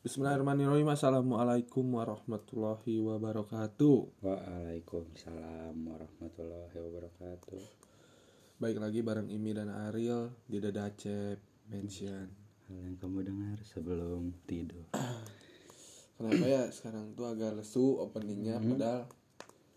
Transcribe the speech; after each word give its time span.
Bismillahirrahmanirrahim 0.00 0.88
Assalamualaikum 0.96 1.84
warahmatullahi 1.92 3.04
wabarakatuh 3.04 4.24
Waalaikumsalam 4.24 5.76
warahmatullahi 5.76 6.72
wabarakatuh. 6.72 7.60
Baik 8.56 8.80
lagi 8.80 9.04
bareng 9.04 9.28
Imi 9.28 9.52
dan 9.52 9.68
Ariel 9.68 10.32
Di 10.48 10.56
Dadacep 10.56 11.36
Mention 11.68 12.32
Hal 12.64 12.80
yang 12.80 12.96
kamu 12.96 13.28
dengar 13.28 13.60
sebelum 13.60 14.32
tidur. 14.48 14.88
Kenapa 16.16 16.44
ya 16.48 16.72
sekarang 16.72 17.12
tuh 17.12 17.28
agak 17.28 17.60
lesu 17.60 18.00
openingnya 18.00 18.56
Padahal 18.56 19.04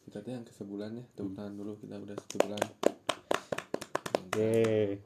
kita 0.07 0.23
tuh 0.23 0.31
yang 0.39 0.47
ke 0.47 0.55
sebulan 0.55 1.03
ya 1.03 1.05
Tepuk 1.19 1.35
tangan 1.35 1.51
dulu 1.51 1.75
kita 1.83 1.99
udah 1.99 2.15
sebulan 2.31 2.63
Oke. 4.23 5.03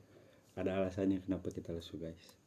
Ada 0.53 0.77
alasannya 0.77 1.25
kenapa 1.25 1.49
kita 1.49 1.73
lesu 1.73 1.97
guys. 1.97 2.37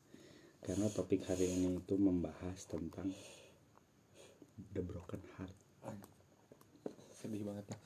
Karena 0.61 0.87
topik 0.93 1.25
hari 1.25 1.49
ini 1.49 1.81
itu 1.81 1.95
membahas 1.97 2.59
tentang 2.69 3.09
the 4.77 4.83
broken 4.85 5.21
heart. 5.37 5.57
Sedih 7.21 7.45
banget 7.45 7.69
lah 7.69 7.81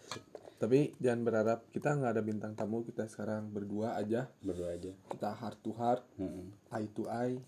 Tapi 0.62 0.94
jangan 1.02 1.26
berharap 1.26 1.58
kita 1.74 1.98
nggak 1.98 2.12
ada 2.14 2.22
bintang 2.22 2.54
tamu 2.54 2.86
Kita 2.86 3.10
sekarang 3.10 3.50
berdua 3.50 3.98
aja 3.98 4.30
Berdua 4.38 4.78
aja. 4.78 4.94
Kita 5.10 5.34
heart 5.34 5.58
to 5.66 5.74
heart 5.74 6.06
Heeh. 6.14 6.46
Eye 6.70 6.90
to 6.94 7.10
eye 7.10 7.38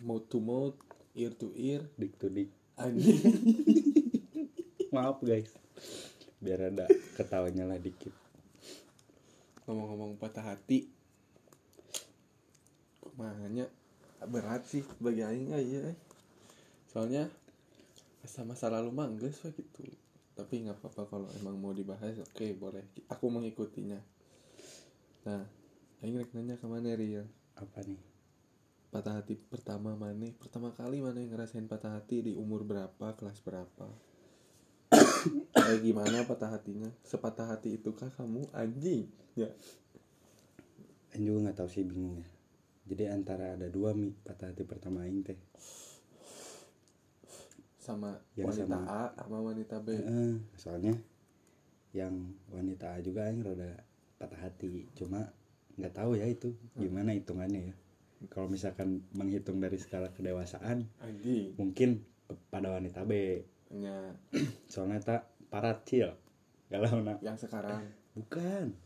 Mouth 0.00 0.32
to 0.32 0.40
mouth 0.40 0.76
Ear 1.12 1.36
to 1.36 1.52
ear 1.52 1.84
Dik 2.00 2.16
to 2.16 2.32
dik. 2.32 2.48
Anjing 2.80 3.20
Maaf 4.96 5.20
guys. 5.24 5.52
Biar 6.36 6.68
ada 6.68 6.84
ketawanya 7.16 7.64
lah 7.64 7.80
dikit. 7.80 8.12
ngomong-ngomong 9.64 10.18
patah 10.18 10.52
hati 10.52 10.90
kumanya 13.00 13.70
berat 14.28 14.62
sih 14.68 14.84
bagi 15.02 15.22
aing 15.24 15.50
ah, 15.54 15.62
iya 15.62 15.94
eh. 15.94 15.96
soalnya 16.90 17.30
masa 18.22 18.46
masa 18.46 18.66
lalu 18.70 18.90
mah 18.94 19.10
geus 19.18 19.42
we 19.42 19.50
gitu. 19.56 19.82
Tapi 20.32 20.64
nggak 20.64 20.78
apa-apa 20.78 21.02
kalau 21.10 21.28
emang 21.42 21.58
mau 21.58 21.74
dibahas 21.74 22.16
oke 22.22 22.46
boleh. 22.56 22.84
Aku 23.10 23.28
mengikutinya. 23.28 23.98
Nah 25.26 25.42
aing 26.04 26.18
rek 26.18 26.30
nanya 26.34 26.54
ke 26.54 26.66
mana 26.70 26.94
Riel? 26.94 27.26
Apa 27.58 27.82
nih? 27.82 28.12
patah 28.92 29.16
hati 29.16 29.40
pertama 29.40 29.96
mana? 29.96 30.28
Pertama 30.36 30.68
kali 30.76 31.00
mana 31.00 31.16
yang 31.16 31.32
ngerasain 31.32 31.64
patah 31.64 31.96
hati? 31.96 32.20
Di 32.28 32.32
umur 32.36 32.60
berapa? 32.60 33.16
Kelas 33.16 33.40
berapa? 33.40 33.88
Kayak 35.56 35.80
gimana 35.80 36.28
patah 36.28 36.52
hatinya? 36.52 36.92
Sepatah 37.00 37.56
hati 37.56 37.80
itukah 37.80 38.12
kamu? 38.12 38.52
Anjing. 38.52 39.08
Ya. 39.32 39.48
Aing 41.16 41.24
juga 41.24 41.48
nggak 41.48 41.56
tahu 41.64 41.68
sih 41.72 41.88
bingung 41.88 42.20
ya. 42.20 42.28
Jadi 42.92 43.08
antara 43.08 43.56
ada 43.56 43.72
dua 43.72 43.96
mi. 43.96 44.12
Patah 44.12 44.52
hati 44.52 44.68
pertama 44.68 45.08
aing 45.08 45.24
teh. 45.24 45.40
sama 47.82 48.14
Yang 48.38 48.46
wanita 48.62 48.78
sama- 48.78 48.86
A 48.86 49.02
sama 49.18 49.38
wanita 49.42 49.76
B. 49.82 49.88
Heeh, 49.90 50.32
soalnya 50.54 50.94
yang 51.90 52.14
wanita 52.52 52.94
A 52.94 53.02
juga 53.02 53.26
yang 53.26 53.42
rada 53.42 53.74
patah 54.22 54.38
hati. 54.38 54.86
Cuma 54.94 55.26
nggak 55.74 55.90
tahu 55.90 56.14
ya 56.14 56.30
itu 56.30 56.54
gimana 56.78 57.10
hitungannya 57.10 57.72
ya. 57.72 57.76
Kalau 58.30 58.46
misalkan 58.46 59.02
menghitung 59.18 59.58
dari 59.58 59.82
skala 59.82 60.14
kedewasaan 60.14 60.86
mungkin 61.58 62.06
pada 62.54 62.70
wanita 62.70 63.02
B. 63.02 63.42
Nya. 63.74 64.14
Soalnya 64.70 65.02
tak 65.02 65.22
parat 65.50 65.82
cil. 65.82 66.12
Galau 66.70 67.02
nak. 67.02 67.18
Yang 67.18 67.50
sekarang? 67.50 67.82
Bukan. 68.14 68.78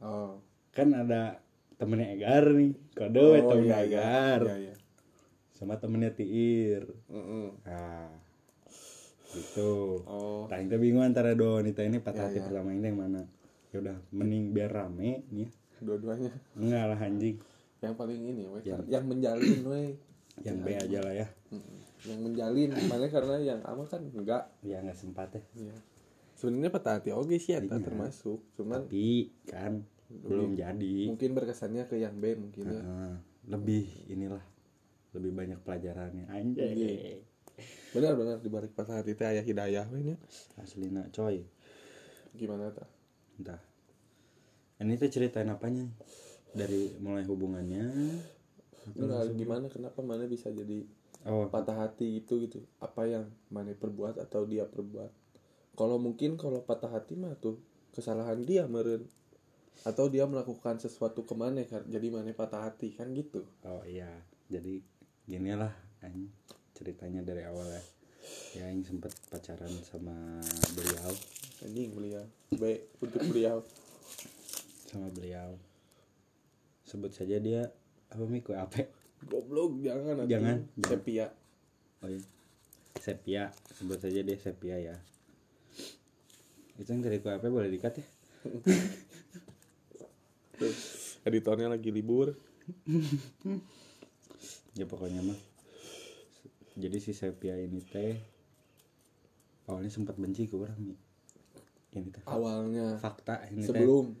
Oh. 0.00 0.40
Kan 0.72 0.96
ada 0.96 1.44
temennya 1.82 2.08
Egar 2.12 2.44
nih 2.48 2.70
kode 2.92 3.18
we 3.20 3.34
oh 3.34 3.48
temennya 3.48 3.74
iya 3.74 3.82
iya 3.82 3.86
Egar 3.90 4.40
iya 4.44 4.56
iya 4.62 4.74
sama 5.52 5.74
temennya 5.76 6.10
Tiir 6.12 6.86
Mm-mm. 7.08 7.58
nah 7.60 8.06
gitu 9.30 10.02
oh 10.04 10.44
Nah, 10.44 10.58
kita 10.60 10.76
bingung 10.76 11.02
antara 11.02 11.32
dua 11.32 11.58
wanita 11.58 11.80
ini 11.80 11.98
patah 11.98 12.22
Ya, 12.22 12.28
hati 12.28 12.38
ya. 12.38 12.44
pertama 12.44 12.70
ini 12.70 12.84
yang 12.84 12.98
mana. 13.00 13.22
Ya 13.72 13.80
udah, 13.80 13.96
mending 14.10 14.52
biar 14.52 14.68
rame 14.68 15.24
nih. 15.26 15.48
ya. 15.48 15.48
dua-duanya 15.80 16.28
Enggak 16.54 16.84
lah 16.86 16.98
anjing. 17.00 17.36
yang 17.80 17.94
paling 17.94 18.20
ini 18.22 18.44
we 18.46 18.60
Yang- 18.62 18.86
yang 18.86 19.04
menjalin 19.04 19.58
we 19.64 19.82
Yang 20.38 20.56
B 20.58 20.66
aja 20.70 20.98
lah 21.00 21.14
ya. 21.14 21.26
Yang 22.02 22.20
menjalin 22.20 22.70
mana 22.86 23.06
karena 23.06 23.36
yang 23.38 23.60
ama 23.62 23.82
kan 23.84 24.04
enggak 24.06 24.44
Ya 24.60 24.78
nggak 24.78 24.94
sempat 24.94 25.32
ya. 25.32 25.42
ya 25.64 25.76
sebenarnya 26.34 26.70
patah 26.70 26.92
hati 26.96 27.10
oke 27.10 27.32
sih 27.34 27.54
Iya. 27.54 27.64
termasuk 27.80 28.44
cuman 28.52 28.84
Tapi 28.84 29.32
kan 29.44 29.88
belum 30.20 30.52
jadi. 30.54 30.94
mungkin 31.08 31.30
berkesannya 31.32 31.88
ke 31.88 31.96
yang 31.96 32.20
B 32.20 32.36
mungkin 32.36 32.68
ya 32.68 32.82
Heeh. 32.84 33.14
lebih 33.48 33.84
inilah 34.12 34.44
lebih 35.12 35.32
banyak 35.32 35.58
pelajarannya 35.64 36.28
anjay. 36.28 36.72
Iya. 36.72 36.92
benar-benar 37.92 38.40
di 38.40 38.48
balik 38.48 38.72
patah 38.72 39.00
hati 39.04 39.12
teh 39.12 39.28
aya 39.28 39.44
hidayah 39.44 39.84
nya 39.92 40.16
Aslina 40.56 41.04
coy. 41.12 41.44
gimana 42.32 42.72
ta 42.72 42.88
Entah. 43.36 43.60
Ini 44.80 44.98
tuh 44.98 45.08
ceritain 45.08 45.48
apanya? 45.48 45.88
Dari 46.52 46.96
mulai 47.00 47.24
hubungannya. 47.24 47.86
Enggak, 48.98 49.30
gimana 49.38 49.66
kenapa 49.70 50.02
mana 50.02 50.26
bisa 50.26 50.50
jadi 50.50 50.84
Oh, 51.22 51.46
patah 51.46 51.86
hati 51.86 52.18
itu 52.18 52.34
gitu 52.42 52.66
apa 52.82 53.06
yang 53.06 53.30
mana 53.46 53.70
perbuat 53.78 54.18
atau 54.18 54.42
dia 54.42 54.66
perbuat 54.66 55.06
kalau 55.78 55.94
mungkin 55.94 56.34
kalau 56.34 56.66
patah 56.66 56.90
hati 56.90 57.14
mah 57.14 57.38
tuh 57.38 57.62
kesalahan 57.94 58.42
dia 58.42 58.66
meren 58.66 59.06
atau 59.82 60.06
dia 60.06 60.22
melakukan 60.30 60.78
sesuatu 60.78 61.26
ke 61.26 61.34
mana 61.34 61.66
kan? 61.66 61.82
Jadi 61.90 62.06
mana 62.12 62.30
patah 62.30 62.70
hati 62.70 62.94
kan 62.94 63.10
gitu. 63.10 63.42
Oh 63.66 63.82
iya. 63.82 64.08
Jadi 64.46 64.78
gini 65.26 65.52
lah 65.58 65.72
anjing. 66.02 66.30
Ceritanya 66.76 67.26
dari 67.26 67.42
awal 67.42 67.66
ya. 67.66 67.82
Ya 68.54 68.64
yang 68.70 68.86
sempet 68.86 69.10
pacaran 69.26 69.70
sama 69.82 70.14
beliau. 70.78 71.10
Anjing 71.66 71.90
beliau. 71.94 72.24
Baik 72.54 72.86
untuk 73.02 73.22
beliau. 73.26 73.58
Sama 74.86 75.10
beliau. 75.10 75.58
Sebut 76.86 77.10
saja 77.10 77.42
dia 77.42 77.66
apa 78.12 78.22
mi? 78.28 78.38
Kue 78.38 78.54
ape? 78.54 78.86
Goblok 79.26 79.82
jangan. 79.82 80.28
Jangan, 80.30 80.56
jangan. 80.70 80.86
sepia. 80.86 81.26
Oh 82.04 82.08
iya. 82.10 82.22
Sepia. 83.02 83.44
Sebut 83.74 83.98
saja 83.98 84.20
dia 84.22 84.36
sepia 84.38 84.76
ya. 84.78 84.96
Itu 86.78 86.86
yang 86.86 87.02
dari 87.02 87.18
kue 87.18 87.34
ape 87.34 87.50
boleh 87.50 87.66
dikat 87.66 87.98
ya 87.98 88.06
Editornya 91.22 91.68
lagi 91.68 91.90
libur. 91.90 92.32
Ya 94.72 94.88
pokoknya 94.88 95.20
mah. 95.20 95.36
Jadi 96.80 96.96
si 96.96 97.12
sepia 97.12 97.52
ini 97.60 97.84
teh 97.84 98.16
awalnya 99.68 99.92
sempat 99.92 100.16
benci 100.16 100.48
ke 100.48 100.56
orang 100.56 100.80
nih 100.80 100.98
ini 101.92 102.08
teh. 102.08 102.24
Awalnya. 102.24 102.96
Fakta 102.96 103.44
ini 103.52 103.60
teh. 103.60 103.68
Sebelum. 103.68 104.16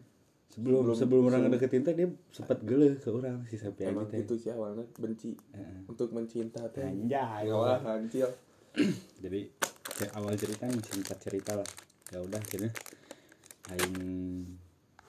Sebelum 0.52 0.84
sebelum- 0.84 0.98
sebelum 1.00 1.22
orang 1.32 1.48
ngedeketin 1.48 1.80
teh 1.80 1.96
dia 1.96 2.12
sempat 2.28 2.60
geleh 2.60 3.00
ke 3.00 3.08
orang 3.08 3.48
si 3.48 3.56
sepia 3.56 3.88
ini 3.88 4.04
teh. 4.04 4.20
gitu 4.20 4.36
sih 4.36 4.52
awalnya 4.52 4.84
benci. 5.00 5.32
Heeh. 5.56 5.88
untuk 5.88 6.12
mencinta 6.12 6.60
teh. 6.68 6.84
Anjay 6.84 7.48
wah 7.48 7.80
hancil. 7.80 8.28
Jadi 9.24 9.48
awal 10.12 10.36
cerita 10.36 10.68
singkat 10.68 11.16
cerita 11.16 11.56
lah. 11.56 11.68
Ya 12.12 12.20
udah 12.20 12.36
akhirnya 12.36 12.68
aing 13.72 13.96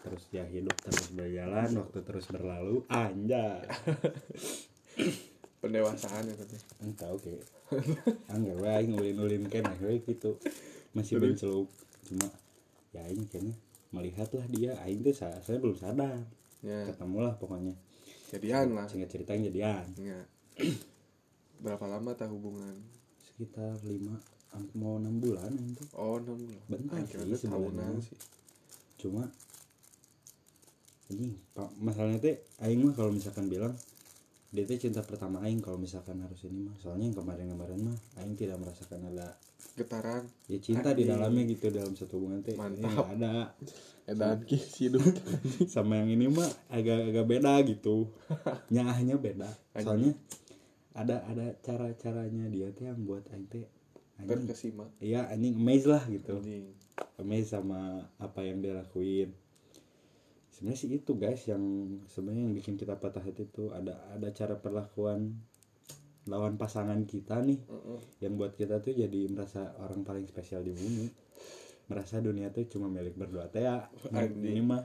terus 0.03 0.23
ya 0.29 0.43
hidup 0.45 0.75
terus 0.77 1.07
berjalan 1.09 1.69
waktu 1.73 1.99
terus 2.03 2.25
berlalu 2.27 2.83
anjay. 2.87 3.63
Pendewasaan 5.63 6.27
ya 6.27 6.35
teh 6.35 6.61
entah 6.83 7.07
oke 7.09 7.31
enggak 8.27 8.55
we 8.59 8.67
aing 8.67 8.91
ulin-ulin 8.93 9.47
kan 9.47 9.63
we 9.79 10.03
gitu. 10.03 10.35
Masih 10.91 11.17
benceluk 11.17 11.71
cuma 12.03 12.27
ya 12.91 12.99
aing 13.07 13.23
kayaknya 13.25 13.55
melihatlah 13.89 14.43
dia. 14.51 14.75
Aing 14.83 14.99
tuh 15.01 15.15
sa- 15.15 15.39
saya 15.39 15.57
belum 15.57 15.79
sadar. 15.79 16.19
Ya. 16.59 16.83
Ketemulah 16.85 17.39
pokoknya. 17.39 17.73
Jadian 18.29 18.75
lah. 18.75 18.85
Singkat 18.85 19.09
cerita 19.09 19.31
jadian. 19.33 19.87
Ya. 19.95 20.19
Berapa 21.63 21.87
lama 21.87 22.11
tak 22.13 22.27
hubungan? 22.29 22.75
sekitar 23.23 23.73
lima 23.81 24.13
mau 24.77 25.01
enam 25.01 25.17
bulan 25.17 25.49
itu. 25.57 25.81
Oh, 25.95 26.21
enam 26.21 26.37
bulan. 26.37 26.61
Bentar 26.69 27.01
Ah, 27.01 27.07
sih 27.07 27.17
sebenarnya. 27.39 27.97
sih. 27.97 28.19
cuma 29.01 29.25
pak 31.53 31.69
masalahnya 31.79 32.19
teh 32.19 32.35
aing 32.61 32.81
mah 32.83 32.93
kalau 32.93 33.11
misalkan 33.11 33.47
bilang 33.47 33.73
dia 34.53 34.63
teh 34.63 34.77
cinta 34.77 35.01
pertama 35.01 35.41
aing 35.41 35.59
kalau 35.59 35.77
misalkan 35.77 36.21
harus 36.21 36.45
ini 36.45 36.61
mah 36.61 36.75
soalnya 36.77 37.09
yang 37.09 37.17
kemarin-kemarin 37.17 37.79
mah 37.81 37.97
aing 38.21 38.37
tidak 38.37 38.57
merasakan 38.61 39.09
ada 39.09 39.33
Getaran. 39.73 40.21
ya 40.45 40.59
cinta 40.61 40.93
di 40.93 41.01
dalamnya 41.03 41.49
gitu 41.49 41.73
dalam 41.73 41.97
satu 41.97 42.21
hubungan 42.21 42.45
teh 42.45 42.53
Mantap. 42.53 43.09
Ada 43.17 43.49
Edan 44.05 44.43
hidup. 44.45 45.01
sama 45.73 46.03
yang 46.03 46.13
ini 46.13 46.27
mah 46.29 46.45
agak-agak 46.69 47.25
beda 47.25 47.53
gitu 47.65 48.11
nyahnya 48.73 49.17
beda 49.17 49.49
soalnya 49.79 50.13
ada 50.93 51.25
ada 51.25 51.57
cara 51.65 51.89
caranya 51.97 52.45
dia 52.53 52.69
teh 52.69 52.85
yang 52.85 53.01
buat 53.01 53.25
aing 53.33 53.49
teh 53.49 53.65
anjing 54.21 54.45
Terkesima. 54.45 54.85
iya 55.01 55.25
anjing 55.25 55.57
amazed 55.57 55.89
lah 55.89 56.03
gitu 56.05 56.37
Anjing. 56.37 56.69
amazed 57.17 57.49
sama 57.49 58.05
apa 58.21 58.45
yang 58.45 58.61
dia 58.61 58.77
lakuin 58.77 59.33
sebenarnya 60.53 60.79
sih 60.79 60.89
itu 60.93 61.17
guys 61.17 61.49
yang 61.49 61.63
sebenarnya 62.05 62.45
yang 62.45 62.53
bikin 62.53 62.77
kita 62.77 62.93
patah 63.01 63.25
hati 63.25 63.49
itu 63.49 63.73
ada 63.73 63.97
ada 64.13 64.29
cara 64.29 64.53
perlakuan 64.53 65.41
lawan 66.29 66.55
pasangan 66.55 67.03
kita 67.03 67.41
nih. 67.43 67.59
Heeh. 67.65 67.99
yang 68.23 68.39
buat 68.39 68.55
kita 68.55 68.79
tuh 68.79 68.95
jadi 68.95 69.27
merasa 69.27 69.75
orang 69.81 70.05
paling 70.05 70.23
spesial 70.29 70.63
di 70.63 70.71
bumi. 70.71 71.09
Merasa 71.91 72.23
dunia 72.23 72.47
tuh 72.53 72.63
cuma 72.69 72.87
milik 72.87 73.17
berdua. 73.17 73.51
Teh 73.51 73.65
ya 73.65 73.89
ini 74.39 74.61
mah 74.63 74.83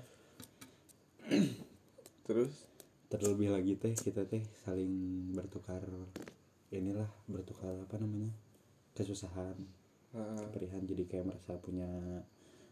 terus? 2.27 2.67
terlebih 3.09 3.49
lagi 3.49 3.73
teh 3.81 3.97
kita 3.97 4.29
teh 4.29 4.45
saling 4.69 4.93
bertukar 5.33 5.81
inilah 6.69 7.09
bertukar 7.29 7.77
apa 7.77 7.97
namanya? 8.01 8.33
Kesusahan. 8.97 9.57
Heeh. 10.09 10.41
keperihan 10.49 10.81
jadi 10.89 11.05
kayak 11.05 11.29
merasa 11.29 11.61
punya 11.61 11.89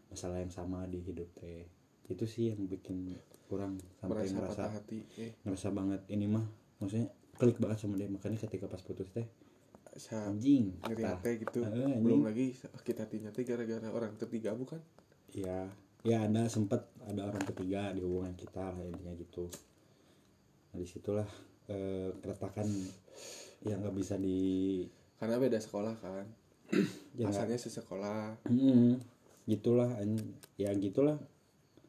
masalah 0.09 0.41
yang 0.41 0.49
sama 0.49 0.89
di 0.89 0.97
hidup 1.05 1.29
teh 1.37 1.76
itu 2.07 2.23
sih 2.23 2.55
yang 2.55 2.67
bikin 2.67 3.15
kurang 3.47 3.79
sampai 3.99 4.27
merasa 4.31 4.67
patah 4.67 4.71
hati 4.79 4.99
eh 5.19 5.31
ngerasa 5.43 5.71
banget. 5.71 6.01
Ini 6.11 6.25
mah 6.27 6.45
maksudnya 6.79 7.07
klik 7.35 7.57
banget 7.59 7.77
sama 7.83 7.95
dia. 7.99 8.07
Makanya 8.11 8.39
ketika 8.47 8.67
pas 8.67 8.83
putus 8.83 9.11
teh 9.11 9.27
sa 9.97 10.29
anjing 10.29 10.77
ngeri 10.85 11.03
hati 11.03 11.31
gitu. 11.41 11.65
Heeh, 11.65 11.89
anjing. 11.89 12.03
belum 12.05 12.21
lagi 12.27 12.53
sakit 12.53 12.95
hatinya 13.01 13.29
teh 13.33 13.43
gara-gara 13.43 13.87
orang 13.89 14.13
ketiga 14.15 14.53
bukan? 14.53 14.79
Ya 15.33 15.67
ya 16.05 16.23
ada 16.23 16.47
sempat 16.47 16.87
ada 17.03 17.27
orang 17.27 17.43
ketiga 17.43 17.91
di 17.91 17.99
hubungan 18.05 18.31
kita 18.37 18.71
lah 18.71 18.83
intinya 18.85 19.11
gitu. 19.17 19.49
Nah 20.71 20.77
di 20.77 20.87
situlah 20.87 21.27
eh, 21.67 22.13
keretakan 22.21 22.67
yang 23.65 23.81
nggak 23.81 23.95
bisa 23.97 24.15
di 24.15 24.85
karena 25.17 25.41
beda 25.41 25.59
sekolah 25.59 25.95
kan. 25.99 26.25
Ya 27.17 27.33
asalnya 27.33 27.57
sesekolah. 27.57 28.45
Mm, 28.45 29.01
gitulah 29.49 29.89
ya 30.53 30.69
gitulah 30.77 31.17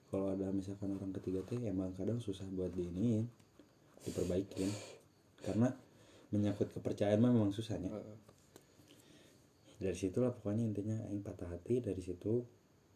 kalau 0.08 0.32
ada 0.32 0.48
misalkan 0.48 0.96
orang 0.96 1.12
ketiga 1.12 1.44
teh 1.44 1.60
emang 1.64 1.92
kadang 1.92 2.18
susah 2.18 2.48
buat 2.52 2.72
diiniin 2.72 3.28
diperbaikin. 4.04 4.70
Karena 5.44 5.68
menyangkut 6.32 6.72
kepercayaan 6.72 7.20
mah 7.20 7.32
memang 7.32 7.52
susahnya. 7.52 7.92
Dari 9.78 9.94
situlah 9.94 10.34
pokoknya 10.34 10.64
intinya 10.66 10.96
aing 11.06 11.22
patah 11.22 11.46
hati 11.46 11.78
dari 11.78 12.02
situ 12.02 12.42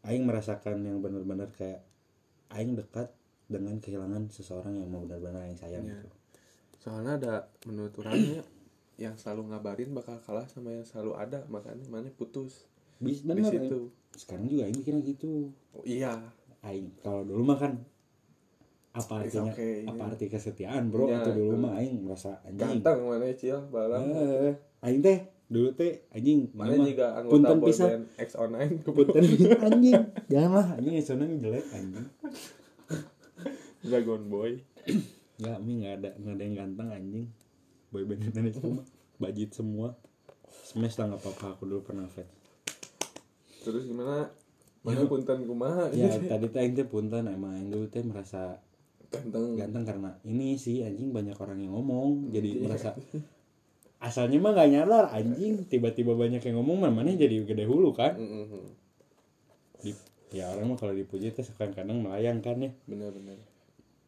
aing 0.02 0.26
merasakan 0.26 0.82
yang 0.82 0.98
benar-benar 0.98 1.54
kayak 1.54 1.86
aing 2.50 2.74
dekat 2.74 3.14
dengan 3.46 3.78
kehilangan 3.78 4.26
seseorang 4.34 4.74
yang 4.82 4.90
mau 4.90 5.06
benar-benar 5.06 5.46
aing 5.46 5.54
sayang 5.60 5.86
Iya. 5.86 6.02
gitu. 6.02 6.08
Soalnya 6.82 7.12
ada 7.22 7.34
menurut 7.70 7.94
orangnya 8.02 8.42
yang 8.98 9.14
selalu 9.14 9.54
ngabarin 9.54 9.94
bakal 9.94 10.18
kalah 10.26 10.50
sama 10.50 10.74
yang 10.74 10.82
selalu 10.82 11.14
ada 11.14 11.46
makanya 11.46 11.86
mana 11.86 12.10
putus. 12.10 12.66
Bis 12.98 13.22
di 13.22 13.30
bener 13.30 13.46
situ. 13.46 13.78
Aing. 13.88 14.00
sekarang 14.12 14.44
juga 14.50 14.62
aing 14.68 14.76
mikirnya 14.82 15.02
gitu. 15.06 15.32
Oh, 15.72 15.84
iya 15.86 16.18
aing. 16.66 16.88
Kalau 17.02 17.22
dulu 17.26 17.42
mah 17.42 17.58
kan 17.58 17.72
apa 18.92 19.24
artinya 19.24 19.56
okay, 19.56 19.88
apa 19.88 20.04
iya. 20.04 20.12
arti 20.12 20.26
kesetiaan 20.28 20.92
bro? 20.92 21.08
Iya, 21.08 21.24
itu 21.24 21.30
dulu 21.32 21.52
itu. 21.56 21.62
mah 21.64 21.72
aing 21.80 21.94
merasa 22.04 22.30
anjing. 22.44 22.60
Ganteng 22.60 22.98
mana 23.08 23.32
cil? 23.32 23.58
Balang. 23.72 24.04
Eh, 24.04 24.52
aing 24.84 25.00
teh 25.00 25.18
dulu 25.52 25.68
teh 25.76 26.08
anjing 26.12 26.48
mana 26.56 26.80
juga 26.80 27.12
anggota 27.12 27.52
punten 27.52 27.58
band 27.60 28.04
X 28.16 28.28
online 28.40 28.80
punten 28.88 29.20
anjing 29.60 30.00
janganlah 30.32 30.66
anjing 30.80 30.94
soalnya 31.00 31.36
jelek 31.40 31.66
anjing. 31.72 32.06
Dragon 33.82 34.22
Boy. 34.30 34.62
Enggak, 35.42 35.58
mi 35.64 35.72
nggak 35.82 35.94
ada 35.98 36.10
nggak 36.22 36.34
ada 36.38 36.42
yang 36.44 36.54
ganteng 36.54 36.88
anjing. 36.92 37.26
Boy 37.88 38.04
band 38.04 38.22
Indonesia 38.28 38.60
mah 38.68 38.86
bajit 39.16 39.50
semua. 39.56 39.96
Smash 40.68 41.00
lah 41.00 41.12
nggak 41.12 41.20
apa-apa 41.24 41.46
aku 41.56 41.64
dulu 41.64 41.80
pernah 41.80 42.06
fans. 42.12 42.28
terus 43.62 43.86
gimana 43.86 44.26
mana 44.82 45.06
punten 45.06 45.38
kumaha? 45.46 45.90
Ya 45.94 46.10
tadi 46.10 46.46
teh 46.50 46.60
aing 46.62 46.74
teh 46.74 46.86
punten 46.86 47.24
emang 47.26 47.54
aing 47.54 47.70
dulu 47.70 47.86
teh 47.86 48.02
merasa 48.02 48.58
ganteng. 49.12 49.54
ganteng 49.54 49.84
karena 49.86 50.10
ini 50.26 50.58
sih 50.58 50.82
anjing 50.82 51.14
banyak 51.14 51.38
orang 51.38 51.58
yang 51.62 51.72
ngomong. 51.78 52.34
Jadi 52.34 52.50
Iya. 52.58 52.62
merasa 52.66 52.90
asalnya 54.02 54.38
mah 54.42 54.50
nggak 54.58 54.68
nyadar 54.74 55.04
anjing. 55.14 55.70
Tiba-tiba 55.70 56.18
banyak 56.18 56.42
yang 56.42 56.56
ngomong 56.58 56.82
mana 56.90 57.14
jadi 57.14 57.46
gede 57.46 57.64
hulu 57.66 57.94
kan? 57.94 58.18
Mm-mm. 58.18 58.74
Di- 59.82 60.10
ya 60.34 60.50
orang 60.50 60.74
mah 60.74 60.78
kalau 60.80 60.96
dipuji 60.96 61.30
teh 61.30 61.46
kadang-kadang 61.54 62.02
melayang 62.02 62.42
kan 62.42 62.58
ya. 62.58 62.70
Bener-bener 62.88 63.38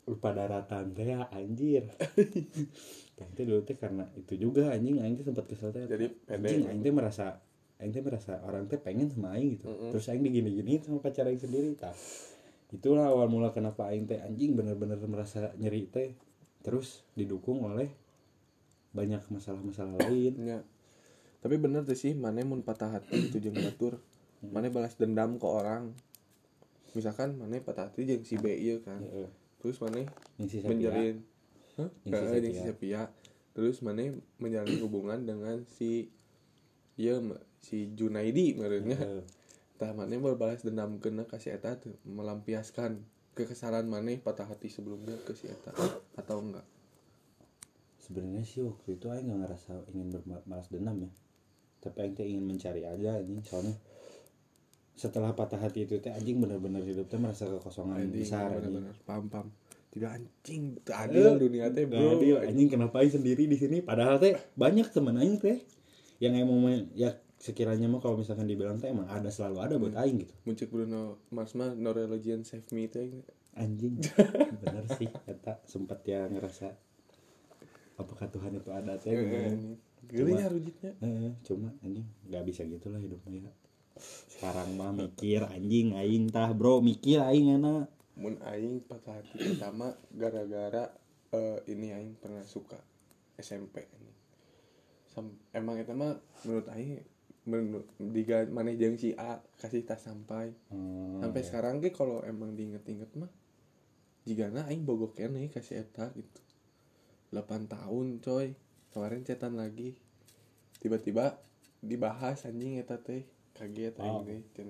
lupa 0.04 0.36
daratan 0.36 0.92
teh 0.92 1.06
ya 1.16 1.24
anjir. 1.32 1.88
Teh 3.14 3.46
dulu 3.46 3.62
teh 3.62 3.78
karena 3.78 4.04
itu 4.18 4.34
juga 4.36 4.74
anjing. 4.74 4.98
Teh 4.98 5.22
sempat 5.22 5.46
kesel 5.46 5.70
teh. 5.70 5.86
Jadi 5.86 6.10
pede. 6.26 6.66
anjing 6.66 6.82
teh 6.82 6.92
merasa 6.92 7.38
aing 7.82 7.90
teh 7.90 8.02
merasa 8.02 8.38
orang 8.46 8.70
teh 8.70 8.78
pengen 8.78 9.10
sama 9.10 9.34
aing 9.34 9.58
gitu 9.58 9.66
Mm-mm. 9.66 9.90
terus 9.90 10.06
aing 10.10 10.22
digini-gini 10.22 10.82
sama 10.82 11.02
pacar 11.02 11.26
aing 11.26 11.42
sendiri 11.42 11.74
tah 11.74 11.94
itulah 12.74 13.06
awal 13.06 13.30
mula 13.30 13.54
kenapa 13.54 13.90
aing 13.90 14.06
teh 14.10 14.18
anjing 14.18 14.54
bener-bener 14.58 14.98
merasa 15.06 15.54
nyeri 15.58 15.86
teh 15.90 16.14
terus 16.64 17.02
didukung 17.14 17.62
oleh 17.66 17.90
banyak 18.94 19.20
masalah-masalah 19.28 19.98
lain 20.06 20.34
Ya. 20.46 20.58
Tapi 21.44 21.60
bener 21.60 21.84
tuh 21.84 21.92
sih, 21.92 22.16
mana 22.16 22.40
mun 22.40 22.64
patah 22.64 22.88
hati 22.88 23.28
itu 23.28 23.36
jeung 23.36 23.52
batur. 23.52 24.00
Mana 24.40 24.72
balas 24.72 24.96
dendam 24.96 25.36
ke 25.36 25.44
orang. 25.44 25.92
Misalkan 26.96 27.36
mana 27.36 27.60
patah 27.60 27.92
hati 27.92 28.08
jeung 28.08 28.24
si 28.24 28.40
B 28.40 28.48
ieu 28.56 28.80
kan. 28.80 28.96
Heeh. 29.04 29.28
Terus 29.60 29.76
mana 29.84 30.08
menjalin 30.40 31.20
Heeh, 31.76 31.90
jeung 32.08 32.16
si 32.16 32.56
Sepia. 32.56 32.64
Sepia. 32.64 33.02
Terus 33.52 33.76
mana 33.84 34.16
menjalin 34.40 34.80
hubungan 34.80 35.20
dengan 35.20 35.68
si 35.68 36.08
ma- 36.96 37.44
si 37.64 37.88
Junaidi 37.96 38.52
merenya. 38.52 39.00
Heeh. 39.00 39.24
Tah 39.80 39.96
mana 39.96 40.14
berbalas 40.20 40.60
dendam 40.60 41.00
kena 41.00 41.24
ka 41.24 41.40
si 41.40 41.48
eta 41.48 41.80
tuh 41.80 41.96
melampiaskan 42.04 43.00
kekesalan 43.34 43.88
mana 43.88 44.12
patah 44.20 44.46
hati 44.46 44.68
sebelumnya 44.68 45.16
ke 45.24 45.32
si 45.32 45.48
eta 45.48 45.72
atau 46.20 46.38
enggak? 46.44 46.62
sebenarnya 48.04 48.44
sih 48.44 48.60
waktu 48.60 49.00
itu 49.00 49.08
aing 49.08 49.32
nggak 49.32 49.40
ngerasa 49.48 49.72
ingin 49.96 50.08
berbalas 50.12 50.68
dendam 50.68 51.08
ya 51.08 51.10
tapi 51.80 52.04
aing 52.04 52.12
teh 52.12 52.24
ingin 52.28 52.44
mencari 52.44 52.84
aja 52.84 53.16
anjing 53.16 53.40
soalnya 53.40 53.72
setelah 54.94 55.32
patah 55.32 55.56
hati 55.56 55.88
itu 55.88 55.96
teh 56.04 56.12
anjing 56.12 56.36
bener-bener 56.36 56.84
hidup 56.84 57.08
teh 57.08 57.16
merasa 57.16 57.48
kekosongan 57.48 58.04
Anjing, 58.04 58.12
besar 58.12 58.52
anjing 58.52 58.56
bener-bener 58.60 58.94
paham 59.08 59.26
paham. 59.32 59.48
Tidak 59.94 60.10
anjing, 60.10 60.74
tak 60.82 61.06
adil 61.06 61.38
dunia 61.38 61.70
teh, 61.70 61.86
Bro. 61.86 62.18
adil, 62.18 62.42
anjing 62.42 62.66
kenapa 62.66 63.00
aing 63.00 63.14
sendiri 63.14 63.46
di 63.48 63.56
sini 63.56 63.78
padahal 63.80 64.20
teh 64.20 64.36
banyak 64.52 64.90
teman 64.92 65.16
aing 65.16 65.40
teh 65.40 65.64
yang 66.20 66.36
emang 66.36 66.60
main- 66.60 66.90
ya 66.92 67.16
sekiranya 67.44 67.92
mah 67.92 68.00
kalau 68.00 68.16
misalkan 68.16 68.48
dibilang 68.48 68.80
teh 68.80 68.88
emang 68.88 69.04
ada 69.04 69.28
selalu 69.28 69.58
ada 69.60 69.74
buat 69.76 69.92
aing 70.00 70.24
gitu 70.24 70.32
Muncul 70.48 70.68
Bruno 70.72 71.20
Mars 71.28 71.52
mah 71.52 71.76
no 71.76 71.92
religion 71.92 72.40
save 72.40 72.64
me 72.72 72.88
teh. 72.88 73.20
anjing 73.52 74.00
bener 74.64 74.88
sih 74.96 75.12
kata 75.12 75.60
sempat 75.68 76.00
ya 76.08 76.24
ngerasa 76.24 76.72
apakah 78.00 78.32
Tuhan 78.32 78.56
itu 78.56 78.70
ada 78.72 78.96
teh 78.96 79.12
gitu. 79.12 79.76
Gelinya 80.04 80.48
rujitnya. 80.52 80.92
Eh, 81.04 81.32
cuma 81.44 81.68
anjing 81.84 82.08
nggak 82.32 82.44
bisa 82.48 82.64
gitulah 82.64 82.96
hidupnya 82.96 83.48
ya. 83.48 83.52
sekarang 84.32 84.74
mah 84.74 84.90
mikir 84.96 85.44
anjing 85.44 85.94
aing 85.94 86.32
tah 86.32 86.50
bro 86.56 86.80
mikir 86.80 87.20
aing 87.22 87.60
enak 87.60 87.92
Mun 88.16 88.40
aing 88.46 88.80
patah 88.88 89.20
hati 89.20 89.36
pertama 89.36 89.92
gara-gara 90.16 90.90
eh, 91.34 91.58
ini 91.68 91.92
aing 91.92 92.14
pernah 92.16 92.46
suka 92.46 92.78
SMP 93.36 93.84
ini. 93.90 94.12
Sam- 95.10 95.38
emang 95.52 95.82
itu 95.82 95.92
mah 95.92 96.14
menurut 96.46 96.66
aing 96.72 97.02
diga 98.00 98.48
mana 98.48 98.72
jeung 98.72 98.96
si 98.96 99.12
A 99.14 99.38
kasih 99.60 99.84
tas 99.84 100.00
sampai. 100.00 100.52
Hmm, 100.72 101.20
sampai 101.20 101.40
ya. 101.40 101.46
sekarang 101.46 101.78
ge 101.78 101.92
kalau 101.92 102.24
emang 102.24 102.56
diinget-inget 102.56 103.12
mah 103.14 103.28
jigana 104.24 104.64
aing 104.64 104.82
bogo 104.82 105.12
kene 105.12 105.52
kasih 105.52 105.84
eta 105.84 106.08
gitu. 106.16 106.40
8 107.30 107.68
tahun 107.68 108.24
coy. 108.24 108.56
Kemarin 108.90 109.26
cetan 109.26 109.58
lagi. 109.58 109.98
Tiba-tiba 110.80 111.36
dibahas 111.80 112.48
anjing 112.48 112.80
eta 112.80 112.96
teh. 112.96 113.28
Kaget 113.52 113.94
aing 114.00 114.16
Oh. 114.16 114.24
teh 114.24 114.64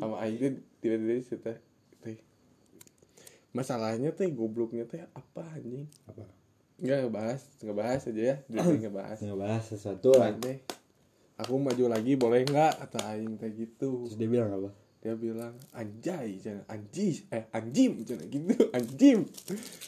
sama 0.00 0.16
aing 0.24 0.38
teh 0.38 0.52
tiba-tiba 0.80 1.14
cerita 1.22 1.52
teh 2.00 2.18
masalahnya 3.52 4.10
teh 4.10 4.26
gobloknya 4.32 4.88
teh 4.88 5.04
apa 5.12 5.44
anjing? 5.52 5.84
Apa? 6.08 6.24
Nggak 6.82 6.98
ngebahas 7.06 7.42
ngebahas 7.62 8.02
aja 8.08 8.22
ya 8.24 8.36
ngebahas. 8.82 9.18
Ngebahas 9.20 9.64
sesuatu 9.68 10.16
lah. 10.16 10.32
Aing 10.32 10.40
aku 11.40 11.56
maju 11.56 11.84
lagi 11.88 12.12
boleh 12.18 12.44
nggak? 12.44 12.72
Kata 12.86 13.16
aing 13.16 13.40
teh 13.40 13.50
gitu. 13.54 14.06
Terus 14.08 14.16
dia 14.18 14.28
bilang 14.28 14.50
apa? 14.52 14.70
Dia 15.02 15.14
bilang 15.18 15.54
anjay 15.74 16.38
jangan 16.38 16.62
anjis 16.70 17.26
eh 17.34 17.50
anjim 17.50 18.06
jangan 18.06 18.26
gitu 18.30 18.54
anjim. 18.78 19.18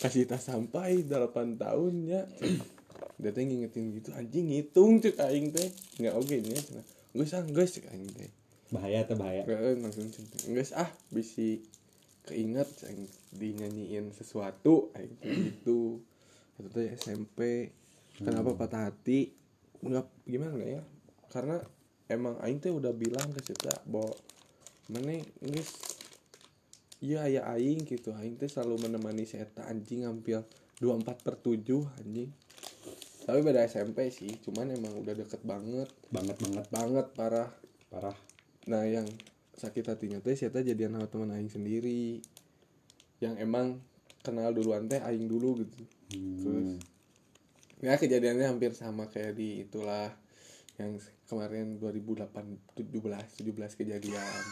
Kasih 0.01 0.27
tas 0.27 0.43
sampai 0.43 1.05
8 1.07 1.61
tahun 1.61 1.93
ya. 2.09 2.23
Dia 3.21 3.31
teh 3.31 3.45
ngingetin 3.47 3.95
gitu 3.95 4.11
anjing 4.17 4.51
ngitung 4.51 4.99
cek 5.05 5.21
aing 5.21 5.55
teh. 5.55 5.69
Nggak 6.03 6.15
oke 6.19 6.37
nya 6.43 6.61
gue 7.15 7.27
sang 7.29 7.47
guys 7.55 7.77
cek 7.77 7.87
aing 7.93 8.11
teh. 8.11 8.31
Bahaya 8.75 9.07
atau 9.07 9.15
bahaya. 9.15 9.47
Langsung 9.79 10.11
cek 10.11 10.51
guys 10.51 10.75
ah 10.75 10.91
bisi 11.15 11.63
keinget 12.27 12.67
aing 12.89 13.07
dinyanyiin 13.37 14.11
sesuatu 14.11 14.91
aing 14.99 15.15
teh 15.23 15.31
gitu. 15.31 16.03
Itu 16.59 16.69
teh 16.75 16.91
SMP 16.99 17.71
kenapa 18.19 18.59
patah 18.59 18.91
hati? 18.91 19.31
Nggak 19.85 20.09
gimana 20.27 20.65
ya 20.65 20.83
karena 21.35 21.59
emang 22.07 22.39
aing 22.47 22.63
teh 22.63 22.71
udah 22.71 22.95
bilang 22.95 23.35
ke 23.35 23.43
Cita 23.43 23.83
bahwa 23.91 24.15
mana 24.87 25.19
guys 25.43 25.75
iya 27.03 27.27
aya 27.27 27.43
aing 27.59 27.83
gitu. 27.83 28.15
Aing 28.15 28.39
teh 28.39 28.47
selalu 28.47 28.87
menemani 28.87 29.27
si 29.27 29.43
eta 29.43 29.67
anjing 29.67 30.07
hampir 30.07 30.47
24 30.79 31.27
per 31.27 31.35
7 31.43 31.59
anjing. 32.07 32.31
Tapi 33.25 33.39
beda 33.43 33.67
SMP 33.67 34.15
sih 34.15 34.31
cuman 34.47 34.71
emang 34.71 34.95
udah 34.95 35.15
deket 35.19 35.43
banget. 35.43 35.91
Banget 36.15 36.39
banget. 36.39 36.65
Banget 36.71 37.07
parah. 37.19 37.51
Parah. 37.91 38.17
Nah 38.71 38.87
yang 38.87 39.11
sakit 39.59 39.91
hatinya 39.91 40.23
teh 40.23 40.39
saya 40.39 40.55
jadian 40.63 40.95
sama 40.95 41.11
teman 41.11 41.35
aing 41.35 41.51
sendiri. 41.51 42.23
Yang 43.19 43.35
emang 43.43 43.83
kenal 44.23 44.55
duluan 44.55 44.87
teh 44.87 45.03
aing 45.03 45.27
dulu 45.27 45.67
gitu. 45.67 45.83
Hmm. 46.15 46.79
ya 47.83 47.99
kejadiannya 47.99 48.49
hampir 48.49 48.71
sama 48.73 49.11
kayak 49.11 49.37
di 49.37 49.67
itulah 49.67 50.09
yang 50.75 50.99
kemarin 51.31 51.79
2008 51.79 52.35
17 52.75 53.43
17 53.47 53.79
kejadian. 53.79 54.43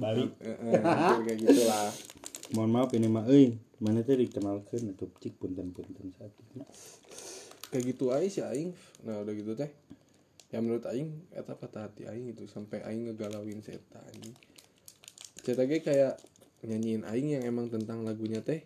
Balik 0.00 0.34
Eh, 0.40 0.50
eh, 0.50 0.80
kayak 1.22 1.38
gitulah. 1.38 1.88
Mohon 2.56 2.70
maaf 2.72 2.90
ini 2.96 3.08
mah 3.08 3.24
euy 3.30 3.56
mana 3.78 4.00
teh 4.02 4.16
dikenalkeun 4.16 4.96
atuh 4.96 5.10
cik 5.20 5.38
punten-punten 5.38 6.10
satu. 6.16 6.42
Kayak 7.70 7.84
gitu 7.94 8.10
aing 8.10 8.32
sih 8.32 8.44
aing. 8.44 8.70
Nah 9.06 9.22
udah 9.22 9.34
gitu 9.34 9.52
teh. 9.54 9.70
Ya 10.50 10.58
menurut 10.62 10.86
aing 10.90 11.10
eta 11.30 11.54
patah 11.54 11.86
hati 11.86 12.08
aing 12.08 12.34
gitu. 12.34 12.50
Sampai 12.50 12.82
aing 12.82 13.10
ngegalauin 13.10 13.60
Seta 13.62 14.00
anjing. 14.10 14.34
Seta 15.44 15.68
ge 15.68 15.84
kayak 15.84 16.18
nyanyiin 16.64 17.04
aing 17.04 17.28
yang 17.38 17.44
emang 17.44 17.68
tentang 17.68 18.02
lagunya 18.02 18.40
teh 18.40 18.64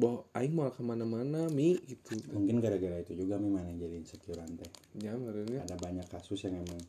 boh 0.00 0.24
aing 0.32 0.56
mau 0.56 0.72
ke 0.72 0.80
mana-mana 0.80 1.52
mi 1.52 1.76
gitu. 1.84 2.16
Mungkin 2.32 2.56
gara-gara 2.58 2.96
itu 2.98 3.12
juga 3.12 3.36
mi 3.36 3.52
mana 3.52 3.68
jadi 3.70 3.92
insecure 3.94 4.40
teh 4.40 4.70
ya 4.96 5.12
menurutnya 5.12 5.60
ada 5.60 5.76
banyak 5.76 6.08
kasus 6.08 6.40
yang 6.48 6.56
emang 6.56 6.80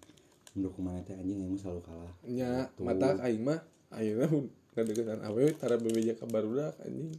mendukung 0.55 0.87
mana 0.87 1.03
teh 1.03 1.19
anjing 1.19 1.43
emang 1.43 1.59
selalu 1.59 1.83
kalah. 1.83 2.13
Nya 2.23 2.71
Gitu. 2.71 2.87
mata 2.87 3.19
aing 3.19 3.43
mah 3.43 3.59
akhirnya 3.91 4.31
ngadeketan 4.71 5.19
awewe 5.21 5.51
tara 5.53 5.75
bebeja 5.75 6.15
ke 6.15 6.23
barudak 6.25 6.71
anjing. 6.79 7.11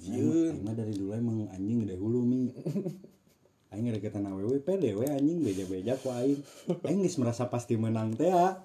Aing 0.00 0.64
mah 0.64 0.72
dari 0.72 0.96
dulu 0.96 1.12
emang 1.12 1.44
anjing 1.52 1.84
gede 1.84 2.00
hulu 2.00 2.24
mi. 2.24 2.48
Aing 3.70 3.86
ngedeketan 3.86 4.26
awewe 4.26 4.58
pede 4.58 4.96
we 4.96 5.06
anjing 5.06 5.44
beja-beja 5.44 5.94
ku 5.94 6.10
aing. 6.10 6.40
Aing 6.82 7.04
geus 7.04 7.20
merasa 7.20 7.46
pasti 7.46 7.76
menang 7.76 8.16
teh 8.16 8.26
ya 8.26 8.56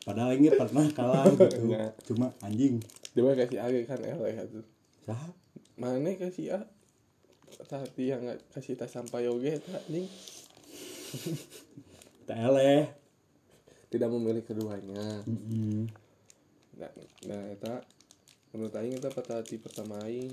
padahal 0.00 0.32
aing 0.32 0.54
pernah 0.54 0.86
kalah 0.94 1.26
gitu. 1.34 1.66
Ya. 1.68 1.90
cuma 2.06 2.30
anjing. 2.40 2.78
Dia 3.12 3.20
mah 3.20 3.34
kasih 3.34 3.58
age 3.58 3.80
kan 3.84 3.98
eleh 4.00 4.38
atuh. 4.38 4.64
Sah 5.04 5.18
mana 5.80 6.12
kasih 6.12 6.60
a 6.60 6.60
tapi 7.66 8.12
yang 8.12 8.20
nggak 8.22 8.52
kasih 8.52 8.76
tas 8.76 8.92
sampai 8.92 9.26
eta 9.26 9.74
anjing 9.88 10.06
teh 12.28 12.38
eleh. 12.38 12.86
Tidak 13.90 14.06
memilih 14.06 14.46
keduanya. 14.46 15.26
Nah, 16.78 16.92
nah 17.26 17.42
eta 17.50 17.82
menurut 18.54 18.74
aing 18.78 18.94
eta 18.94 19.10
patah 19.10 19.42
hati 19.42 19.58
pertama 19.58 19.98
aing. 20.06 20.30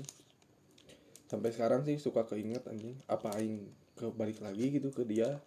Sampai 1.26 1.50
sekarang 1.50 1.82
sih 1.82 1.98
suka 1.98 2.22
keinget 2.22 2.62
anjing. 2.70 2.94
Apa 3.10 3.34
aing 3.34 3.66
kebalik 3.98 4.38
lagi 4.38 4.78
gitu 4.78 4.94
ke 4.94 5.02
dia? 5.02 5.42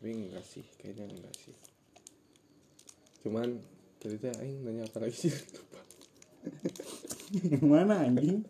Tapi 0.00 0.10
enggak 0.10 0.42
sih 0.42 0.66
kayaknya 0.82 1.06
enggak 1.06 1.34
sih. 1.38 1.54
Cuman 3.22 3.62
cerita 4.02 4.34
aing 4.42 4.66
nanya 4.66 4.90
apa 4.90 5.06
lagi 5.06 5.30
sih? 5.30 5.34
Mana 7.70 8.02
anjing 8.02 8.42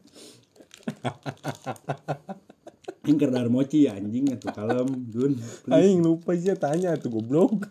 Ini 3.07 3.15
kerdar 3.15 3.47
mochi 3.47 3.87
anjing 3.87 4.35
atuh 4.35 4.51
kalem 4.51 4.89
Gun 5.15 5.39
aing 5.71 6.03
lupa 6.03 6.35
sih 6.35 6.51
tanya 6.59 6.99
tuh 6.99 7.15
goblok. 7.15 7.55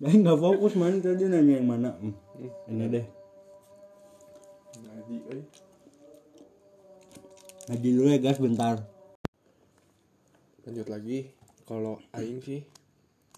Aing 0.00 0.24
nggak 0.24 0.40
fokus 0.40 0.80
man 0.80 1.04
tadi 1.04 1.28
nanya 1.28 1.60
yang 1.60 1.68
mana. 1.68 1.92
Hmm, 2.00 2.16
Ini 2.72 2.88
deh. 2.88 3.06
Ngaji 4.80 5.16
Ngaji 7.68 7.88
dulu 7.92 8.08
ya 8.08 8.18
guys 8.24 8.40
bentar. 8.40 8.80
Lanjut 10.64 10.88
lagi. 10.88 11.28
Kalau 11.68 12.00
aing 12.16 12.40
sih 12.40 12.64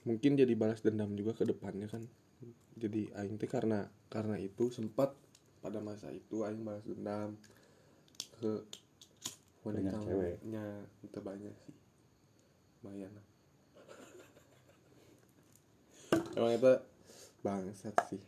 mungkin 0.07 0.39
jadi 0.39 0.55
balas 0.55 0.87
dendam 0.87 1.19
juga 1.19 1.35
ke 1.35 1.43
depannya 1.51 1.91
kan. 1.91 2.07
Jadi 2.79 3.11
aing 3.11 3.43
teh 3.43 3.51
karena 3.51 3.91
karena 4.07 4.39
itu 4.39 4.71
sempat 4.71 5.19
pada 5.59 5.83
masa 5.83 6.15
itu 6.15 6.47
aing 6.47 6.63
balas 6.63 6.87
dendam 6.87 7.35
ke 8.43 8.53
wanita 9.63 9.95
Banyak 9.95 10.03
cewek. 10.03 10.37
nya 10.51 10.65
itu 11.07 11.19
banyak 11.23 11.55
sih. 11.63 11.77
Lumayan 12.83 13.11
lah. 13.15 13.27
emang 16.37 16.53
itu 16.59 16.73
bangsat 17.47 17.95
sih. 18.11 18.23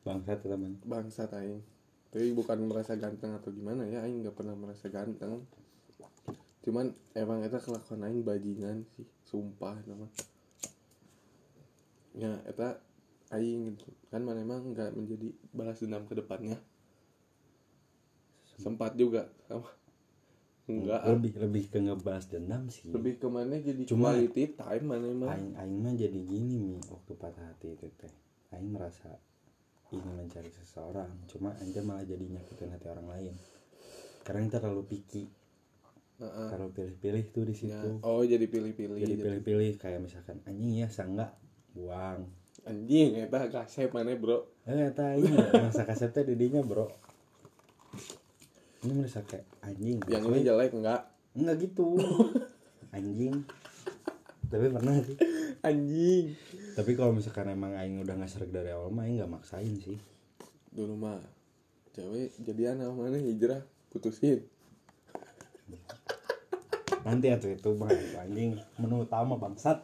Bangsat 0.00 0.40
teman. 0.40 0.80
Bangsat 0.88 1.28
aing. 1.36 1.60
Tapi 2.08 2.32
bukan 2.32 2.64
merasa 2.64 2.96
ganteng 2.96 3.36
atau 3.36 3.52
gimana 3.52 3.84
ya 3.84 4.00
aing 4.08 4.24
nggak 4.24 4.36
pernah 4.36 4.56
merasa 4.56 4.88
ganteng. 4.88 5.44
Cuman 6.64 6.96
emang 7.12 7.44
itu 7.44 7.60
kelakuan 7.60 8.08
aing 8.08 8.24
bajingan 8.24 8.88
sih 8.96 9.04
sumpah 9.28 9.76
nama 9.84 10.08
ya 12.14 12.40
eta 12.48 12.80
aing 13.34 13.74
gitu. 13.74 13.90
Kan 14.08 14.24
mana 14.24 14.40
emang 14.40 14.72
nggak 14.72 14.96
menjadi 14.96 15.28
balas 15.52 15.82
dendam 15.82 16.08
ke 16.08 16.16
depannya 16.16 16.56
sempat 18.56 18.94
juga. 18.94 19.28
Sama. 19.44 19.66
Enggak. 20.64 20.96
Ah. 20.98 21.12
lebih 21.12 21.32
lebih 21.36 21.64
ke 21.68 21.78
ngebahas 21.78 22.24
dendam 22.26 22.66
sih. 22.66 22.88
Lebih 22.88 23.20
ke 23.20 23.28
mana 23.28 23.54
jadi 23.54 23.84
Cuma- 23.84 24.10
quality 24.10 24.56
time 24.56 24.84
mana 24.86 25.06
emang? 25.06 25.28
aing 25.28 25.52
aing 25.54 25.76
mah 25.78 25.92
jadi 25.92 26.18
gini 26.18 26.56
mi 26.56 26.76
waktu 26.82 27.12
patah 27.14 27.44
hati 27.44 27.68
itu 27.70 27.84
teh. 27.94 28.08
Aing 28.50 28.70
merasa 28.70 29.12
ingin 29.90 30.10
mencari 30.16 30.48
seseorang 30.50 31.06
cuma 31.28 31.52
anjir 31.54 31.84
malah 31.84 32.02
jadi 32.02 32.24
nyakitin 32.24 32.72
hati 32.72 32.86
orang 32.88 33.06
lain. 33.06 33.34
Karena 34.22 34.40
kita 34.42 34.58
terlalu 34.58 34.84
picky. 34.86 35.24
Heeh. 36.14 36.46
terlalu 36.46 36.70
pilih-pilih 36.72 37.24
tuh 37.28 37.42
di 37.42 37.54
Ya, 37.58 37.74
situ 37.74 37.88
oh 38.00 38.22
jadi 38.22 38.46
pilih-pilih 38.46 38.96
jadi 38.96 39.02
jadi 39.10 39.14
pilih-pilih 39.20 39.70
kayak 39.76 39.98
misalkan 39.98 40.38
anjing 40.44 40.78
ya 40.78 40.86
sanggak 40.86 41.34
buang. 41.74 42.30
Anjing 42.62 43.18
eta 43.18 43.50
kasep 43.50 43.90
mana 43.90 44.14
bro? 44.14 44.46
Eh 44.62 44.88
eta 44.88 45.10
ini 45.12 45.26
merasa 45.26 45.82
kasep 45.82 46.14
teh 46.14 46.22
didinya 46.22 46.62
bro 46.62 46.86
ini 48.84 48.92
merasa 48.92 49.24
kayak 49.24 49.48
anjing 49.64 49.96
yang 50.12 50.28
ini 50.28 50.44
jelek 50.44 50.76
enggak. 50.76 51.08
Enggak 51.32 51.56
gitu. 51.64 51.96
Anjing. 52.94 53.42
Tapi 54.46 54.66
pernah 54.70 54.94
sih. 55.02 55.16
Anjing. 55.64 56.36
Tapi 56.78 56.90
kalau 56.94 57.16
misalkan 57.16 57.50
emang 57.50 57.74
aing 57.74 58.04
udah 58.04 58.14
nggak 58.14 58.30
serik 58.30 58.54
dari 58.54 58.70
awal 58.70 58.92
mah 58.92 59.08
aing 59.08 59.18
nggak 59.18 59.32
maksain 59.32 59.74
sih. 59.82 59.98
Dulu 60.70 60.94
mah 60.94 61.18
cewek 61.96 62.38
jadian 62.44 62.84
sama 62.84 63.08
mana 63.08 63.18
hijrah 63.18 63.64
putusin. 63.90 64.46
Nanti 67.02 67.26
atuh 67.32 67.50
itu 67.50 67.70
mah 67.74 67.90
anjing 68.20 68.60
menu 68.78 69.02
utama 69.02 69.34
bangsat. 69.40 69.82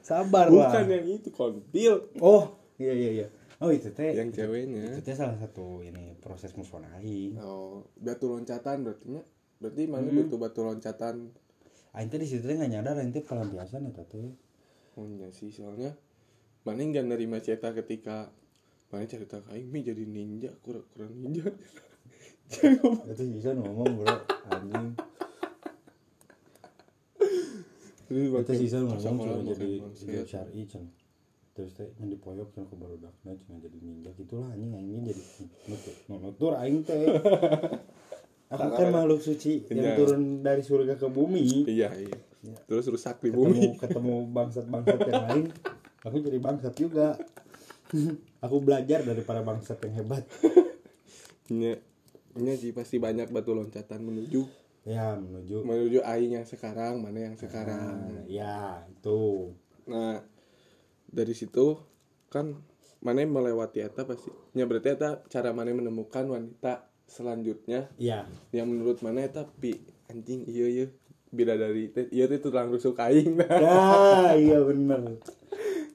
Sabar 0.00 0.48
bukan 0.52 0.68
lah 0.68 0.84
yang 0.84 1.16
itu 1.16 1.32
kontil 1.32 2.12
oh 2.20 2.60
iya 2.76 2.92
iya 2.92 3.10
iya 3.24 3.26
oh 3.64 3.72
itu 3.72 3.88
teh. 3.90 4.12
Yang 4.12 4.44
ceweknya. 4.44 4.92
itu 4.92 5.00
teh 5.00 5.16
salah 5.16 5.40
satu 5.40 5.80
ini 5.80 6.12
proses 6.20 6.52
move 6.54 6.68
on 6.76 6.84
aing 7.00 7.40
oh 7.40 7.88
batu 7.96 8.28
loncatan 8.28 8.84
berarti 8.84 9.06
nya? 9.08 9.22
Berarti 9.58 9.82
mana 9.88 10.06
Hmm. 10.06 10.16
butuh 10.28 10.38
batu 10.38 10.60
loncatan? 10.60 11.32
Aing 11.96 12.08
teh 12.12 12.20
di 12.20 12.28
situ 12.28 12.44
teh 12.44 12.54
nggak 12.54 12.70
nyadar 12.70 13.00
aing 13.00 13.10
teh 13.10 13.24
pelampiasan 13.24 13.88
eta 13.88 14.04
teh. 14.04 14.28
Oh 15.00 15.08
iya 15.08 15.32
sih 15.32 15.48
soalnya 15.48 15.96
mana 16.62 16.80
nggak 16.80 17.08
nerima 17.08 17.40
cerita 17.40 17.72
ketika 17.72 18.28
mana 18.92 19.08
cerita 19.08 19.40
aing 19.48 19.72
mi 19.72 19.80
jadi 19.80 20.04
ninja 20.04 20.52
kurang 20.60 20.84
kurang 20.92 21.12
ninja. 21.16 21.48
Itu 23.10 23.22
bisa 23.32 23.56
ngomong 23.56 24.04
bro. 24.04 24.16
Anjing. 24.52 24.92
Itu 28.14 28.52
sisa 28.54 28.78
ngomong 28.84 29.00
cuma 29.00 29.40
jadi 29.48 29.80
bukan 29.80 29.90
jadi 29.96 30.16
buset. 30.20 30.28
syari 30.28 30.62
cen 30.68 30.84
terus 31.54 31.70
teh 31.72 31.86
yang 32.02 32.10
di 32.10 32.18
poyok 32.18 32.50
cuma 32.50 32.66
ke 32.66 32.74
baru 32.74 32.98
dakna 32.98 33.30
cuma 33.46 33.62
jadi 33.62 33.78
ninja 33.78 34.10
gitulah 34.18 34.50
anjing 34.50 34.74
anjing 34.74 35.06
jadi 35.06 35.22
nutur 35.70 35.94
nutur 36.10 36.52
aing 36.58 36.82
teh. 36.82 37.06
Aku 38.54 38.70
kan 38.70 38.86
makhluk 38.92 39.18
suci 39.18 39.66
yang 39.72 39.82
Iya. 39.82 39.98
turun 39.98 40.22
dari 40.42 40.62
surga 40.62 40.94
ke 40.94 41.08
bumi. 41.08 41.66
Iya 41.66 41.90
iya. 41.96 42.18
Ya. 42.44 42.54
terus 42.68 42.84
rusak 42.86 43.24
di 43.24 43.32
ketemu 43.32 43.40
bumi. 43.40 43.66
ketemu 43.80 44.14
bangsat 44.30 44.66
bangsat 44.68 45.00
yang 45.08 45.24
lain. 45.26 45.46
Aku 46.04 46.16
jadi 46.20 46.38
bangsat 46.38 46.74
juga. 46.76 47.16
Aku 48.44 48.60
belajar 48.60 49.00
dari 49.00 49.24
para 49.24 49.40
bangsat 49.40 49.80
yang 49.88 50.04
hebat. 50.04 50.22
Nya, 51.48 51.80
nya 52.36 52.54
sih 52.56 52.76
pasti 52.76 53.00
banyak 53.00 53.32
batu 53.32 53.56
loncatan 53.56 54.04
menuju. 54.04 54.44
Ya 54.84 55.16
menuju. 55.16 55.64
Menuju 55.64 56.04
aing 56.04 56.36
yang 56.36 56.46
sekarang 56.46 57.00
mana 57.00 57.32
yang 57.32 57.36
sekarang. 57.40 57.96
Nah, 58.04 58.24
ya 58.28 58.84
itu. 58.92 59.56
Nah, 59.88 60.20
dari 61.14 61.32
situ 61.32 61.78
kan 62.28 62.58
mana 62.98 63.22
melewati 63.22 63.84
eta 63.84 64.02
pasti. 64.02 64.32
Ya 64.56 64.66
berarti 64.66 64.98
eta 64.98 65.22
cara 65.30 65.54
mana 65.54 65.70
menemukan 65.70 66.26
wanita 66.26 66.90
selanjutnya. 67.06 67.92
Ya 68.00 68.26
yang 68.50 68.72
menurut 68.72 68.98
mana 69.04 69.22
eta 69.22 69.46
pi 69.46 69.78
anjing 70.10 70.48
iya 70.50 70.66
iya. 70.66 70.86
Bidadari 71.30 71.94
teh 71.94 72.10
iya 72.10 72.26
teh 72.26 72.42
tulang 72.42 72.74
rusuk 72.74 72.98
aing. 72.98 73.38
Nah. 73.38 73.60
ya 73.62 73.78
iya 74.34 74.58
bener. 74.64 75.22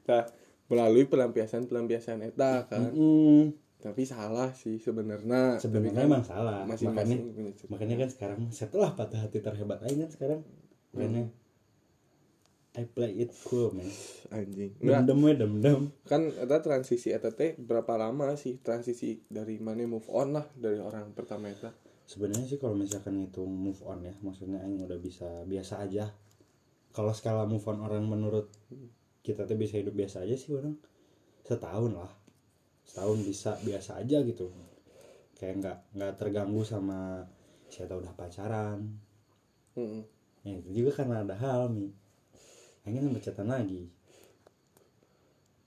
Nah, 0.09 0.23
melalui 0.69 1.09
pelampiasan-pelampiasan 1.09 2.23
eta 2.23 2.69
kan. 2.69 2.93
Mm, 2.93 3.57
tapi 3.79 4.03
salah 4.05 4.51
sih 4.53 4.77
sebenarnya. 4.77 5.57
Sebenarnya 5.57 6.05
kan 6.05 6.09
emang 6.11 6.23
salah. 6.23 6.67
Makanya 6.67 6.93
masing-masing 6.93 7.19
punya 7.33 7.51
cerita. 7.55 7.71
makanya 7.71 7.95
kan 7.95 8.09
sekarang 8.11 8.39
setelah 8.51 8.91
patah 8.93 9.19
hati 9.25 9.39
terhebat 9.41 9.79
aing 9.87 10.05
kan 10.05 10.11
sekarang 10.11 10.39
makanya 10.93 11.31
I 12.77 12.85
play 12.85 13.17
it 13.17 13.33
cool 13.49 13.73
man. 13.73 13.89
Anjing. 14.29 14.77
Enggak 14.77 15.09
dem 15.09 15.17
dem 15.17 15.19
we 15.25 15.31
dem 15.33 15.53
dem 15.57 15.81
kan 16.05 16.29
ada 16.37 16.61
transisi 16.61 17.09
eta 17.09 17.33
teh 17.33 17.57
berapa 17.57 17.97
lama 17.97 18.29
sih 18.37 18.61
transisi 18.61 19.25
dari 19.25 19.57
mana 19.57 19.89
move 19.89 20.05
on 20.13 20.37
lah 20.37 20.45
dari 20.53 20.77
orang 20.77 21.17
pertama 21.17 21.49
eta? 21.49 21.73
Sebenarnya 22.05 22.45
sih 22.45 22.61
kalau 22.61 22.77
misalkan 22.77 23.17
itu 23.25 23.41
move 23.41 23.81
on 23.89 24.05
ya 24.05 24.13
maksudnya 24.21 24.61
aing 24.61 24.85
udah 24.85 25.01
bisa 25.01 25.25
biasa 25.49 25.81
aja. 25.81 26.13
Kalau 26.93 27.09
skala 27.13 27.49
move 27.49 27.65
on 27.65 27.81
orang 27.81 28.05
menurut 28.05 28.53
kita 29.25 29.49
tuh 29.49 29.57
bisa 29.57 29.81
hidup 29.81 29.97
biasa 29.97 30.21
aja 30.29 30.37
sih 30.37 30.53
orang. 30.53 30.77
Setahun 31.41 31.97
lah. 31.97 32.13
Setahun 32.85 33.17
bisa 33.25 33.57
biasa 33.65 33.97
aja 33.97 34.21
gitu. 34.21 34.53
Kayak 35.41 35.55
nggak 35.57 35.77
nggak 35.97 36.13
terganggu 36.21 36.61
sama 36.61 37.25
siapa 37.65 37.97
udah 37.97 38.13
pacaran. 38.13 39.09
Mm-mm. 39.77 40.01
ya 40.43 40.59
itu 40.59 40.81
juga 40.81 40.91
karena 41.03 41.23
ada 41.23 41.35
hal 41.37 41.71
nih 41.71 41.93
kan 42.97 43.05
bercatan 43.13 43.47
lagi. 43.49 43.81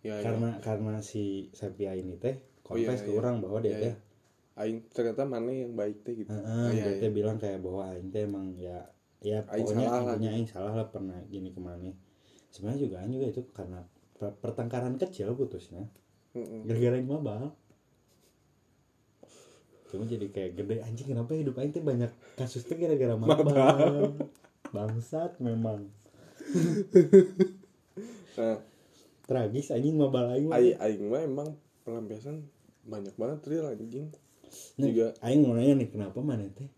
Ya, 0.02 0.18
ya. 0.18 0.22
karena 0.26 0.50
karena 0.58 0.94
si 0.98 1.46
Sepia 1.54 1.94
ini 1.94 2.18
teh 2.18 2.34
Oh, 2.66 2.78
iya, 2.78 2.88
confess 2.90 3.02
ke 3.06 3.10
iya. 3.12 3.18
orang 3.22 3.36
bahwa 3.42 3.58
dia 3.62 3.70
Iya, 3.70 3.78
teh 3.82 3.94
iya. 3.94 3.96
aing 4.62 4.78
ternyata 4.94 5.22
mana 5.26 5.50
yang 5.50 5.72
baik 5.78 6.02
teh 6.06 6.14
gitu. 6.18 6.30
Ah, 6.32 6.70
iya, 6.74 6.82
dia 6.86 6.92
iya. 6.96 7.00
teh 7.06 7.10
bilang 7.12 7.36
kayak 7.38 7.58
bahwa 7.62 7.82
aing 7.94 8.08
teh 8.10 8.22
emang 8.26 8.46
ya 8.58 8.78
ya 9.22 9.38
Aing 9.54 9.62
pokoknya 9.66 9.86
intinya 9.86 10.30
aing 10.34 10.48
salah 10.50 10.72
lah 10.74 10.86
pernah 10.90 11.18
gini 11.30 11.54
ke 11.54 11.60
mana. 11.62 11.90
Sebenarnya 12.50 12.80
juga 12.82 12.94
aing 13.02 13.12
juga 13.14 13.26
itu 13.30 13.42
karena 13.54 13.78
per- 14.18 14.36
pertengkaran 14.42 14.94
kecil 14.98 15.34
putusnya. 15.38 15.86
Gara-gara 16.66 16.94
aing 16.98 17.06
mabal. 17.06 17.54
Cuma 19.92 20.08
jadi 20.08 20.24
kayak 20.32 20.50
gede 20.56 20.74
anjing 20.80 21.08
kenapa 21.12 21.36
hidup 21.36 21.54
aing 21.60 21.72
teh 21.76 21.84
banyak 21.84 22.10
kasus 22.34 22.64
teh 22.64 22.74
gara-gara 22.80 23.14
mabal. 23.14 24.16
Bangsat 24.74 25.36
memang 25.38 25.92
nah. 28.38 28.58
Tragis 29.22 29.70
anjing 29.70 29.94
mabal 29.96 30.34
aing 30.34 30.50
aing 30.50 30.76
aing 30.82 31.02
mah 31.08 31.22
emang 31.22 31.48
pelampiasan 31.86 32.42
banyak 32.82 33.14
banget 33.14 33.40
real 33.46 33.70
anjing. 33.70 34.10
Nah, 34.76 34.86
juga 34.90 35.14
aing 35.22 35.40
mau 35.46 35.54
nanya 35.56 35.80
nih 35.80 35.88
kenapa 35.88 36.18
mana 36.20 36.44
teh? 36.52 36.68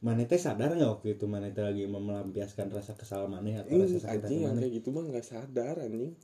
Mana 0.00 0.24
teh 0.24 0.40
sadar 0.40 0.74
nggak 0.74 0.90
waktu 0.98 1.18
itu 1.18 1.24
mana 1.28 1.52
teh 1.52 1.62
lagi 1.62 1.84
melampiaskan 1.86 2.72
rasa 2.72 2.96
kesal 2.96 3.28
mana 3.28 3.62
atau 3.62 3.78
rasa 3.78 3.98
sakit 4.00 4.26
anjing 4.26 4.40
yang 4.42 4.54
mana 4.56 4.66
kayak 4.66 4.74
gitu 4.80 4.88
mah 4.90 5.04
nggak 5.06 5.26
sadar 5.26 5.74
anjing. 5.78 6.14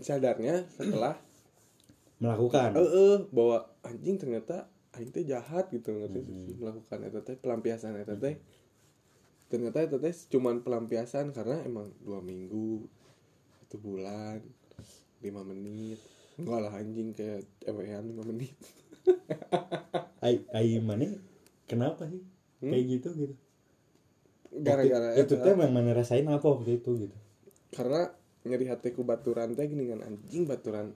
Sadarnya 0.00 0.64
setelah 0.72 1.18
melakukan? 2.22 2.72
Eh 2.78 2.80
eh, 2.80 3.16
bahwa 3.34 3.68
anjing 3.82 4.16
ternyata 4.16 4.70
aing 4.94 5.10
teh 5.10 5.26
jahat 5.26 5.68
gitu 5.74 5.90
ngerti 5.90 6.20
sih 6.22 6.54
melakukan 6.54 6.98
eta 7.02 7.20
teh 7.26 7.34
pelampiasan 7.34 7.98
eta 7.98 8.14
teh 8.14 8.38
ternyata 9.48 9.84
eta 9.84 9.96
teh 10.00 10.14
cuman 10.32 10.64
pelampiasan 10.64 11.30
karena 11.30 11.60
emang 11.62 11.92
dua 12.02 12.18
minggu 12.20 12.84
satu 13.60 13.76
bulan 13.78 14.40
lima 15.20 15.42
menit. 15.44 16.00
Enggak 16.34 16.60
lah 16.66 16.72
anjing 16.74 17.14
kayak 17.14 17.46
ewean 17.64 18.10
lima 18.10 18.22
menit. 18.26 18.54
Ai 20.24 20.40
ai 20.56 20.80
mana 20.80 21.06
kenapa 21.68 22.08
sih? 22.08 22.24
Kayak 22.64 22.84
gitu 22.98 23.08
gitu. 23.14 23.34
Hmm? 23.34 24.62
gara-gara 24.62 25.18
itu 25.18 25.34
teh 25.34 25.50
emang 25.50 25.74
mana 25.74 25.90
rasain 25.98 26.24
apa 26.30 26.46
waktu 26.46 26.78
itu 26.78 26.90
gitu. 27.06 27.16
Karena 27.74 28.06
nyeri 28.46 28.70
hatiku 28.70 29.02
baturan 29.02 29.52
teh 29.52 29.66
gini 29.66 29.90
kan 29.90 30.00
anjing 30.06 30.46
baturan. 30.46 30.94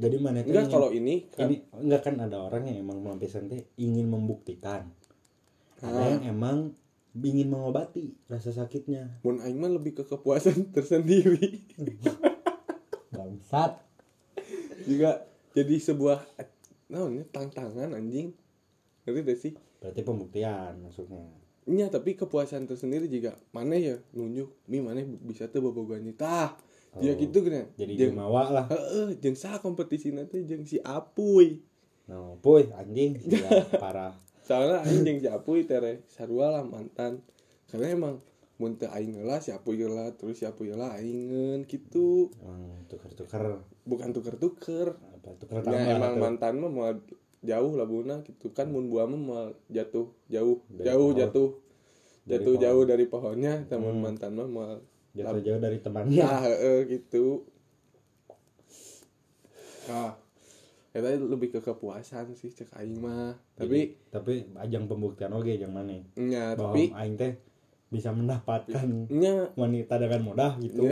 Jadi 0.00 0.16
mana 0.16 0.40
enggak 0.40 0.72
kalau 0.72 0.88
ini 0.88 1.28
kan 1.28 1.52
ini 1.52 1.60
enggak 1.76 2.08
kan 2.08 2.16
ada 2.24 2.40
orang 2.40 2.72
yang 2.72 2.80
emang 2.80 3.04
melampiaskan 3.04 3.52
teh 3.52 3.68
ingin 3.76 4.08
membuktikan. 4.08 4.88
Ada 5.84 5.92
Ah. 5.92 6.08
yang 6.16 6.24
emang 6.32 6.72
ingin 7.18 7.50
mengobati 7.50 8.14
rasa 8.30 8.54
sakitnya. 8.54 9.18
Mun 9.26 9.42
aing 9.42 9.58
mah 9.58 9.70
lebih 9.70 9.98
ke 9.98 10.04
kepuasan 10.06 10.68
tersendiri. 10.74 11.66
Bangsat 13.10 13.82
juga 14.86 15.26
jadi 15.52 15.76
sebuah 15.76 16.22
naonnya 16.90 17.26
tantangan 17.28 17.94
anjing. 17.94 18.32
Ngerti 19.04 19.20
gak 19.26 19.38
sih? 19.38 19.52
Berarti 19.82 20.00
pembuktian 20.06 20.78
maksudnya. 20.80 21.26
Iya 21.66 21.86
tapi 21.90 22.14
kepuasan 22.14 22.70
tersendiri 22.70 23.10
juga. 23.10 23.34
Mana 23.50 23.76
ya 23.76 23.98
nunjuk 24.14 24.54
mi 24.70 24.78
mana 24.78 25.02
bisa 25.02 25.50
tuh 25.50 25.66
bobogohan 25.66 26.06
tah 26.14 26.54
dia 26.98 27.14
Oh, 27.14 27.22
gitu 27.22 27.46
kan 27.46 27.70
jadi 27.78 28.10
jumawa 28.10 28.50
lah. 28.50 28.66
Heeh 28.66 29.14
jeung 29.22 29.38
saha 29.38 29.62
kompetisi 29.62 30.10
nanti 30.10 30.42
jeung 30.42 30.66
si 30.66 30.82
Apuy. 30.82 31.62
No 32.10 32.34
puy 32.42 32.66
anjing. 32.74 33.22
Ya, 33.22 33.62
parah 33.82 34.18
soalnya 34.50 34.82
aing 34.82 35.06
jeung 35.06 35.18
si 35.18 35.28
Apuy 35.28 35.62
tere 35.62 36.02
sarua 36.06 36.50
lah 36.50 36.66
mantan. 36.66 37.22
Karena 37.64 37.86
emang 37.88 38.14
mun 38.58 38.74
teu 38.74 38.90
aing 38.90 39.14
heula 39.14 39.38
si 39.38 39.48
Apuy 39.48 39.78
heula 39.78 40.10
terus 40.12 40.36
si 40.36 40.44
Apuy 40.44 40.68
heula 40.68 40.90
aingen 40.92 41.62
gitu. 41.64 42.34
Emang 42.36 42.82
tuker-tuker. 42.84 43.62
Bukan 43.84 44.10
tuker-tuker. 44.10 44.98
Apa 44.98 45.30
tuker 45.38 45.54
ya 45.56 45.62
tambah 45.62 45.86
emang 45.88 46.12
atau- 46.12 46.20
mantan 46.20 46.54
mah 46.58 46.68
mau 46.68 46.90
jauh 47.40 47.72
lah 47.72 47.86
buna 47.86 48.14
gitu. 48.20 48.50
Kan 48.50 48.68
mun 48.68 48.90
buah 48.90 49.06
mah 49.06 49.16
mau 49.16 49.42
jatuh 49.68 50.10
jauh 50.26 50.58
Dari 50.68 50.84
jauh 50.84 51.08
pohon. 51.08 51.20
jatuh. 51.20 51.48
Dari 52.20 52.30
jatuh 52.34 52.52
pohon. 52.52 52.60
jauh 52.60 52.82
dari 52.84 53.04
pohonnya 53.06 53.54
teman 53.64 53.94
Hmm. 53.94 54.02
mantan 54.02 54.32
mah 54.34 54.44
mau 54.44 54.66
jatuh 55.12 55.40
jauh 55.40 55.56
dari 55.58 55.78
temannya. 55.78 56.18
Nah 56.18 56.42
gitu. 56.84 57.46
Ah 59.86 60.14
ya 60.90 60.98
tadi 61.06 61.16
lebih 61.22 61.54
ke 61.54 61.60
kepuasan 61.62 62.34
sih 62.34 62.50
cek 62.50 62.74
aing 62.74 62.98
mah. 62.98 63.38
Tapi 63.54 64.10
tapi 64.10 64.46
ajang 64.58 64.90
pembuktian 64.90 65.30
oke 65.30 65.50
yang 65.50 65.70
mana? 65.70 66.02
Bahwa 66.58 66.74
tapi 66.74 66.90
aing 66.90 67.14
teh 67.14 67.32
bisa 67.90 68.14
mendapatkan 68.14 68.86
nya 69.10 69.50
wanita 69.58 69.98
dengan 69.98 70.22
mudah 70.22 70.52
gitu. 70.62 70.86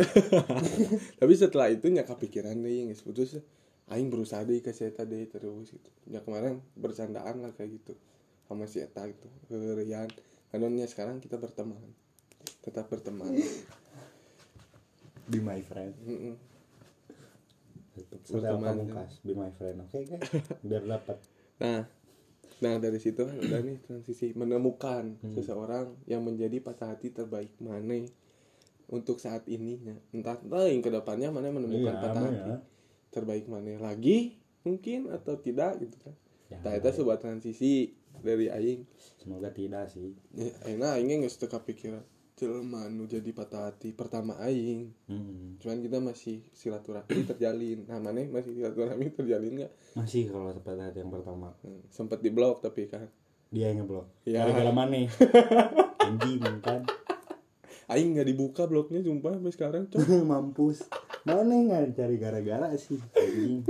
Tapi 1.22 1.32
setelah 1.38 1.70
itu 1.70 1.86
nya 1.94 2.02
kepikiran 2.02 2.58
deh 2.58 2.74
yang 2.74 2.90
putus 2.98 3.38
aing 3.86 4.10
berusaha 4.10 4.42
deh 4.42 4.58
ke 4.58 4.74
si 4.74 4.82
Eta 4.82 5.06
deh 5.06 5.22
terus 5.30 5.70
gitu. 5.70 5.90
Ya 6.10 6.18
kemarin 6.26 6.58
bercandaan 6.74 7.38
lah 7.38 7.54
kayak 7.54 7.78
gitu 7.78 7.94
sama 8.50 8.66
si 8.66 8.82
Eta 8.82 9.06
gitu 9.06 9.30
kerian 9.46 10.10
karena 10.50 10.86
sekarang 10.90 11.22
kita 11.22 11.38
berteman 11.38 11.78
tetap 12.66 12.90
berteman. 12.90 13.30
Be 15.30 15.38
my 15.38 15.60
friend. 15.62 15.94
Mm-mm. 16.02 16.34
Sampai 16.34 16.47
Berteman. 18.28 18.60
pamungkas 18.60 19.12
be 19.20 19.32
my 19.32 19.50
friend 19.50 19.80
oke 19.80 19.98
guys 19.98 20.22
biar 20.66 20.84
dapat 20.84 21.16
Nah, 21.58 21.82
nah 22.58 22.74
dari 22.76 22.96
situ 22.96 23.18
kan 23.18 23.34
udah 23.34 23.60
nih 23.60 23.78
transisi 23.80 24.30
menemukan 24.32 25.18
Hmm. 25.18 25.32
seseorang 25.32 25.86
yang 26.04 26.22
menjadi 26.22 26.58
patah 26.58 26.92
hati 26.92 27.10
terbaik 27.10 27.50
mana 27.58 28.06
untuk 28.86 29.18
saat 29.18 29.42
ini 29.46 29.76
ya. 29.80 29.96
entah 30.12 30.38
entah 30.38 30.64
yang 30.64 30.78
ke 30.78 30.88
depannya 30.88 31.28
mana 31.28 31.50
menemukan 31.50 31.92
Iya, 31.92 32.00
patah 32.00 32.22
hati 32.24 32.48
ya. 32.48 32.58
terbaik 33.10 33.44
mana 33.46 33.74
lagi 33.76 34.38
mungkin 34.60 35.08
atau 35.08 35.34
tidak 35.36 35.78
gitu 35.78 35.96
kan. 35.98 36.14
Ya, 36.46 36.58
Nah, 36.60 36.72
itu 36.74 36.88
sebuah 36.94 37.18
transisi 37.18 37.92
dari 38.18 38.48
aing. 38.48 38.82
semoga 39.16 39.50
tidak 39.50 39.86
sih 39.88 40.14
Ya, 40.30 40.48
Enak 40.68 40.96
aingnya 40.96 41.14
nggak 41.20 41.34
suka 41.34 41.58
pikiran 41.58 42.02
jelema 42.38 42.86
nu 42.86 43.04
jadi 43.04 43.26
patah 43.34 43.68
hati 43.68 43.90
pertama 43.90 44.38
aing. 44.38 44.94
Hmm. 45.10 45.58
Cuman 45.58 45.82
kita 45.82 45.98
masih 45.98 46.46
silaturahmi 46.54 47.26
terjalin. 47.26 47.82
Nah, 47.84 47.98
mana 47.98 48.22
masih 48.24 48.54
silaturahmi 48.54 49.10
terjalin 49.10 49.52
nggak? 49.58 49.72
masih 49.92 50.30
kalau 50.30 50.54
seperti 50.54 50.78
hati 50.78 50.98
yang 51.02 51.10
pertama. 51.10 51.50
Hmm, 51.60 51.82
sempet 51.90 52.22
di 52.22 52.30
blok 52.30 52.62
tapi 52.62 52.86
kan. 52.86 53.10
Dia 53.50 53.74
yang 53.74 53.82
ngeblok 53.82 54.06
Ya. 54.22 54.44
gara-gara 54.44 54.70
mana 54.70 55.08
anjing 56.04 56.36
kan 56.60 56.84
Aing 57.88 58.12
nggak 58.12 58.28
dibuka 58.28 58.68
blognya 58.68 59.00
sumpah 59.00 59.40
sampai 59.40 59.52
sekarang 59.52 59.84
mampus. 60.30 60.84
Mana 61.24 61.56
nggak 61.56 61.96
cari 61.96 62.16
gara-gara 62.16 62.68
sih. 62.76 63.00
Anjing. 63.16 63.64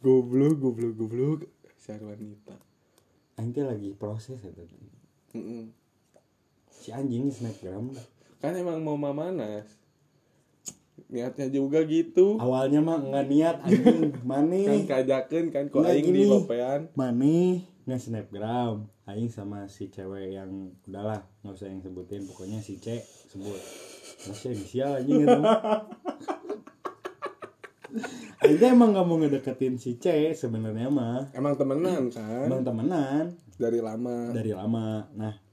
Goblok 0.00 0.62
goblok 0.62 0.94
goblok. 0.94 1.40
Syar 1.76 2.00
wanita 2.00 2.56
Aing 3.36 3.50
lagi 3.60 3.90
proses 3.92 4.38
ya 4.40 4.54
tadi 4.54 4.78
Mm-mm. 5.34 5.66
si 6.70 6.94
anjing 6.94 7.26
snapgram 7.28 7.90
kan 8.44 8.52
emang 8.60 8.84
mau 8.84 9.00
mamanas. 9.00 9.64
Niatnya 11.08 11.48
juga 11.48 11.80
gitu. 11.88 12.36
Awalnya 12.36 12.84
mah 12.84 13.00
nggak 13.00 13.26
niat 13.32 13.56
anjing. 13.64 14.12
Kan 14.20 14.28
mana 14.28 14.60
kajakan 14.84 15.44
kan 15.48 15.64
kok 15.72 15.80
Nggak 15.80 15.94
aing 15.96 16.04
di 16.04 16.12
gini. 16.12 16.28
lopean. 16.28 16.80
Mana 16.92 17.64
nggak 17.88 18.00
snapgram. 18.04 18.84
Aing 19.08 19.32
sama 19.32 19.64
si 19.68 19.88
cewek 19.88 20.36
yang 20.36 20.76
udahlah 20.84 21.24
nggak 21.40 21.54
usah 21.56 21.72
yang 21.72 21.80
sebutin. 21.80 22.28
Pokoknya 22.28 22.60
si 22.60 22.76
C 22.76 23.00
sebut. 23.32 23.56
Masih 24.28 24.52
inisial 24.52 25.00
anjing 25.00 25.24
gitu. 25.24 25.40
Aing 28.44 28.60
emang 28.60 28.92
gak 28.92 29.06
mau 29.08 29.16
ngedeketin 29.16 29.80
si 29.80 29.96
C 29.96 30.36
sebenarnya 30.36 30.92
mah. 30.92 31.32
Emang 31.32 31.56
temenan 31.56 32.12
kan? 32.12 32.44
Emang 32.44 32.60
temenan. 32.60 33.32
Dari 33.56 33.80
lama. 33.80 34.34
Dari 34.34 34.52
lama. 34.52 35.08
Nah 35.16 35.43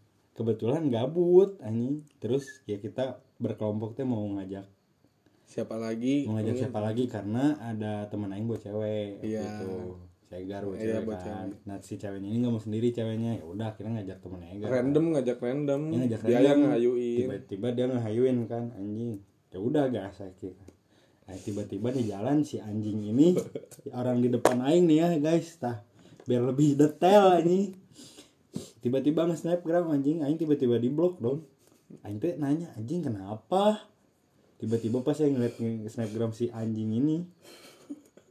kebetulan 0.42 0.84
gabut 0.88 1.56
anjing. 1.60 2.02
Terus 2.18 2.44
ya 2.66 2.76
kita 2.76 3.04
berkelompok 3.38 3.94
teh 3.94 4.04
mau 4.04 4.26
ngajak. 4.32 4.66
Siapa 5.44 5.76
lagi? 5.76 6.26
Mau 6.26 6.36
ngajak 6.36 6.54
Mm. 6.54 6.62
siapa 6.62 6.80
lagi? 6.80 7.04
Karena 7.06 7.44
ada 7.58 8.08
teman 8.08 8.30
aing 8.30 8.46
buat 8.46 8.60
cewek 8.60 9.20
Iya. 9.22 9.44
gitu 9.44 10.00
cegar 10.24 10.64
buat 10.64 10.80
Iya, 10.80 10.96
cewek 10.96 11.04
buat 11.06 11.20
kan. 11.20 11.28
cewek. 11.50 11.68
nah 11.68 11.78
si 11.78 11.94
ceweknya 11.94 12.28
ini 12.28 12.38
nggak 12.40 12.54
mau 12.54 12.60
sendiri 12.60 12.88
ceweknya. 12.90 13.32
Ya 13.36 13.44
udah 13.44 13.66
akhirnya 13.68 14.00
ngajak 14.00 14.18
temennya 14.18 14.48
Egar 14.54 14.70
random 14.74 15.06
ngajak 15.12 15.38
random. 15.38 15.82
Iya, 15.84 15.98
ngajak 15.98 16.20
dia 16.22 16.32
random. 16.32 16.48
yang 16.48 16.60
ngayuin. 16.70 17.18
Tiba-tiba 17.20 17.68
dia 17.70 17.86
ngehayuin 17.86 18.38
kan 18.46 18.64
anjing. 18.74 19.12
Ya 19.50 19.60
udah 19.60 19.84
gas 19.88 20.16
akhirnya. 20.18 20.72
Nah, 21.22 21.36
tiba-tiba 21.38 21.88
di 21.92 22.04
jalan 22.06 22.38
si 22.42 22.56
anjing 22.58 23.04
ini 23.06 23.36
orang 23.94 24.20
di 24.20 24.28
depan 24.28 24.58
aing 24.62 24.88
nih 24.88 24.98
ya 24.98 25.10
guys. 25.18 25.52
Tah 25.58 25.84
biar 26.24 26.46
lebih 26.46 26.80
detail 26.80 27.36
anjing 27.36 27.76
tiba-tiba 28.82 29.30
nge-snapgram 29.30 29.94
anjing 29.94 30.26
aing 30.26 30.42
tiba-tiba 30.42 30.82
di 30.82 30.90
blok 30.90 31.22
dong. 31.22 31.46
Aing 32.02 32.18
tuh 32.18 32.34
nanya 32.38 32.74
anjing 32.76 33.06
kenapa? 33.06 33.88
Tiba-tiba 34.58 35.02
pas 35.02 35.18
saya 35.18 35.30
ngeliat 35.34 35.58
snapgram 35.90 36.34
si 36.34 36.50
anjing 36.54 36.94
ini 36.94 37.26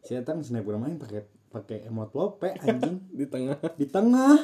si 0.05 0.19
datang 0.19 0.43
snapgram 0.43 0.83
aing 0.87 0.99
pakai 0.99 1.23
pakai 1.51 1.79
emot 1.87 2.11
lope 2.15 2.51
anjing. 2.63 3.03
Di 3.19 3.27
tengah. 3.27 3.59
Di 3.79 3.87
tengah. 3.87 4.39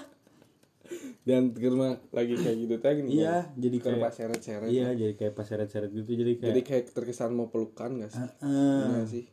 Dan 1.27 1.51
karena 1.51 1.99
lagi 2.15 2.39
kayak 2.39 2.57
gitu 2.63 2.75
teh 2.79 2.95
gini 2.95 3.19
iya 3.19 3.51
jadi 3.59 3.83
kan 3.83 3.99
pas 3.99 4.15
kayak 4.15 4.39
seret-seret. 4.39 4.71
iya 4.71 4.95
jadi 4.95 5.19
kayak 5.19 5.35
pas 5.35 5.43
seret-seret 5.43 5.91
gitu 5.91 6.07
jadi 6.07 6.39
kayak 6.39 6.47
jadi 6.55 6.61
kayak 6.63 6.85
terkesan 6.95 7.35
mau 7.35 7.51
pelukan 7.51 7.99
gak 7.99 8.15
sih? 8.15 8.23
Heeh. 8.23 8.79
Iya 8.87 9.03
sih 9.11 9.25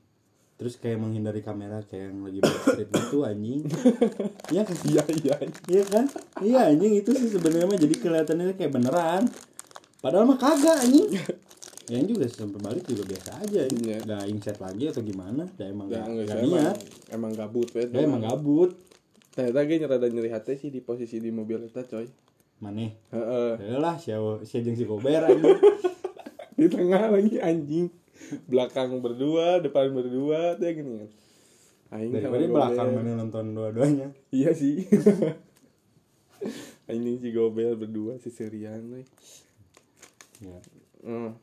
terus 0.53 0.77
kayak 0.77 1.01
menghindari 1.01 1.41
kamera 1.41 1.81
kayak 1.81 2.13
yang 2.13 2.21
lagi 2.21 2.39
backstreet 2.39 2.89
gitu 2.93 3.17
anjing. 3.25 3.61
Iya 4.53 4.61
kan? 4.63 4.77
Iya 4.85 5.03
iya. 5.09 5.35
Iya 5.65 5.83
kan? 5.89 6.05
Iya 6.39 6.59
anjing 6.69 6.93
itu 7.01 7.11
sih 7.17 7.29
sebenarnya 7.33 7.77
jadi 7.77 7.95
kelihatannya 7.97 8.53
kayak 8.55 8.71
beneran. 8.71 9.25
Padahal 9.99 10.29
mah 10.29 10.37
kagak 10.37 10.77
anjing. 10.85 11.09
Ya 11.91 11.99
ini 11.99 12.15
juga 12.15 12.29
sampai 12.31 12.63
balik 12.63 12.85
juga 12.87 13.03
biasa 13.03 13.43
aja. 13.43 13.61
Nggak 13.67 14.23
inset 14.31 14.57
lagi 14.61 14.87
atau 14.87 15.01
gimana? 15.03 15.43
Ya 15.59 15.65
emang 15.67 15.91
Ya, 15.91 15.99
nggak 15.99 16.05
enggak 16.07 16.25
nggak 16.25 16.37
sih, 16.37 16.47
emang, 16.47 16.63
niat 16.63 16.77
emang 17.11 17.31
gabut 17.35 17.69
ya 17.75 17.83
emang 17.99 18.21
gabut. 18.23 18.71
Ternyata 19.33 19.59
gue 19.65 19.77
nyerada 19.81 20.07
nyeri 20.07 20.29
hati 20.31 20.53
sih 20.55 20.69
di 20.69 20.79
posisi 20.79 21.17
di 21.17 21.33
mobil 21.33 21.65
kita 21.67 21.83
coy. 21.89 22.05
Maneh. 22.61 22.93
Heeh. 23.11 23.51
ya 23.73 23.77
lah 23.81 23.97
si 23.99 24.13
si 24.45 24.55
jeung 24.61 24.77
si 24.77 24.85
kober 24.85 25.27
anjing. 25.27 25.59
Di 26.53 26.69
tengah 26.69 27.09
lagi 27.09 27.41
anjing 27.41 27.89
belakang 28.51 28.99
berdua 28.99 29.59
depan 29.59 29.91
berdua 29.93 30.55
tuh 30.57 30.69
gini. 30.69 30.93
Kan 30.99 31.11
Aing 31.93 32.09
daripada 32.09 32.45
belakang 32.49 32.89
mana 32.97 33.11
nonton 33.21 33.53
dua-duanya? 33.53 34.09
Iya 34.33 34.51
sih. 34.57 34.81
Anjing 36.89 37.17
si 37.21 37.29
Gobel 37.31 37.77
berdua 37.77 38.17
si 38.19 38.33
Sirian 38.33 38.81
we. 38.91 39.05
ya. 40.43 40.59
Hmm. 41.03 41.39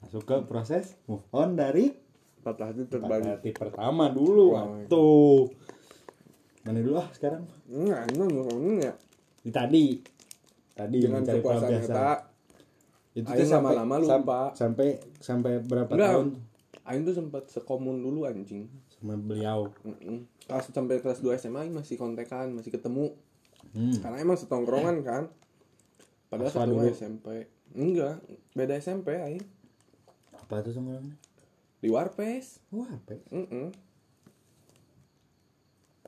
masuk 0.00 0.24
ke 0.24 0.36
proses 0.48 0.96
move 1.04 1.20
on 1.28 1.60
dari 1.60 1.92
patah 2.40 2.72
hati 2.72 2.88
patah 2.88 3.04
terbalik. 3.04 3.30
hati 3.36 3.50
pertama 3.52 4.08
dulu 4.08 4.56
Wah. 4.56 4.80
tuh 4.88 5.52
mana 6.64 6.80
dulu 6.80 6.96
ah 6.96 7.08
sekarang? 7.12 7.44
Enggak 7.68 8.08
emang 8.16 8.28
ngomongnya 8.32 8.92
di 9.44 9.50
tadi. 9.52 9.86
Tadi 10.72 10.96
dengan 10.96 11.20
mencari 11.20 11.44
kepuasan 11.44 11.70
itu 13.12 13.26
tuh 13.26 13.42
sampai 13.44 13.74
lama-lama 13.74 13.94
sam- 14.00 14.22
lupa. 14.22 14.40
sampai 14.52 14.88
sampai 15.16 15.52
berapa 15.60 15.90
enggak 15.90 16.10
tahun 16.10 16.28
Aing 16.82 17.02
tuh 17.02 17.14
sempat 17.14 17.44
sekomun 17.46 17.98
dulu 17.98 18.24
anjing 18.24 18.66
sama 18.88 19.14
beliau 19.14 19.70
kelas 20.44 20.68
sampai 20.68 20.98
kelas 20.98 21.18
2 21.18 21.34
SMA 21.36 21.60
Aing 21.60 21.72
masih 21.72 21.94
kontekan 21.94 22.50
masih 22.50 22.70
ketemu 22.70 23.14
hmm. 23.70 23.98
karena 23.98 24.16
emang 24.18 24.34
setongkrongan 24.34 24.96
kan 25.00 25.22
padahal 26.26 26.48
Aswa 26.48 26.62
satu 26.62 26.72
dulu. 26.72 26.86
SMP 26.88 27.26
enggak 27.72 28.22
beda 28.52 28.74
SMP 28.76 29.14
Aing 29.16 29.42
apa 30.32 30.60
tuh 30.60 30.70
sama 30.70 30.94
orangnya 30.94 31.18
di 31.78 31.88
Warpes 31.88 32.62
wah 32.68 32.86
apa 32.88 33.10
ya? 33.12 33.22
Mm-mm. 33.32 33.70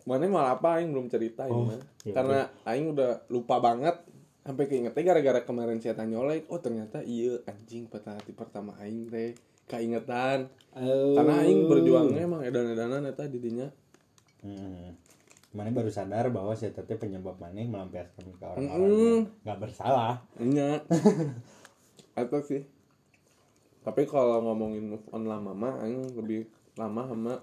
Mana 0.02 0.26
malah 0.26 0.52
apa 0.52 0.76
Aing 0.76 0.90
belum 0.90 1.06
cerita 1.06 1.46
ini 1.46 1.54
Oh, 1.54 1.62
mah. 1.64 1.78
iya, 2.02 2.10
Karena 2.12 2.40
Aing 2.64 2.90
udah 2.90 3.22
lupa 3.28 3.58
banget 3.58 3.94
sampai 4.42 4.66
keingetnya 4.66 5.02
gara-gara 5.06 5.40
kemarin 5.42 5.78
saya 5.78 5.94
tanya 5.94 6.18
nyolek 6.18 6.50
oh 6.50 6.58
ternyata 6.58 6.98
iya 7.02 7.38
anjing 7.46 7.86
patah 7.86 8.18
hati 8.18 8.34
pertama 8.34 8.74
Aing 8.78 9.06
teh 9.08 9.34
keingetan 9.66 10.50
Oh. 10.72 11.12
karena 11.14 11.44
Aing 11.44 11.68
berjuangnya 11.68 12.24
emang 12.24 12.42
edan-edanan 12.42 13.04
eta 13.04 13.28
di 13.28 13.38
dinya 13.38 13.68
hmm. 14.40 14.88
mana 15.52 15.68
baru 15.68 15.92
sadar 15.92 16.32
bahwa 16.32 16.56
saya 16.56 16.72
tete 16.72 16.96
penyebab 16.96 17.36
mana 17.36 17.60
melampiaskan 17.60 18.24
ke 18.32 18.40
orang-orang 18.40 18.88
yang 18.88 19.20
nggak 19.44 19.58
bersalah 19.60 20.24
Nya. 20.40 20.80
Atau 22.18 22.40
sih. 22.40 22.64
Tapi 23.84 24.08
kalau 24.08 24.40
ngomongin 24.40 24.96
move 24.96 25.04
on 25.12 25.28
lama 25.28 25.52
mah 25.52 25.84
aing 25.84 26.16
lebih 26.16 26.48
lama 26.74 27.04
sama 27.04 27.34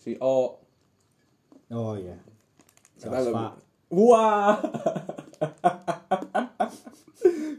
si 0.00 0.16
O. 0.16 0.56
oh 1.70 1.94
ya 2.00 2.16
Osva. 2.96 3.20
lebih- 3.20 3.56
Wah. 3.90 4.56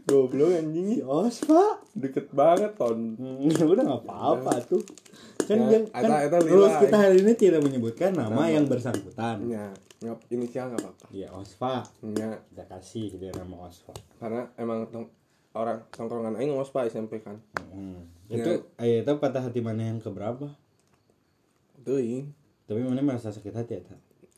Goblok 0.02 0.50
anjing 0.52 0.86
si 0.88 1.00
Osva 1.00 1.78
deket 1.94 2.26
banget 2.30 2.74
ton. 2.74 3.14
Hmm, 3.14 3.46
udah 3.46 3.82
nggak 3.82 4.02
apa-apa 4.02 4.52
tuh 4.64 4.82
kan 5.42 5.58
Ya, 5.58 5.66
dia 5.68 5.78
kan 5.90 6.06
eta- 6.06 6.22
eta 6.24 6.38
rules 6.40 6.74
kita 6.78 6.96
hari 6.96 7.18
ini 7.18 7.32
tidak 7.34 7.60
menyebutkan 7.60 8.14
nama, 8.14 8.30
Nama. 8.30 8.44
yang 8.48 8.64
bersangkutan 8.64 9.42
Nya, 9.42 9.74
ngap 10.00 10.22
inisial 10.28 10.70
nggak 10.70 10.80
apa-apa. 10.80 11.06
ya 11.10 11.28
Osva 11.30 11.82
Nya, 12.04 12.38
kita 12.46 12.64
kasih 12.68 13.18
dia 13.18 13.30
nama 13.32 13.66
Osva 13.66 13.90
karena 14.18 14.46
emang 14.54 14.86
tong- 14.86 15.10
orang 15.52 15.82
tongkrongan 15.90 16.34
aing 16.34 16.50
ngospa 16.50 16.86
SMP 16.86 17.20
kan. 17.20 17.36
Hmm. 17.68 18.06
Ya. 18.26 18.38
Itu 18.38 18.50
eh 18.78 19.02
itu 19.02 19.12
patah 19.18 19.42
hati 19.42 19.60
mana 19.60 19.84
yang 19.84 19.98
keberapa? 19.98 20.48
Teuing. 21.82 22.30
Tapi 22.64 22.80
mana 22.80 23.02
merasa 23.02 23.28
sakit 23.28 23.52
hati 23.52 23.72
ya, 23.76 23.82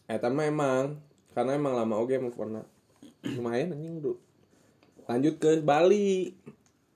Eta 0.09 0.27
mah 0.27 0.45
emang 0.45 0.99
karena 1.31 1.55
emang 1.55 1.77
lama 1.77 1.95
oge 1.97 2.17
move 2.17 2.35
on 2.37 2.65
lumayan 3.27 3.73
anjing 3.73 3.99
bro 3.99 4.15
lanjut 5.05 5.35
ke 5.37 5.61
Bali 5.61 6.33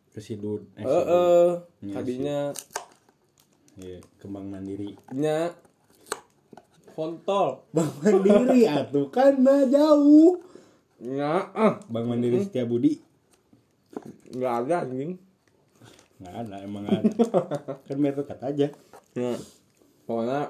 Ke 0.09 0.19
Sidud. 0.19 0.65
Eh, 0.75 0.83
eh 0.83 1.05
eh 1.05 1.49
Iya 1.81 1.93
tadinya 1.93 2.39
Iya, 3.77 3.99
kembang 4.17 4.49
mandiri. 4.49 4.99
nya 5.13 5.55
kontol 6.91 7.63
Bang 7.71 7.95
Mandiri 7.97 8.67
atuh 8.67 9.07
kan 9.09 9.39
mah 9.39 9.63
jauh. 9.65 10.43
nya 10.99 11.47
ah 11.49 11.79
Bang 11.87 12.07
Mandiri 12.07 12.43
Setiabudi 12.43 12.99
nggak 14.29 14.55
ada 14.61 14.83
anjing 14.83 15.15
nggak 16.19 16.35
ada 16.37 16.57
emang 16.59 16.83
nggak 16.83 16.99
ada. 16.99 17.15
kan 17.87 17.97
biar 17.97 18.15
dekat 18.17 18.41
aja. 18.43 18.67
nya 19.15 19.33
pokoknya 20.05 20.41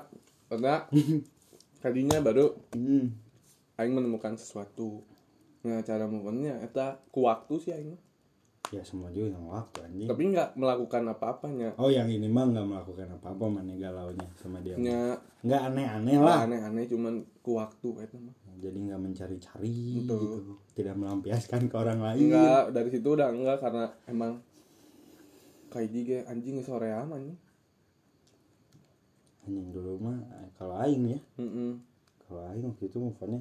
pokoknya 0.49 0.75
tadinya 1.83 2.19
baru 2.19 2.57
Hmm. 2.73 3.13
aing 3.77 3.93
menemukan 3.93 4.35
sesuatu 4.35 5.05
nah 5.67 5.83
cara 5.83 6.07
move 6.07 6.31
onnya 6.31 6.55
eta 6.63 7.03
ku 7.11 7.27
waktu 7.27 7.55
sih 7.59 7.73
aing. 7.75 7.99
Ya 8.69 8.85
semua 8.85 9.09
juga 9.09 9.33
sama 9.33 9.65
waktu 9.65 9.81
anjing. 9.81 10.09
tapi 10.13 10.23
nggak 10.29 10.53
melakukan 10.61 11.01
apa-apanya 11.09 11.73
Oh 11.81 11.89
yang 11.89 12.05
ini 12.05 12.29
mah 12.29 12.53
nggak 12.53 12.69
melakukan 12.69 13.09
apa-apa 13.17 13.49
mana 13.49 13.73
galaunya 13.75 14.29
sama 14.37 14.61
dia. 14.61 14.77
nya 14.77 15.17
Nggak 15.41 15.63
aneh-aneh 15.73 16.17
lah. 16.21 16.45
aneh-aneh 16.45 16.85
cuman 16.85 17.25
ku 17.41 17.57
waktu 17.57 17.89
eta 18.05 18.21
mah 18.21 18.37
Jadi 18.61 18.79
nggak 18.91 19.01
mencari-cari 19.01 20.05
gitu. 20.05 20.19
Tidak 20.77 20.95
melampiaskan 21.01 21.71
ke 21.71 21.75
orang 21.81 22.03
lain. 22.05 22.29
enggak 22.29 22.65
dari 22.77 22.89
situ 22.93 23.09
udah 23.09 23.33
enggak 23.33 23.57
karena 23.57 23.89
emang 24.05 24.43
kayak 25.73 25.89
juga 25.89 26.17
anjing 26.29 26.61
sore 26.61 26.93
aman 26.93 27.39
Anjing 29.49 29.73
dulu 29.73 29.97
mah 29.97 30.19
kalau 30.61 30.77
aing 30.85 31.09
ya. 31.09 31.21
Mm-mm. 31.41 31.81
kalau 32.29 32.45
aing 32.53 32.69
waktu 32.69 32.85
itu 32.85 33.01
move 33.01 33.17
onnya 33.25 33.41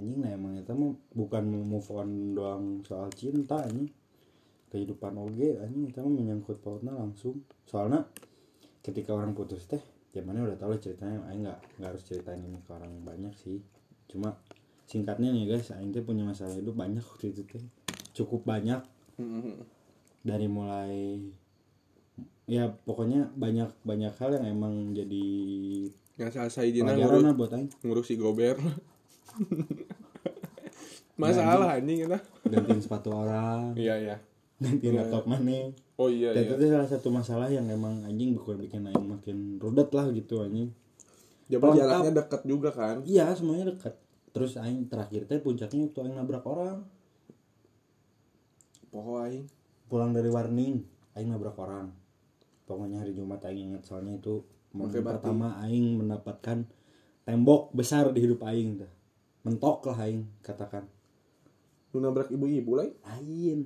anjing 0.00 0.24
nah 0.24 0.32
emang 0.32 0.56
itu 0.56 0.72
mah 0.72 0.96
bukan 1.12 1.44
move 1.44 1.88
on 1.92 2.32
doang 2.32 2.64
soal 2.88 3.12
cinta 3.12 3.60
anjing. 3.60 3.92
Kehidupan 4.72 5.12
oge 5.20 5.60
anjing 5.60 5.92
itu 5.92 5.98
mah 6.00 6.08
menyangkut 6.08 6.64
pautnya 6.64 6.96
langsung. 6.96 7.44
Soalnya 7.68 8.08
ketika 8.80 9.12
orang 9.12 9.36
putus 9.36 9.68
teh 9.68 9.82
ya 10.16 10.24
mana 10.24 10.42
udah 10.42 10.56
tahu 10.56 10.74
lah 10.74 10.80
ceritanya 10.80 11.20
aing 11.30 11.44
nggak 11.44 11.60
nggak 11.78 11.88
harus 11.92 12.02
ceritain 12.08 12.40
ini 12.40 12.58
ke 12.64 12.70
orang 12.72 12.92
banyak 13.04 13.36
sih. 13.36 13.60
Cuma 14.08 14.40
singkatnya 14.88 15.30
nih 15.30 15.44
guys 15.44 15.68
aing 15.76 15.92
teh 15.92 16.00
punya 16.00 16.24
masalah 16.24 16.56
hidup 16.56 16.74
banyak 16.74 17.04
waktu 17.04 17.36
itu 17.36 17.44
teh. 17.44 17.62
Cukup 18.16 18.48
banyak. 18.48 18.80
Mm-mm. 19.20 19.68
dari 20.20 20.48
mulai 20.48 21.20
ya 22.48 22.72
pokoknya 22.72 23.30
banyak 23.36 23.68
banyak 23.84 24.12
hal 24.16 24.30
yang 24.36 24.46
emang 24.48 24.96
jadi 24.96 25.26
nggak 26.20 26.32
selesai 26.36 26.84
lah 26.84 26.96
ngurus, 26.96 27.36
buat 27.36 27.52
aing. 27.56 27.70
ngurus 27.84 28.06
si 28.10 28.16
gober 28.18 28.56
masalah 31.20 31.68
anjing 31.76 32.08
kita 32.08 32.18
gantiin 32.48 32.80
sepatu 32.80 33.12
orang. 33.12 33.76
Iya 33.76 33.94
iya. 34.00 34.16
Gantiin 34.60 34.92
Iya, 34.96 35.04
laptop 35.04 35.24
mana. 35.28 35.60
Oh 36.00 36.08
iya 36.08 36.32
dan 36.32 36.44
iya. 36.48 36.52
itu 36.56 36.64
salah 36.72 36.88
satu 36.88 37.08
masalah 37.12 37.48
yang 37.52 37.68
emang 37.68 38.00
anjing 38.08 38.32
bukan 38.36 38.56
bikin 38.56 38.88
aing 38.88 39.06
makin 39.06 39.60
rudet 39.60 39.92
lah 39.92 40.08
gitu 40.12 40.40
anjing. 40.40 40.72
Lengkap. 41.50 41.76
jaraknya 41.76 42.12
deket 42.24 42.42
juga 42.48 42.70
kan? 42.72 42.96
Iya 43.04 43.32
semuanya 43.36 43.74
dekat. 43.74 43.94
Terus 44.32 44.56
aing 44.56 44.88
terakhir 44.88 45.28
teh 45.28 45.40
puncaknya 45.44 45.90
waktu 45.90 46.00
aing 46.08 46.16
nabrak 46.16 46.44
orang. 46.48 46.78
Pokok 48.88 49.18
aing. 49.28 49.44
Pulang 49.92 50.16
dari 50.16 50.32
warning 50.32 50.80
aing 51.18 51.28
nabrak 51.28 51.58
orang. 51.60 51.92
Pokoknya 52.64 53.02
hari 53.02 53.12
Jumat 53.12 53.44
aing 53.44 53.74
ingat 53.74 53.84
soalnya 53.84 54.16
itu 54.16 54.40
momen 54.70 55.02
pertama 55.02 55.58
aing 55.66 55.98
mendapatkan 55.98 56.62
tembok 57.26 57.74
besar 57.74 58.10
di 58.14 58.22
hidup 58.22 58.42
aing 58.46 58.78
mentok 59.42 59.88
lah 59.90 59.98
aing 60.06 60.28
katakan 60.44 60.86
lu 61.90 61.98
nabrak 61.98 62.30
ibu-ibu 62.30 62.78
lain 62.78 62.94
lain. 63.02 63.60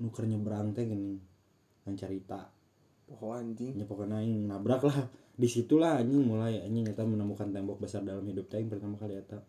Nuker 0.00 0.28
nyebrang 0.28 0.76
teh 0.76 0.84
gini 0.84 1.16
yang 1.88 1.96
cerita. 1.96 2.52
Oh 3.20 3.32
anjing. 3.32 3.76
Ya 3.76 3.84
pokoknya 3.84 4.20
aing 4.20 4.48
nabrak 4.48 4.84
lah. 4.84 5.08
Di 5.34 5.48
situlah 5.50 6.00
anjing 6.00 6.24
mulai 6.24 6.60
anjing 6.64 6.84
kita 6.84 7.04
menemukan 7.04 7.52
tembok 7.52 7.80
besar 7.80 8.04
dalam 8.04 8.24
hidup 8.28 8.48
teh 8.48 8.60
aing 8.60 8.68
pertama 8.68 8.96
kali 9.00 9.16
eta. 9.16 9.40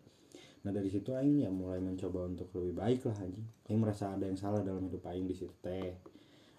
Nah 0.64 0.72
dari 0.72 0.90
situ 0.90 1.12
aing 1.12 1.46
ya 1.46 1.50
mulai 1.52 1.78
mencoba 1.78 2.26
untuk 2.26 2.48
lebih 2.56 2.74
baik 2.76 3.00
lah 3.08 3.16
anjing. 3.20 3.46
Aing 3.68 3.80
merasa 3.80 4.12
ada 4.12 4.24
yang 4.24 4.38
salah 4.38 4.64
dalam 4.64 4.88
hidup 4.88 5.04
aing 5.08 5.28
di 5.28 5.36
situ 5.36 5.52
teh. 5.60 5.92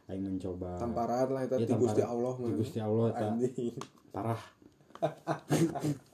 Aing 0.07 0.23
mencoba. 0.23 0.79
Tamparan 0.79 1.27
lah 1.33 1.41
itu 1.45 1.55
Ya, 1.59 1.67
ti 1.67 1.75
Gusti. 1.75 2.01
Allah 2.03 2.33
Ti. 2.37 2.51
Gusti 2.53 2.79
Allah 2.79 3.05
eta. 3.11 3.27
Anjing. 3.33 3.75
Parah. 4.13 4.41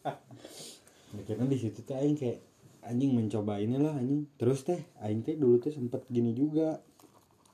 Akhirnya 1.13 1.47
di 1.47 1.57
situ 1.59 1.79
teh 1.85 1.95
aing 1.95 2.17
kayak 2.17 2.39
anjing 2.87 3.15
mencoba 3.15 3.59
inilah 3.59 3.95
anjing. 3.95 4.27
Terus 4.35 4.67
teh 4.67 4.81
aing 4.99 5.23
teh 5.23 5.35
dulu 5.39 5.59
teh 5.59 5.71
sempet 5.71 6.03
gini 6.11 6.35
juga. 6.35 6.79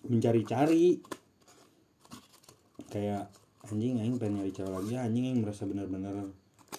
Mencari-cari. 0.05 0.99
Kayak 2.89 3.29
anjing 3.69 4.01
aing 4.01 4.17
pengen 4.17 4.41
nyari 4.41 4.51
cewek 4.53 4.73
lagi. 4.73 4.93
Anjing 4.97 5.25
aing 5.29 5.41
merasa 5.45 5.69
benar-benar 5.69 6.29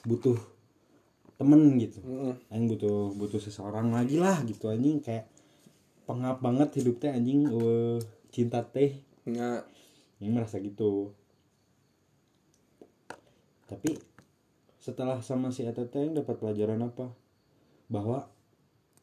butuh 0.03 0.39
temen 1.41 1.81
gitu. 1.81 2.05
Heeh. 2.05 2.35
aing 2.53 2.69
butuh 2.69 3.17
butuh 3.17 3.41
seseorang 3.41 3.95
lagi 3.95 4.21
lah 4.21 4.43
gitu 4.45 4.69
anjing. 4.69 5.01
Kayak 5.01 5.31
pengap 6.05 6.43
banget 6.43 6.83
hidup 6.83 6.99
teh 6.99 7.11
anjing. 7.11 7.47
Eh, 7.47 7.99
cinta 8.35 8.67
teh. 8.67 8.99
Nya. 9.31 9.63
Yang 10.21 10.33
merasa 10.37 10.57
gitu. 10.61 11.15
Tapi 13.71 13.97
setelah 14.81 15.23
sama 15.23 15.55
si 15.55 15.63
Eta 15.63 15.87
teh 15.87 16.03
yang 16.03 16.19
dapat 16.19 16.41
pelajaran 16.41 16.83
apa? 16.83 17.15
Bahwa 17.87 18.27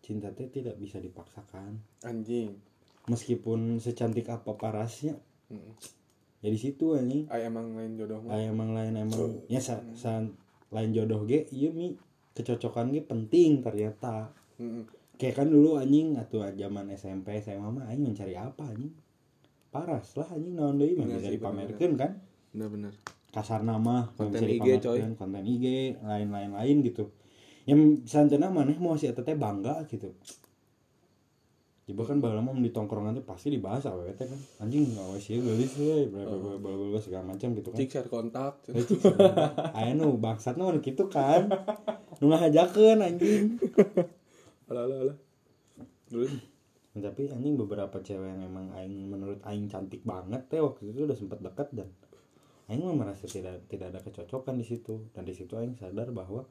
cinta 0.08 0.32
teh 0.32 0.48
tidak 0.48 0.80
bisa 0.80 1.04
dipaksakan. 1.04 1.84
Anjing. 2.02 2.56
Meskipun 3.08 3.84
secantik 3.84 4.32
apa 4.32 4.56
parasnya 4.56 5.20
Heeh. 5.52 5.74
ya 6.40 6.48
di 6.48 6.56
situ 6.56 6.96
anjing. 6.96 7.28
Ay 7.28 7.44
emang 7.44 7.76
lain 7.76 8.00
jodoh 8.00 8.24
Aya 8.28 8.48
emang 8.48 8.72
lain 8.72 8.96
emang 8.96 9.44
ya 9.52 9.60
sa, 9.60 9.84
sa- 9.92 10.24
lain 10.72 10.92
jodoh 10.92 11.24
ge 11.24 11.48
iya 11.52 11.72
mi 11.72 11.92
kecocokan 12.32 12.96
ge 12.96 13.04
penting 13.04 13.60
ternyata. 13.60 14.32
Heeh. 14.56 14.88
kayak 15.18 15.44
kan 15.44 15.48
dulu 15.50 15.82
anjing 15.82 16.14
atau 16.14 16.46
zaman 16.46 16.94
SMP 16.94 17.42
SMA 17.42 17.68
mah 17.68 17.90
aing 17.90 18.06
mencari 18.06 18.38
apa 18.38 18.64
anjing? 18.64 18.94
Paras 19.68 20.16
lah 20.16 20.30
anjing 20.32 20.56
naon 20.56 20.80
deui 20.80 20.96
mah 20.96 21.04
Iya 21.04 21.20
bisa 21.20 21.28
sih, 21.28 21.36
dipamerkeun 21.36 21.94
kan? 22.00 22.12
Bener-bener. 22.56 22.94
Kasar 23.28 23.62
nama 23.62 24.08
Konten 24.16 24.46
IG, 24.46 24.62
dipamerkeun, 24.80 25.18
konten 25.20 25.44
IG 25.44 25.66
lain-lain 26.00 26.52
lain 26.56 26.78
gitu 26.86 27.12
yang 27.68 28.08
santana 28.08 28.48
maneh 28.48 28.80
mau 28.80 28.96
si 28.96 29.12
eta 29.12 29.22
teh 29.22 29.36
bangga 29.36 29.84
gitu? 29.92 30.16
Coba 31.88 32.04
kan 32.04 32.20
baheula 32.20 32.44
mah 32.44 32.52
di 32.52 32.72
tongkrongan 32.76 33.16
teh 33.16 33.24
pasti 33.24 33.48
dibahas 33.48 33.88
awewe 33.88 34.12
teh 34.12 34.28
kan. 34.28 34.40
Anjing 34.60 34.92
we 34.92 35.48
bla 36.12 36.24
bla 36.28 36.60
bla 36.60 36.74
bla 36.76 36.88
bla 36.92 37.00
segala 37.00 37.32
macam 37.32 37.56
gitu 37.56 37.72
kan. 37.72 37.80
Cik 37.80 37.90
share 37.92 38.12
kontak. 38.12 38.60
Aya 39.72 39.96
nu 39.96 40.20
bangsat 40.20 40.60
nu 40.60 40.68
kitu 40.84 41.08
kan. 41.08 41.48
Nu 42.20 42.32
ngahajakeun 42.32 43.00
anjing. 43.00 43.56
Alah 44.68 44.84
alah 44.84 44.98
alah. 45.08 45.18
Terus 46.12 46.32
tapi 46.98 47.32
anjing 47.32 47.56
beberapa 47.56 48.04
cewek 48.04 48.36
yang 48.36 48.42
emang 48.48 48.68
aing 48.76 49.08
menurut 49.08 49.40
aing 49.48 49.72
cantik 49.72 50.04
banget 50.04 50.44
teh 50.52 50.60
waktu 50.60 50.92
itu 50.92 51.08
udah 51.08 51.16
sempet 51.16 51.40
dekat 51.40 51.72
dan 51.72 51.88
aing 52.68 52.84
merasa 53.00 53.32
tidak 53.32 53.64
tidak 53.72 53.96
ada 53.96 54.00
kecocokan 54.04 54.60
di 54.60 54.68
situ. 54.68 55.08
Dan 55.16 55.24
di 55.24 55.32
situ 55.32 55.56
aing 55.56 55.80
sadar 55.80 56.12
bahwa 56.12 56.44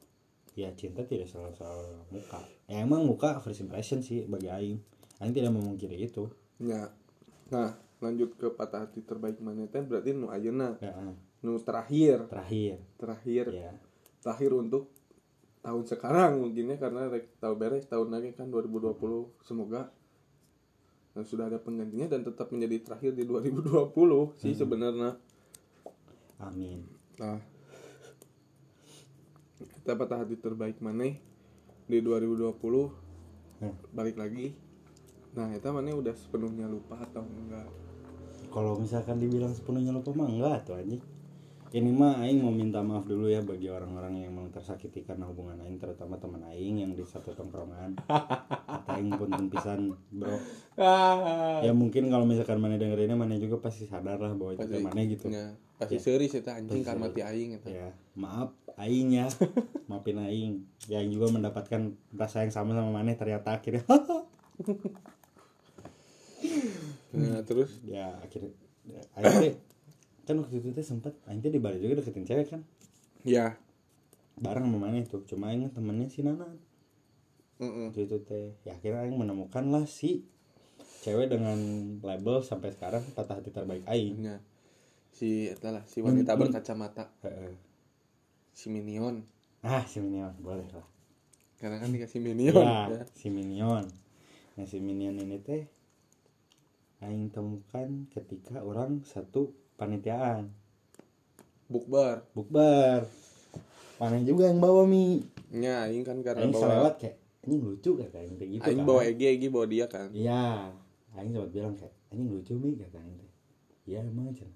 ya 0.57 0.73
cinta 0.73 1.05
tidak 1.05 1.29
selalu 1.29 1.53
soal 1.53 1.79
muka. 2.09 2.41
Ya 2.65 2.81
emang 2.81 3.05
muka 3.05 3.37
first 3.37 3.61
impression 3.61 4.01
sih 4.01 4.25
bagi 4.25 4.49
aing. 4.49 4.81
Aing 5.21 5.33
tidak 5.37 5.53
memungkiri 5.53 5.93
itu. 6.01 6.25
Nya 6.57 6.89
nah 7.53 7.77
lanjut 8.01 8.33
ke 8.35 8.49
patah 8.51 8.89
hati 8.89 9.05
terbaik 9.05 9.37
mana 9.37 9.69
teh 9.69 9.85
berarti 9.85 10.17
nu 10.17 10.33
ayeuna. 10.33 10.81
Ya, 10.81 10.97
ah. 10.97 11.13
nu 11.45 11.61
terakhir. 11.61 12.25
Terakhir. 12.25 12.81
Terakhir. 12.97 13.45
Ya. 13.53 13.77
Terakhir 14.25 14.57
untuk 14.57 14.89
tahun 15.61 15.85
sekarang 15.85 16.41
mungkinnya 16.41 16.81
karena 16.81 17.05
rek 17.05 17.37
tahu 17.37 17.53
beres 17.53 17.85
tahun 17.85 18.17
lagi 18.17 18.33
kan 18.33 18.49
2020 18.49 18.97
semoga 19.45 19.91
dan 21.11 21.25
sudah 21.25 21.49
ada 21.49 21.59
penggantinya 21.59 22.07
dan 22.07 22.21
tetap 22.23 22.53
menjadi 22.53 22.87
terakhir 22.87 23.11
di 23.13 23.25
2020 23.25 23.93
sih 24.41 24.53
sebenarnya. 24.53 25.17
Amin. 26.41 26.85
Nah 27.17 27.56
kita 29.57 29.97
patah 29.97 30.21
hati 30.21 30.37
terbaik 30.37 30.77
mana 30.79 31.09
di 31.87 31.97
2020 31.99 33.07
Hmm. 33.57 33.73
balik 33.89 34.21
lagi. 34.21 34.53
Nah 35.33 35.49
itu 35.49 35.65
mana 35.73 35.89
udah 35.89 36.13
sepenuhnya 36.13 36.69
lupa 36.69 37.01
atau 37.01 37.25
enggak? 37.25 37.65
Kalau 38.53 38.77
misalkan 38.77 39.17
dibilang 39.17 39.49
sepenuhnya 39.49 39.89
lupa 39.89 40.13
mah 40.13 40.29
enggak 40.29 40.69
tuh 40.69 40.77
anjing. 40.77 41.01
Ini 41.67 41.89
mah 41.91 42.23
aing 42.23 42.39
mau 42.39 42.53
minta 42.53 42.79
maaf 42.79 43.03
dulu 43.03 43.27
ya 43.27 43.43
bagi 43.43 43.67
orang-orang 43.67 44.23
yang 44.23 44.31
emang 44.31 44.47
tersakiti 44.55 45.03
karena 45.03 45.27
hubungan 45.27 45.59
aing 45.67 45.75
terutama 45.75 46.15
teman 46.15 46.39
aing 46.47 46.79
yang 46.79 46.95
di 46.95 47.03
satu 47.03 47.35
tongkrongan. 47.35 47.97
Kata 48.07 48.93
aing 48.95 49.11
pun 49.17 49.29
pisan 49.51 49.91
bro. 50.13 50.37
Ya 51.65 51.73
mungkin 51.75 52.07
kalau 52.07 52.23
misalkan 52.23 52.61
mana 52.63 52.79
dengerinnya 52.79 53.19
mana 53.19 53.35
juga 53.35 53.59
pasti 53.59 53.83
sadar 53.83 54.21
lah 54.21 54.31
bahwa 54.37 54.55
itu 54.55 54.69
mana 54.79 55.01
gitu. 55.03 55.27
nya, 55.27 55.57
pasti 55.77 56.01
serius 56.01 56.33
itu 56.33 56.49
anjing 56.49 56.81
karena 56.81 57.05
mati 57.05 57.21
aing 57.21 57.61
itu. 57.61 57.69
Ya 57.69 57.93
maaf 58.17 58.53
aing. 58.83 59.07
Ya 59.13 59.29
maafin 59.85 60.17
aing 60.17 60.65
yang 60.89 61.05
juga 61.13 61.31
mendapatkan 61.31 61.93
rasa 62.17 62.43
yang 62.43 62.53
sama 62.53 62.73
sama 62.73 62.89
mana 62.89 63.13
ternyata 63.13 63.61
akhirnya. 63.61 63.85
Nah 67.13 67.41
terus? 67.47 67.77
Ya 67.85 68.17
akhirnya 68.19 68.53
ya, 68.89 69.01
akhirnya 69.13 69.53
kan 70.27 70.35
waktu 70.43 70.59
itu 70.59 70.75
teh 70.75 70.83
sempet 70.83 71.13
aing 71.29 71.39
teh 71.39 71.53
di 71.53 71.61
Bali 71.61 71.79
juga 71.79 72.01
deketin 72.01 72.25
cewek 72.25 72.47
kan? 72.51 72.61
Ya. 73.21 73.55
Bareng 74.37 74.69
sama 74.69 74.89
mana 74.89 75.01
itu 75.01 75.21
cuma 75.29 75.53
aing 75.53 75.69
temennya 75.71 76.09
si 76.09 76.25
Nana. 76.25 76.49
Mm 77.57 77.89
waktu 77.93 78.05
itu 78.09 78.17
teh 78.25 78.57
ya 78.65 78.73
akhirnya 78.73 79.05
aing 79.05 79.17
menemukan 79.17 79.65
lah 79.69 79.85
si 79.85 80.25
cewek 81.05 81.29
dengan 81.29 81.57
label 82.01 82.41
sampai 82.41 82.73
sekarang 82.73 83.05
patah 83.13 83.37
hati 83.37 83.53
terbaik 83.53 83.85
aing. 83.85 84.17
Nya 84.25 84.41
si 85.17 85.49
itulah 85.49 85.81
si 85.89 86.05
wanita 86.05 86.37
men- 86.37 86.53
berkacamata. 86.53 87.09
Heeh. 87.25 87.57
si 88.53 88.69
minion. 88.69 89.25
Ah 89.65 89.81
si 89.89 89.97
Minion 89.97 90.37
boleh 90.37 90.69
lah. 90.69 90.85
Karena 91.57 91.81
kan 91.81 91.89
dikasih 91.89 92.21
minion 92.21 92.53
ya, 92.53 92.85
ya. 92.85 93.01
si 93.17 93.33
Minion. 93.33 93.89
Nah 94.53 94.65
si 94.69 94.77
Minion 94.77 95.17
ini 95.17 95.41
teh 95.41 95.65
aing 97.01 97.33
temukan 97.33 98.05
ketika 98.13 98.61
orang 98.61 99.01
satu 99.01 99.57
panitiaan. 99.81 100.53
Bukber. 101.65 102.21
Bukber. 102.37 103.09
Paneh 103.97 104.21
juga 104.21 104.45
yang 104.45 104.61
bawa 104.61 104.85
mi? 104.85 105.25
Nya 105.49 105.89
aing 105.89 106.05
kan 106.05 106.21
karena 106.21 106.45
aing 106.45 106.53
bawa 106.53 106.61
selewat 106.61 106.93
kayak 107.01 107.17
anjing 107.41 107.61
lucu 107.65 107.89
gak 107.97 108.09
kayak 108.13 108.29
kayak 108.37 108.51
gitu 108.61 108.67
aing 108.69 108.81
kan. 108.81 108.85
bawa 108.85 109.01
Egi 109.09 109.25
Egi 109.25 109.47
bawa 109.49 109.65
dia 109.65 109.85
kan. 109.89 110.09
Iya. 110.13 110.69
Aing 111.17 111.33
sempat 111.33 111.49
bilang 111.49 111.73
kayak 111.73 111.93
anjing 112.13 112.29
lucu 112.29 112.53
mi 112.61 112.77
kata 112.77 113.01
aing 113.01 113.17
iya 113.87 114.03
emang 114.03 114.35
cen 114.35 114.51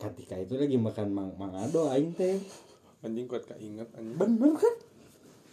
ketika 0.00 0.34
itu 0.34 0.56
lagi 0.56 0.76
makan 0.76 1.06
mang 1.10 1.30
mangado 1.36 1.86
aing 1.88 2.12
teh 2.12 2.40
anjing 3.00 3.26
kuat 3.26 3.44
keinget 3.44 3.86
anjing 3.92 4.16
bener 4.16 4.56
kan 4.56 4.74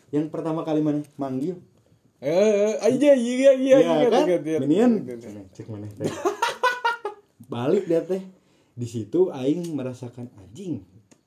yang 0.10 0.28
pertama 0.28 0.64
kali 0.64 0.80
mana 0.80 1.04
manggil 1.16 1.60
eh 2.18 2.80
aja 2.80 3.12
iya 3.12 3.52
iya 3.54 3.78
Iya 3.78 4.08
kan? 4.10 4.24
iya 4.26 4.58
Minion. 4.58 4.92
Cek 5.52 5.68
mana 5.68 5.86
teh. 5.92 6.10
Balik 7.46 7.86
dia 7.86 8.02
teh. 8.02 8.24
Di 8.74 8.86
situ 8.86 9.30
aing 9.30 9.70
merasakan 9.72 10.32
anjing. 10.36 10.82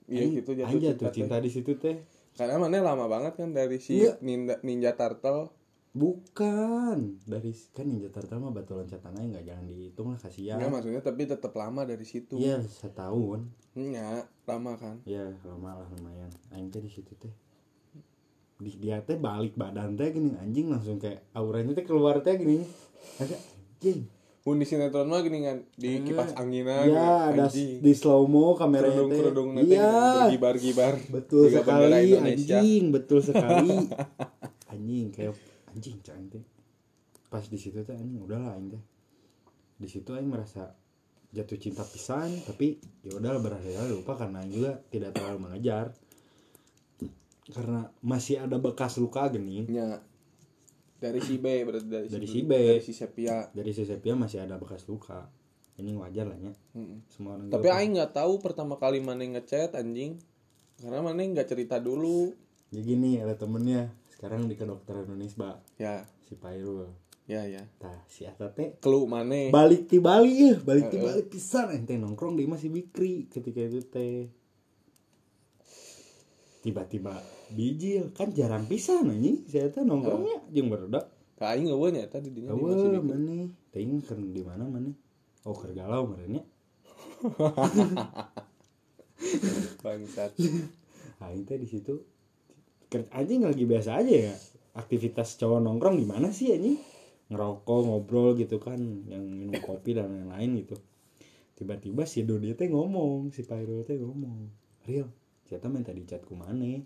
Iya, 0.07 0.43
gitu, 0.43 0.51
jatuh 0.53 0.81
jatuh 0.81 1.07
teh. 1.07 1.15
cinta 1.15 1.39
di 1.39 1.47
situ 1.47 1.77
teh. 1.77 2.03
karena 2.31 2.57
mana 2.57 2.81
lama 2.81 3.05
banget 3.05 3.37
kan 3.37 3.53
dari 3.53 3.77
si 3.77 4.01
Iya. 4.01 4.17
ninja 4.19 4.57
ninja 4.63 4.97
turtle 4.97 5.53
Bukan 5.91 7.19
dari 7.27 7.51
kan 7.75 7.83
Ninja 7.83 8.07
Turtle 8.09 8.39
mah 8.39 8.55
batu 8.55 8.79
loncatan 8.79 9.11
aing 9.13 9.35
nggak 9.35 9.43
jangan 9.45 9.65
dihitung 9.67 10.15
lah 10.15 10.19
kasihan. 10.19 10.57
Enggak 10.57 10.71
maksudnya 10.71 11.03
tapi 11.03 11.23
tetap 11.27 11.51
lama 11.53 11.83
dari 11.83 12.07
situ 12.07 12.39
Iya 12.39 12.63
setahun. 12.63 13.43
nya 13.73 14.23
lama 14.47 14.75
kan 14.75 15.03
Iya 15.03 15.35
lama 15.43 15.75
lah 15.77 15.89
lumayan. 15.91 16.31
Aing 16.51 16.71
di 16.71 16.87
situ 16.87 17.11
teh. 17.17 17.35
Di 18.57 18.71
dia 18.77 19.03
teh 19.03 19.19
balik 19.19 19.59
badan 19.59 19.95
teh 19.95 20.11
gini 20.11 20.31
anjing 20.37 20.71
langsung 20.71 20.97
kayak 20.97 21.27
auranya 21.33 21.73
teh 21.73 21.83
keluar 21.83 22.23
teh 22.23 22.39
gini. 22.39 22.63
Ada 23.19 23.35
anjing. 23.35 24.07
pun 24.41 24.57
di 24.57 24.65
sinetron 24.65 25.05
mah 25.05 25.21
gini 25.21 25.45
kan 25.45 25.69
di 25.75 26.01
kipas 26.01 26.33
anginan 26.33 26.89
Iya, 26.89 27.29
ada 27.29 27.45
di 27.53 27.93
slow 27.93 28.25
mo 28.25 28.57
kerudung 28.57 29.11
teh. 29.11 29.19
kerudung 29.21 29.49
nanti 29.53 29.75
Iya. 29.75 29.93
bergibar 30.33 30.55
gibar 30.57 30.95
Betul 31.13 31.53
sekali 31.53 32.17
anjing, 32.17 32.89
betul 32.89 33.21
sekali. 33.21 33.91
anjing 34.73 35.13
kayak 35.13 35.37
anjing 35.73 35.99
cak 36.03 36.17
teh. 36.31 36.45
Pas 37.31 37.45
di 37.47 37.59
situ 37.59 37.83
teh 37.83 37.95
anjing 37.95 38.21
udahlah 38.23 38.55
aing 38.59 38.75
teh. 38.75 38.83
Di 39.81 39.89
situ 39.89 40.11
aing 40.13 40.29
merasa 40.29 40.71
jatuh 41.31 41.59
cinta 41.63 41.87
pisan 41.87 42.27
tapi 42.43 42.83
ya 43.07 43.15
udahlah 43.15 43.39
berhasil 43.39 43.87
lupa 43.87 44.19
karena 44.19 44.43
aing 44.43 44.51
juga 44.51 44.83
tidak 44.91 45.15
terlalu 45.15 45.47
mengejar. 45.47 45.95
karena 47.51 47.91
masih 47.99 48.47
ada 48.47 48.63
bekas 48.63 48.95
luka 49.03 49.27
gini 49.27 49.67
nya 49.67 49.99
dari 51.03 51.19
si 51.19 51.35
B 51.41 51.67
berarti 51.67 51.89
dari, 51.91 52.07
Dari 52.07 52.27
si, 52.31 52.47
B. 52.47 52.53
dari 52.55 52.83
si 52.85 52.93
Sepia 52.95 53.43
dari 53.51 53.75
si 53.75 53.83
Sepia 53.83 54.15
masih 54.15 54.47
ada 54.47 54.55
bekas 54.55 54.87
luka 54.87 55.27
ini 55.83 55.97
wajar 55.99 56.31
lah 56.31 56.39
ya 56.39 56.53
Mm-mm. 56.79 57.11
semua 57.11 57.35
orang 57.35 57.51
tapi 57.51 57.67
aing 57.73 57.99
nggak 57.99 58.15
tahu 58.15 58.39
pertama 58.39 58.79
kali 58.79 59.03
mana 59.03 59.27
ngechat 59.27 59.75
anjing 59.75 60.21
karena 60.79 61.03
mana 61.03 61.27
nggak 61.27 61.49
cerita 61.51 61.83
dulu 61.83 62.31
ya 62.71 62.81
gini 62.87 63.19
ada 63.19 63.35
temennya 63.35 63.91
sekarang 64.21 64.53
di 64.53 64.55
kedokteran 64.61 65.17
Unisba 65.17 65.65
ya. 65.81 66.05
Si 66.29 66.37
Pairul. 66.37 66.93
Ya 67.25 67.49
ya. 67.49 67.65
Tah 67.81 68.05
si 68.05 68.29
Eta 68.29 68.53
teh 68.53 68.77
kelu 68.77 69.09
mana 69.09 69.49
balik 69.49 69.89
di 69.89 69.97
Bali 69.97 70.45
ya 70.45 70.61
balik 70.61 70.93
di 70.93 71.01
Bali 71.01 71.25
pisan 71.25 71.73
ente 71.73 71.97
nongkrong 71.97 72.37
di 72.37 72.45
masih 72.45 72.69
Bikri 72.69 73.33
ketika 73.33 73.65
itu 73.65 73.81
teh. 73.89 74.29
Tiba-tiba 76.61 77.17
bijil 77.49 78.13
kan 78.13 78.29
jarang 78.37 78.69
pisan 78.69 79.09
anjing 79.09 79.41
saya 79.49 79.73
teh 79.73 79.89
nongkrongnya 79.89 80.53
jeung 80.53 80.69
barudak 80.69 81.09
Kak 81.41 81.57
aing 81.57 81.73
nggak 81.73 81.89
nya 81.97 82.05
tadi 82.13 82.29
di 82.29 82.45
Gawe 82.45 83.01
mana 83.01 83.49
ting 83.73 84.05
keur 84.05 84.21
di 84.21 84.45
mana 84.45 84.69
mana 84.69 84.93
oh 85.49 85.57
keur 85.57 85.73
galau 85.73 86.13
merenya 86.13 86.45
bangsat. 89.81 90.37
Aing 91.25 91.49
teh 91.49 91.57
di 91.57 91.65
situ 91.65 92.10
anjing 93.15 93.47
lagi 93.47 93.65
biasa 93.67 94.03
aja 94.03 94.15
ya. 94.31 94.35
Aktivitas 94.75 95.39
cowok 95.39 95.61
nongkrong 95.63 95.97
di 95.99 96.07
mana 96.07 96.35
sih 96.35 96.55
anjing? 96.55 96.79
Ngerokok 97.31 97.79
ngobrol 97.87 98.35
gitu 98.35 98.59
kan 98.59 98.79
yang 99.07 99.23
minum 99.23 99.55
kopi 99.63 99.95
dan 99.95 100.11
lain-lain 100.11 100.67
gitu. 100.67 100.77
Tiba-tiba 101.55 102.09
si 102.09 102.27
Dodi 102.27 102.57
teh 102.57 102.67
ngomong 102.73 103.31
si 103.31 103.45
Pairul 103.45 103.85
teh 103.85 104.01
ngomong 104.01 104.49
Real 104.89 105.13
saya 105.51 105.67
minta 105.67 105.91
dicat 105.91 106.23
ku 106.23 106.39
mana? 106.39 106.79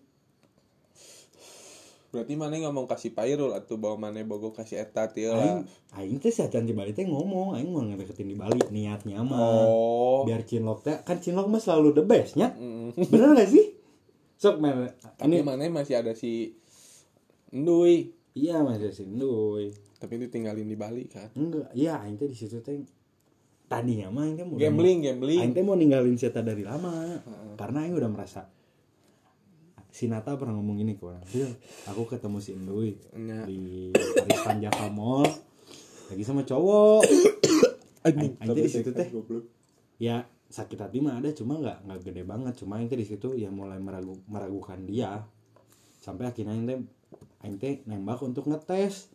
Berarti 2.09 2.33
mana 2.33 2.57
ngomong 2.65 2.89
kasih 2.89 3.13
Pairul 3.13 3.53
atau 3.53 3.77
bawa 3.77 4.01
mana 4.01 4.25
bogo 4.25 4.57
kasih 4.57 4.81
etat 4.81 5.13
ya 5.19 5.37
aing 5.37 5.61
aing 5.99 6.19
teh 6.23 6.33
sajan 6.33 6.65
di 6.65 6.73
Bali 6.73 6.97
teh 6.97 7.05
ngomong 7.05 7.61
aing 7.61 7.69
mau 7.69 7.85
ngedeketin 7.85 8.25
di 8.25 8.39
Bali 8.39 8.57
niatnya 8.73 9.21
mah. 9.21 9.37
Oh. 9.37 10.25
Biar 10.25 10.49
cinlok 10.49 10.81
teh 10.81 10.97
kan 11.05 11.21
cinlok 11.21 11.51
mah 11.53 11.61
selalu 11.61 11.93
the 11.93 12.05
best 12.09 12.41
nya 12.41 12.57
Mm. 12.57 12.95
bener 13.11 13.35
gak 13.37 13.51
sih 13.51 13.74
sok 14.45 14.61
mer 14.61 14.93
tapi 15.17 15.33
ini 15.33 15.41
mana 15.41 15.65
masih 15.73 16.05
ada 16.05 16.13
si 16.13 16.53
Ndui 17.55 18.13
iya 18.37 18.61
masih 18.61 18.93
sinduy 18.93 19.73
tapi 20.05 20.21
ditinggalin 20.21 20.69
di 20.69 20.77
Bali 20.77 21.09
kan? 21.09 21.33
Enggak. 21.33 21.73
Iya 21.73 22.05
aing 22.05 22.21
teh 22.21 22.29
di 22.29 22.37
situ 22.37 22.61
teh 22.61 22.77
tadinya 23.65 24.13
mah 24.13 24.29
aing 24.29 24.37
teh 24.37 24.45
mau 24.45 24.61
gambling 24.61 25.01
gambling. 25.01 25.41
Aing 25.41 25.53
teh 25.57 25.65
mau 25.65 25.73
ninggalin 25.81 26.21
Seta 26.21 26.45
dari 26.45 26.61
lama. 26.61 27.25
Karena 27.57 27.89
aing 27.89 27.97
udah 27.97 28.11
merasa 28.13 28.45
si 29.95 30.11
Nata 30.11 30.37
pernah 30.37 30.59
ngomong 30.59 30.77
gini 30.83 30.99
ke 30.99 31.07
orang 31.07 31.23
aku 31.87 32.03
ketemu 32.11 32.39
si 32.43 32.51
Indui 32.51 32.99
Nya. 33.15 33.47
di 33.47 33.95
Paris 33.95 34.43
Panjaka 34.43 34.91
Mall 34.91 35.25
lagi 36.13 36.23
sama 36.27 36.45
cowok. 36.45 37.01
Aing 38.05 38.37
di 38.53 38.69
situ 38.69 38.93
teh 38.93 39.09
ya 39.97 40.29
sakit 40.51 40.79
hati 40.79 40.99
mah 41.01 41.19
ada 41.19 41.33
cuma 41.33 41.59
nggak 41.59 41.89
nggak 41.89 42.01
gede 42.05 42.23
banget. 42.23 42.55
Cuma 42.61 42.81
teh 42.85 42.99
di 42.99 43.07
situ 43.07 43.35
ya 43.35 43.49
mulai 43.49 43.81
meragu 43.81 44.19
meragukan 44.29 44.81
dia. 44.85 45.25
Sampai 46.01 46.29
akhirnya 46.29 46.55
aing 47.45 47.57
teh 47.61 47.85
nembak 47.89 48.21
untuk 48.23 48.49
ngetes. 48.49 49.13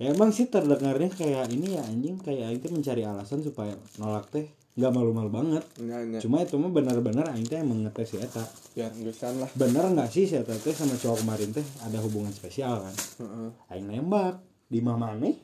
Ya 0.00 0.10
emang 0.10 0.34
sih 0.34 0.50
terdengarnya 0.50 1.12
kayak 1.14 1.52
ini 1.52 1.78
ya 1.78 1.82
anjing. 1.86 2.18
Kayak 2.20 2.60
teh 2.62 2.70
mencari 2.72 3.02
alasan 3.06 3.40
supaya 3.44 3.76
nolak 3.98 4.28
teh 4.32 4.46
nggak 4.72 4.92
malu-malu 4.92 5.28
banget. 5.28 5.64
Nya, 5.84 6.00
nya. 6.08 6.18
cuma 6.24 6.40
itu 6.40 6.56
mah 6.56 6.72
benar-benar 6.72 7.28
aing 7.36 7.44
teh 7.44 7.60
emang 7.60 7.84
ngetes 7.84 8.14
si 8.14 8.16
eta. 8.16 8.44
Biar 8.72 8.92
ngesan 8.96 9.36
lah. 9.36 9.50
Bener 9.52 9.84
nggak 9.92 10.08
sih 10.08 10.24
si 10.24 10.34
eta 10.38 10.56
teh 10.56 10.72
sama 10.72 10.96
cowok 10.96 11.24
kemarin 11.24 11.52
teh 11.52 11.66
ada 11.84 12.00
hubungan 12.00 12.32
spesial 12.32 12.80
kan? 12.80 12.96
Heeh. 13.20 13.48
aing 13.72 13.86
nembak. 13.88 14.40
Di 14.72 14.80
mana 14.80 15.12
nih 15.20 15.36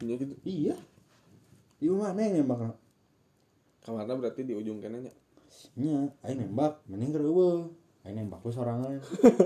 Nya 0.00 0.14
gitu. 0.16 0.34
Iya. 0.46 0.76
Di 1.78 1.86
mana 1.90 2.18
yang 2.22 2.42
nembak 2.42 2.87
kamarnya 3.88 4.20
berarti 4.20 4.44
di 4.44 4.52
ujung 4.52 4.78
kanannya 4.78 5.08
nya 5.74 6.04
aing 6.22 6.38
nembak 6.38 6.84
mending 6.84 7.10
ke 7.10 7.18
eueuh 7.18 7.64
aing 8.04 8.20
nembak 8.20 8.44
we 8.44 8.52
sorangan. 8.52 9.00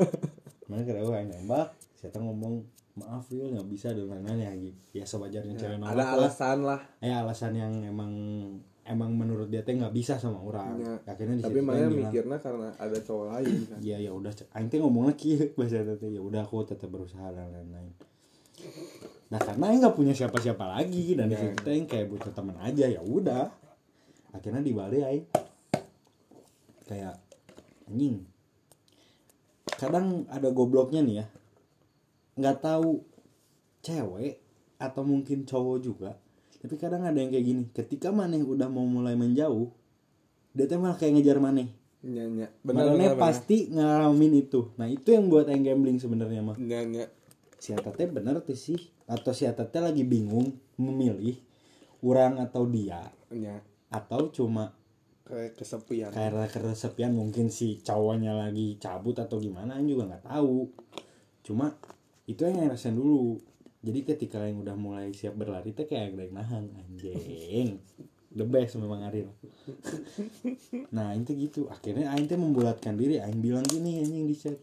Mana 0.69 0.83
ke 0.83 0.93
eueuh 0.93 1.15
aing 1.15 1.31
nembak. 1.31 1.71
Saya 1.95 2.19
ngomong 2.19 2.59
maaf 2.93 3.25
ya 3.31 3.49
nggak 3.49 3.69
bisa 3.71 3.95
dan 3.95 4.05
lain-lain 4.05 4.41
ya 4.43 4.53
ya 4.93 5.05
sewajarnya 5.07 5.57
cewek 5.57 5.79
nolak 5.79 5.95
ada 5.95 6.05
alasan 6.19 6.59
lah. 6.67 6.81
Eh 7.01 7.09
alasan 7.09 7.55
yang 7.55 7.73
emang 7.81 8.13
emang 8.83 9.15
menurut 9.15 9.47
dia 9.49 9.63
teh 9.63 9.73
nggak 9.73 9.95
bisa 9.95 10.19
sama 10.19 10.43
orang. 10.43 10.77
Ya. 10.77 10.95
akhirnya 11.07 11.39
di 11.39 11.45
tapi 11.47 11.61
mana 11.63 11.87
mikirnya 11.89 12.37
karena 12.37 12.69
ada 12.77 12.99
cowok 12.99 13.27
lain 13.33 13.57
kan? 13.71 13.79
Ya 13.81 13.97
ya 13.97 14.11
udah 14.13 14.33
aing 14.53 14.69
teh 14.69 14.83
ngomongnya 14.83 15.15
kieu 15.17 15.49
bahasa 15.57 15.87
teh 15.87 16.11
ya 16.11 16.21
udah 16.21 16.43
aku 16.45 16.67
tetap 16.67 16.91
berusaha 16.91 17.31
dan 17.33 17.49
lain-lain. 17.49 17.95
Nah 19.33 19.41
karena 19.41 19.65
aing 19.73 19.81
nggak 19.81 19.97
punya 19.97 20.13
siapa-siapa 20.13 20.65
lagi 20.67 21.17
dan 21.17 21.31
di 21.31 21.39
Ya. 21.39 21.49
situ 21.49 21.57
teh 21.63 21.73
aing 21.73 21.89
kayak 21.89 22.11
butuh 22.13 22.33
teman 22.35 22.59
aja 22.61 22.85
ya 22.85 23.01
udah 23.01 23.62
akhirnya 24.33 24.65
di 24.65 24.73
Bali 24.73 24.99
aing 25.05 25.27
kayak 26.89 27.17
anjing. 27.89 28.27
Kadang 29.79 30.27
ada 30.29 30.51
gobloknya 30.51 31.01
nih 31.05 31.17
ya. 31.23 31.27
Nggak 32.39 32.59
tahu 32.65 33.03
cewek 33.83 34.41
atau 34.79 35.03
mungkin 35.07 35.45
cowok 35.47 35.79
juga. 35.83 36.11
Tapi 36.63 36.75
kadang 36.79 37.03
ada 37.03 37.19
yang 37.19 37.31
kayak 37.35 37.47
gini. 37.47 37.65
Ketika 37.75 38.15
maneh 38.15 38.43
udah 38.43 38.71
mau 38.71 38.87
mulai 38.87 39.19
menjauh 39.19 39.71
dia 40.53 40.69
teh 40.69 40.77
malah 40.77 41.01
kayak 41.01 41.17
ngejar 41.19 41.41
maneh. 41.41 41.73
Nya 42.03 42.51
benar 42.67 43.15
pasti 43.15 43.71
ngalamin 43.71 44.43
itu. 44.43 44.75
Nah 44.77 44.91
itu 44.91 45.15
yang 45.15 45.31
buat 45.31 45.47
yang 45.49 45.63
gambling 45.63 46.03
sebenarnya 46.03 46.43
mah 46.43 46.59
nya 46.59 46.83
nya 46.83 47.07
si 47.63 47.71
Eta 47.71 47.95
teh 47.95 48.11
bener 48.11 48.43
tuh 48.43 48.59
sih. 48.59 48.79
Atau 49.07 49.33
si 49.33 49.47
Eta 49.49 49.65
teh 49.65 49.81
lagi 49.81 50.03
bingung 50.03 50.51
memilih 50.77 51.39
orang 52.03 52.43
atau 52.43 52.67
dia. 52.67 53.07
Nya 53.33 53.63
atau 53.93 54.33
cuma 54.33 54.73
kayak 55.23 55.55
kesepian. 55.55 56.11
karena 56.11 56.47
keresepian 56.51 57.13
mungkin 57.15 57.49
si 57.49 57.79
cowoknya 57.81 58.35
lagi 58.35 58.77
cabut 58.83 59.17
atau 59.21 59.39
gimana 59.39 59.79
yang 59.79 59.89
juga 59.93 60.03
nggak 60.11 60.25
tahu. 60.27 60.69
Cuma 61.47 61.77
itu 62.27 62.43
yang 62.43 62.67
rasain 62.67 62.97
dulu. 62.97 63.39
Jadi 63.83 64.07
ketika 64.07 64.43
yang 64.47 64.63
udah 64.63 64.79
mulai 64.79 65.11
siap 65.11 65.35
berlari 65.35 65.75
teh 65.75 65.87
kayak 65.87 66.15
ada 66.15 66.23
yang 66.27 66.35
nahan 66.39 66.65
anjing. 66.75 67.83
The 68.33 68.49
best 68.49 68.81
memang 68.81 69.05
Ariel 69.05 69.29
nah 70.97 71.13
itu 71.13 71.37
gitu. 71.37 71.69
Akhirnya 71.69 72.17
Aing 72.17 72.27
teh 72.27 72.39
membulatkan 72.41 72.97
diri. 72.97 73.21
Aing 73.21 73.45
bilang 73.45 73.67
gini 73.69 74.01
anjing 74.01 74.25
di 74.25 74.37
chat 74.39 74.57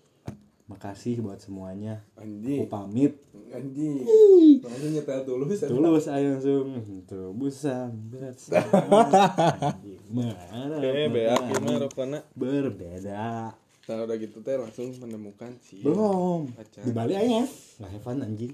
makasih 0.69 1.25
buat 1.25 1.41
semuanya. 1.41 2.05
Aku 2.13 2.23
anjing. 2.23 2.69
Pamit 2.69 3.13
anjing 3.49 4.05
mana 4.61 4.85
nyetel 4.93 5.25
tulus 5.25 5.65
tulus 5.65 6.05
ayo 6.05 6.37
langsung. 6.37 6.77
Tebusan 7.09 7.89
bersama 8.13 8.61
eh 10.77 11.09
bea 11.09 11.33
gimana 11.33 11.81
rokona? 11.81 12.19
Berbeda. 12.37 13.49
Nah 13.89 14.05
udah 14.05 14.17
gitu 14.21 14.45
teh 14.45 14.53
langsung 14.53 14.93
menemukan 15.01 15.57
si 15.65 15.81
belum. 15.81 16.53
Pacar. 16.53 16.85
di 16.85 16.91
Bali 16.93 17.17
aja 17.17 17.41
nggak 17.81 17.89
have 17.89 18.03
fun 18.05 18.21
anjing. 18.21 18.53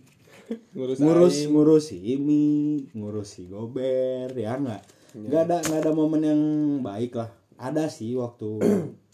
Ngurus 0.71 1.03
ngurus 1.03 1.35
aing. 1.35 1.51
ngurus 1.51 1.83
si 1.91 1.97
Imi 2.15 2.47
ngurus 2.95 3.29
si 3.35 3.43
Gober 3.51 4.31
ya 4.31 4.55
nggak? 4.55 4.81
Nggak 5.19 5.41
ada 5.51 5.57
nggak 5.59 5.79
ada 5.83 5.91
momen 5.91 6.23
yang 6.23 6.41
baik 6.79 7.19
lah. 7.19 7.27
Ada 7.59 7.91
sih 7.91 8.15
waktu 8.15 8.63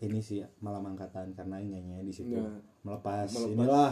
ini 0.00 0.20
sih 0.24 0.40
malam 0.64 0.84
angkatan 0.88 1.36
karena 1.36 1.60
nyanyi 1.60 2.08
di 2.08 2.14
situ. 2.14 2.36
Ya. 2.36 2.48
melepas, 2.80 3.28
Melepas. 3.28 3.52
inilah 3.52 3.90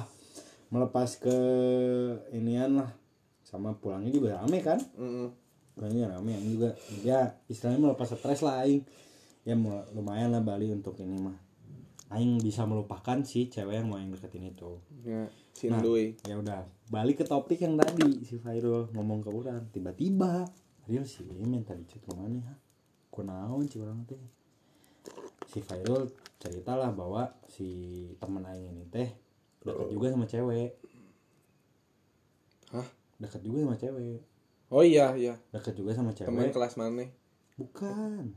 melepas 0.73 1.11
ke 1.21 1.38
inian 2.33 2.81
lah. 2.81 2.90
Sama 3.44 3.77
pulangnya 3.77 4.12
juga 4.12 4.40
rame 4.40 4.61
kan? 4.61 4.81
Mm-mm. 4.97 5.29
pulangnya 5.77 6.11
rame 6.16 6.35
yang 6.35 6.44
juga. 6.49 6.71
Ya 7.05 7.21
istilahnya 7.49 7.81
melepas 7.81 8.09
stres 8.12 8.40
lah 8.40 8.64
aing. 8.64 8.85
Ya 9.44 9.57
lumayan 9.97 10.33
lah 10.33 10.44
Bali 10.44 10.73
untuk 10.73 10.97
ini 11.01 11.16
mah. 11.16 11.37
Aing 12.09 12.40
bisa 12.40 12.64
melupakan 12.64 13.21
si 13.25 13.53
cewek 13.53 13.85
yang 13.85 13.88
mau 13.92 14.01
yang 14.01 14.12
deketin 14.12 14.49
itu. 14.49 14.81
Ya 15.05 15.29
si 15.53 15.69
Nah. 15.69 15.81
Ya 16.25 16.40
udah. 16.40 16.65
Balik 16.88 17.21
ke 17.21 17.25
topik 17.29 17.61
yang 17.61 17.77
tadi 17.77 18.25
si 18.25 18.40
Fairul 18.40 18.88
ngomong 18.96 19.21
ke 19.21 19.29
orang. 19.29 19.69
Tiba-tiba 19.69 20.48
Ariel 20.88 21.04
si 21.04 21.21
Imin 21.25 21.69
tadi 21.69 21.85
cek 21.85 22.09
ke 22.09 22.13
mana 22.17 22.40
ya? 22.40 22.54
Kunaon 23.13 23.69
si 23.69 23.77
orang 23.77 24.09
teh 24.09 24.37
si 25.49 25.65
Fairul 25.65 26.13
ceritalah 26.38 26.92
bahwa 26.92 27.33
si 27.49 27.69
temen 28.21 28.44
aing 28.44 28.69
ini 28.77 28.85
teh 28.92 29.09
dekat 29.65 29.88
juga 29.90 30.07
sama 30.13 30.25
cewek. 30.29 30.71
Hah? 32.71 32.87
Dekat 33.19 33.40
juga 33.42 33.59
sama 33.65 33.77
cewek. 33.81 34.21
Oh 34.69 34.85
iya 34.85 35.17
iya. 35.17 35.35
Dekat 35.51 35.75
juga 35.75 35.96
sama 35.96 36.13
temen 36.13 36.46
cewek 36.49 36.55
kelas 36.55 36.77
mana? 36.77 37.09
Bukan. 37.57 38.37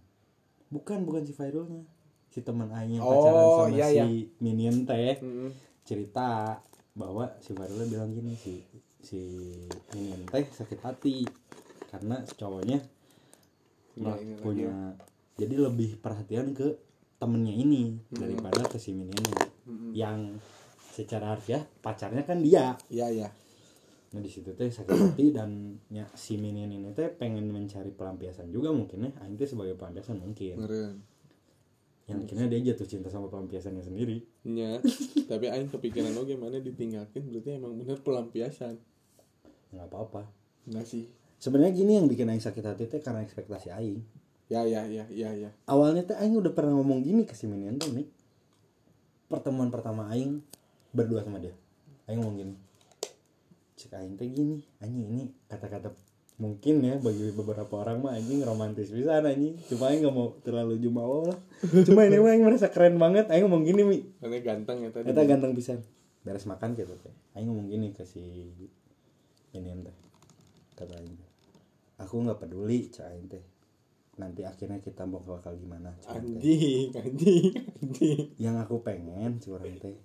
Bukan 0.71 0.99
bukan 1.03 1.27
si 1.27 1.35
Fairulnya 1.35 1.83
si 2.31 2.39
teman 2.39 2.71
aing 2.71 2.97
yang 2.97 3.03
Oh, 3.03 3.11
pacaran 3.11 3.43
sama 3.43 3.75
iya, 3.75 3.87
si 3.91 3.95
iya. 3.99 4.05
Minion 4.39 4.87
teh 4.87 5.19
Mm-mm. 5.19 5.51
cerita 5.83 6.55
bahwa 6.95 7.27
si 7.43 7.51
Farula 7.51 7.83
bilang 7.83 8.15
gini 8.15 8.39
si 8.39 8.63
si 9.03 9.19
Minion 9.91 10.23
teh 10.31 10.47
sakit 10.47 10.79
hati 10.79 11.27
karena 11.91 12.23
cowoknya 12.39 12.79
mah 13.99 14.15
ini 14.15 14.31
lagi 14.31 14.39
punya 14.39 14.71
jadi 15.35 15.55
lebih 15.59 15.99
perhatian 15.99 16.55
ke 16.55 16.79
temennya 17.21 17.53
ini 17.53 18.01
daripada 18.09 18.65
ke 18.65 18.81
si 18.81 18.97
Minionnya 18.97 19.45
yang 19.93 20.41
secara 20.91 21.37
harfiah 21.37 21.61
pacarnya 21.79 22.25
kan 22.25 22.41
dia. 22.41 22.73
Iya 22.89 23.07
iya. 23.13 23.29
Nah 24.11 24.19
di 24.19 24.27
situ 24.27 24.51
teh 24.51 24.67
sakit 24.67 24.91
hati 24.91 25.31
dan 25.31 25.79
nya, 25.87 26.03
si 26.17 26.35
minin 26.35 26.67
ini 26.67 26.91
teh 26.91 27.07
pengen 27.07 27.47
mencari 27.47 27.95
pelampiasan 27.95 28.51
juga 28.51 28.75
mungkin 28.75 29.07
ya. 29.07 29.11
Aing 29.23 29.39
teh 29.39 29.47
sebagai 29.47 29.79
pelampiasan 29.79 30.19
mungkin. 30.19 30.59
Meren. 30.59 30.95
Yang 32.11 32.27
akhirnya 32.27 32.47
dia 32.51 32.59
jatuh 32.73 32.87
cinta 32.91 33.07
sama 33.07 33.31
pelampiasannya 33.31 33.79
sendiri. 33.87 34.19
Nya 34.51 34.83
tapi 35.31 35.47
aing 35.47 35.71
kepikiran 35.71 36.11
oke 36.11 36.35
mana 36.35 36.59
ditinggalkan 36.59 37.23
berarti 37.31 37.55
emang 37.55 37.79
bener 37.79 38.03
pelampiasan. 38.03 38.75
Nggak 39.71 39.87
apa-apa. 39.87 40.27
Enggak 40.67 40.91
sih. 40.91 41.07
Sebenarnya 41.39 41.71
gini 41.71 41.95
yang 41.95 42.11
bikin 42.11 42.27
aing 42.27 42.43
sakit 42.43 42.67
hati 42.67 42.91
teh 42.91 42.99
karena 42.99 43.23
ekspektasi 43.23 43.71
aing 43.71 44.03
ya 44.51 44.67
ya 44.67 44.83
ya 44.83 45.07
ya 45.07 45.31
ya. 45.31 45.49
Awalnya 45.63 46.03
teh 46.03 46.17
aing 46.19 46.35
udah 46.35 46.51
pernah 46.51 46.75
ngomong 46.75 47.07
gini 47.07 47.23
ke 47.23 47.31
si 47.31 47.47
minin 47.47 47.79
tuh 47.79 47.95
nih 47.95 48.03
pertemuan 49.31 49.71
pertama 49.71 50.11
aing 50.11 50.43
berdua 50.91 51.23
sama 51.23 51.39
dia. 51.39 51.55
Aing 52.11 52.19
ngomong 52.19 52.35
gini 52.35 52.55
cek 53.79 53.95
aing 53.95 54.19
teh 54.19 54.27
gini 54.27 54.59
anjing 54.83 55.07
ini 55.07 55.23
kata-kata 55.47 55.95
mungkin 56.35 56.83
ya 56.83 56.99
bagi 56.99 57.31
beberapa 57.31 57.79
orang 57.79 58.03
mah 58.03 58.11
anjing 58.19 58.43
romantis 58.43 58.91
bisa 58.91 59.23
anjing. 59.23 59.55
Cuma 59.71 59.87
aing 59.87 60.03
nggak 60.03 60.15
mau 60.19 60.35
terlalu 60.43 60.83
jumawa 60.83 61.31
lah. 61.31 61.39
Cuma 61.87 62.03
ini 62.03 62.19
mah 62.19 62.35
aing 62.35 62.43
merasa 62.43 62.67
keren 62.67 62.99
banget. 62.99 63.31
Aing 63.31 63.47
ngomong 63.47 63.63
gini 63.63 63.87
mi 63.87 64.03
karena 64.19 64.43
ganteng 64.43 64.83
ya 64.83 64.91
tadi. 64.91 65.15
Kita 65.15 65.23
ganteng 65.31 65.55
pisan. 65.55 65.79
Beres 66.27 66.43
makan 66.43 66.75
gitu 66.75 66.91
teh. 66.99 67.15
Aing 67.39 67.47
ngomong 67.47 67.71
gini 67.71 67.95
ke 67.95 68.03
si 68.03 68.19
ini 69.55 69.69
teh. 69.79 69.95
Kata 70.75 70.91
aing 70.99 71.15
aku 72.03 72.19
nggak 72.19 72.43
peduli 72.43 72.91
cek 72.91 73.07
aing 73.07 73.31
teh 73.31 73.43
nanti 74.21 74.45
akhirnya 74.45 74.77
kita 74.77 75.09
mau 75.09 75.25
bakal 75.25 75.57
gimana 75.57 75.97
anjing 76.05 76.93
anjing 76.93 77.57
anjing. 77.81 78.19
Yang 78.37 78.55
aku 78.61 78.85
pengen 78.85 79.41
curang 79.41 79.73
teh. 79.81 79.97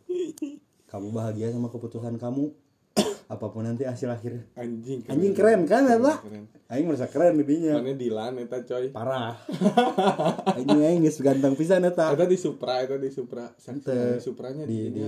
Kamu 0.89 1.13
bahagia 1.13 1.53
sama 1.53 1.69
keputusan 1.69 2.17
kamu. 2.17 2.49
Apa 3.27 3.51
pun 3.51 3.67
nanti 3.67 3.83
hasil 3.83 4.07
akhirnya 4.07 4.47
anjing 4.55 5.03
anjing 5.11 5.35
keren 5.35 5.67
kan 5.67 5.83
eta 5.85 6.23
keren 6.23 6.47
aing 6.71 6.87
merasa 6.87 7.11
keren 7.11 7.35
didinya 7.35 7.83
mana 7.83 7.93
Dilan 7.93 8.39
eta 8.41 8.63
coy? 8.63 8.89
Parah. 8.95 9.35
Anjing 10.57 10.81
aing 10.81 11.01
geus 11.05 11.21
ganteng 11.21 11.59
pisan 11.59 11.85
eta. 11.85 12.15
Eta 12.15 12.25
di 12.25 12.39
Supra 12.39 12.87
eta 12.87 12.97
di 12.97 13.11
Supra. 13.11 13.51
Saksi 13.53 13.83
Ente. 13.83 13.95
di 14.17 14.23
Supranya 14.23 14.65
di 14.65 14.79
di, 14.95 15.07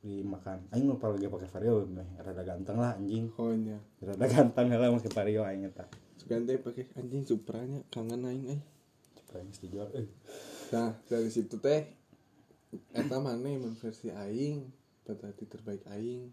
di 0.00 0.12
makan. 0.22 0.70
Aing 0.72 0.86
lupa 0.86 1.10
lagi 1.10 1.26
pakai 1.26 1.50
vario 1.50 1.84
rada 2.22 2.42
ganteng 2.46 2.78
lah 2.78 2.94
anjing. 2.96 3.26
Honya. 3.34 3.82
Rada 3.98 4.26
ganteng 4.30 4.70
lah 4.70 4.88
pakai 4.94 5.12
vario 5.12 5.42
aing 5.42 5.66
eta 5.68 5.84
Ganti 6.24 6.56
pakai 6.56 6.88
anjing 6.96 7.28
Supranya 7.28 7.84
kangen 7.92 8.24
aing 8.24 8.46
eh 8.48 8.62
aing 9.36 9.50
dijual 9.60 9.90
eh 9.92 10.08
Nah, 10.72 10.96
dari 11.06 11.28
situ 11.28 11.60
teh 11.60 11.84
eta 12.96 13.20
mana 13.20 13.46
emang 13.46 13.76
versi 13.78 14.10
aing 14.10 14.66
pada 15.04 15.30
hati 15.30 15.44
terbaik 15.46 15.84
aing. 15.86 16.32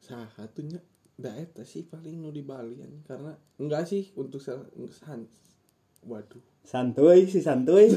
Satunya 0.00 0.80
da 1.20 1.36
eta 1.36 1.62
sih 1.68 1.84
paling 1.84 2.16
nu 2.18 2.32
di 2.32 2.40
Bali 2.40 2.80
anjing. 2.80 3.04
karena 3.04 3.36
enggak 3.60 3.84
sih 3.86 4.08
untuk 4.16 4.40
san 4.40 5.28
waduh. 6.04 6.40
Santuy 6.60 7.26
si 7.26 7.42
santuy. 7.42 7.90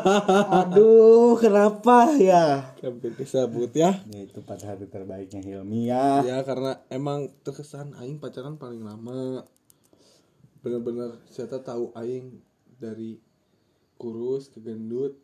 Aduh 0.64 1.36
kenapa 1.36 2.08
ya? 2.16 2.72
Sampai 2.80 3.12
disebut 3.12 3.74
ya. 3.76 4.00
Ya 4.08 4.20
itu 4.24 4.40
patah 4.40 4.72
hati 4.72 4.88
terbaiknya 4.88 5.44
Hilmi 5.44 5.90
ya. 5.92 6.24
Ya 6.24 6.40
karena 6.46 6.80
emang 6.88 7.28
terkesan 7.44 7.92
aing 8.00 8.22
pacaran 8.22 8.56
paling 8.56 8.80
lama. 8.80 9.44
Bener-bener 10.64 11.20
saya 11.28 11.52
tahu 11.52 11.92
aing 11.98 12.40
dari 12.80 13.20
kurus 14.00 14.48
ke 14.48 14.62
gendut. 14.62 15.20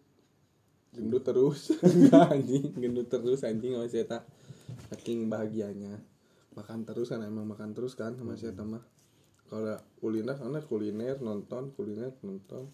Gendut 0.93 1.25
terus. 1.25 1.73
Anjing. 2.35 2.77
Gendut 2.77 3.09
terus 3.09 3.47
anjing 3.47 3.81
sama 3.81 3.89
saya 3.89 4.21
saking 4.93 5.31
bahagianya. 5.33 6.03
Makan 6.53 6.85
terus 6.85 7.09
kan 7.09 7.23
emang 7.23 7.49
makan 7.49 7.73
terus 7.73 7.97
kan 7.97 8.13
sama 8.19 8.37
saya 8.37 8.53
mah 8.61 8.83
kalau 9.51 9.75
kuliner 9.99 10.39
karena 10.39 10.63
kuliner 10.63 11.17
nonton 11.19 11.75
kuliner 11.75 12.15
nonton. 12.23 12.71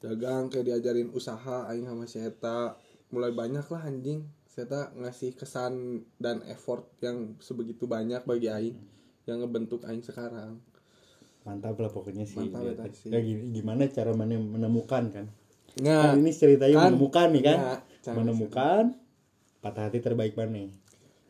Dagang 0.00 0.52
kayak 0.52 0.68
diajarin 0.68 1.08
usaha 1.16 1.64
aing 1.72 1.88
sama 1.88 2.04
Seta 2.04 2.76
mulai 3.08 3.32
banyak 3.32 3.64
lah 3.64 3.88
anjing. 3.88 4.28
Seta 4.44 4.92
ngasih 4.92 5.32
kesan 5.32 6.04
dan 6.20 6.44
effort 6.52 6.84
yang 7.00 7.40
sebegitu 7.40 7.88
banyak 7.88 8.20
bagi 8.28 8.52
aing 8.52 8.76
yang 9.24 9.40
ngebentuk 9.40 9.80
aing 9.88 10.04
sekarang. 10.04 10.60
Mantap 11.48 11.80
lah 11.80 11.88
pokoknya 11.88 12.28
sih. 12.28 12.44
Mantap 12.52 12.84
ya, 12.84 12.92
sih. 12.92 13.08
ya 13.08 13.20
gimana 13.56 13.88
cara 13.88 14.12
mana 14.12 14.36
menemukan 14.36 15.08
kan? 15.08 15.26
Nah, 15.80 16.12
kan 16.12 16.20
ini 16.20 16.32
ceritanya 16.36 16.76
kan, 16.76 16.84
menemukan 16.92 17.28
nih 17.32 17.42
kan? 17.44 17.58
Ya, 17.58 17.74
cara 18.04 18.16
menemukan 18.20 18.84
patah 19.64 19.88
hati 19.88 20.04
terbaik 20.04 20.36
mana? 20.36 20.68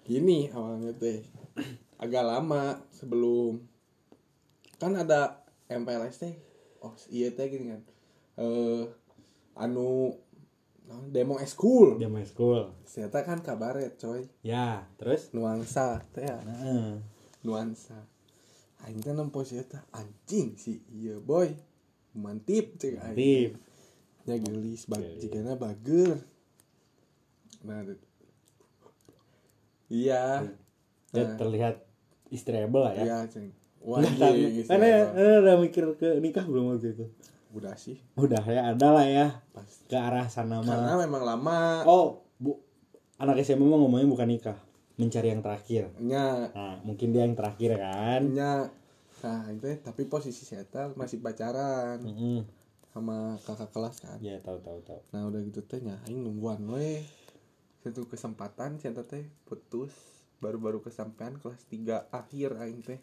Gini 0.02 0.50
awalnya 0.50 0.90
teh. 0.96 1.22
Agak 2.02 2.24
lama 2.26 2.80
sebelum 2.90 3.69
kan 4.80 4.96
ada 4.96 5.44
MPLS 5.68 6.16
teh. 6.24 6.34
Oh 6.80 6.96
iya 7.12 7.28
teh 7.36 7.52
gini 7.52 7.76
kan. 7.76 7.82
Eh 8.40 8.88
anu 9.60 10.16
naon, 10.88 11.12
demo 11.12 11.36
eskul. 11.36 12.00
Dia 12.00 12.08
main 12.08 12.24
school 12.24 12.72
ternyata 12.88 13.18
kan 13.22 13.38
kabaret 13.44 14.00
coy. 14.00 14.24
Ya 14.40 14.88
terus? 14.96 15.30
Nuansa 15.36 16.00
teh 16.16 16.24
ya. 16.24 16.40
Heeh. 16.40 16.98
nuansa. 17.44 18.08
Aing 18.88 19.04
teh 19.04 19.12
nempo 19.12 19.44
si 19.44 19.60
eta 19.60 19.84
anjing 19.92 20.56
si 20.56 20.80
iya 20.88 21.20
boy. 21.20 21.52
Mantip 22.16 22.80
cek 22.80 22.96
aing. 22.96 23.16
Tip. 23.20 23.52
nya 24.28 24.36
gelis 24.36 24.84
bag 24.88 25.04
jigana 25.20 25.60
bager. 25.60 26.24
Nah 27.68 27.84
iya. 29.92 30.48
Nah. 31.12 31.36
terlihat 31.36 31.84
istriable 32.32 32.80
lah 32.80 32.96
ya. 32.96 33.04
Iya 33.04 33.18
ceng 33.28 33.59
wah 33.80 33.98
Nggak 34.00 34.16
tahu. 34.20 34.34
iya, 34.36 34.62
karena 34.68 34.86
iya, 34.86 35.00
eh, 35.16 35.36
udah 35.40 35.56
mikir 35.60 35.84
ke 35.96 36.08
nikah 36.20 36.44
belum 36.44 36.76
waktu 36.76 36.92
itu? 36.92 37.06
Udah 37.50 37.74
sih. 37.74 37.98
Udah 38.14 38.42
ya 38.46 38.70
ada 38.70 38.88
lah 38.94 39.06
ya. 39.06 39.26
Pas 39.50 39.66
ke 39.66 39.96
arah 39.98 40.30
sana 40.30 40.62
karena 40.62 40.94
mah 40.94 40.98
memang 41.02 41.22
lama. 41.26 41.58
Oh 41.82 42.22
bu 42.38 42.60
anak 43.18 43.42
SMA 43.42 43.66
mah 43.66 43.78
ngomongnya 43.80 44.06
bukan 44.06 44.28
nikah. 44.30 44.58
Mencari 45.00 45.32
yang 45.32 45.42
terakhir. 45.42 45.90
Nya. 45.98 46.52
Nah 46.54 46.76
mungkin 46.86 47.10
dia 47.10 47.24
yang 47.26 47.34
terakhir 47.34 47.80
kan? 47.80 48.22
Nya. 48.30 48.68
Nah 49.24 49.42
itu 49.50 49.66
tapi 49.82 50.06
posisi 50.06 50.46
saya 50.46 50.62
masih 50.94 51.18
pacaran. 51.20 52.00
Mm-mm. 52.00 52.46
sama 52.90 53.38
kakak 53.46 53.70
kelas 53.70 54.02
kan? 54.02 54.18
Ya 54.18 54.42
tahu 54.42 54.58
tahu 54.62 54.82
tahu. 54.82 54.98
Nah 55.14 55.30
udah 55.30 55.40
gitu 55.46 55.62
teh 55.62 55.78
nya 55.78 55.98
aing 56.06 56.26
nungguan 56.26 56.62
we. 56.70 57.02
Satu 57.80 58.06
kesempatan 58.06 58.78
saya 58.78 58.94
teh 59.06 59.26
putus. 59.46 59.94
Baru-baru 60.40 60.80
kesampaian 60.80 61.36
kelas 61.36 61.60
3 61.70 62.08
akhir 62.10 62.50
aing 62.58 62.80
teh 62.82 62.98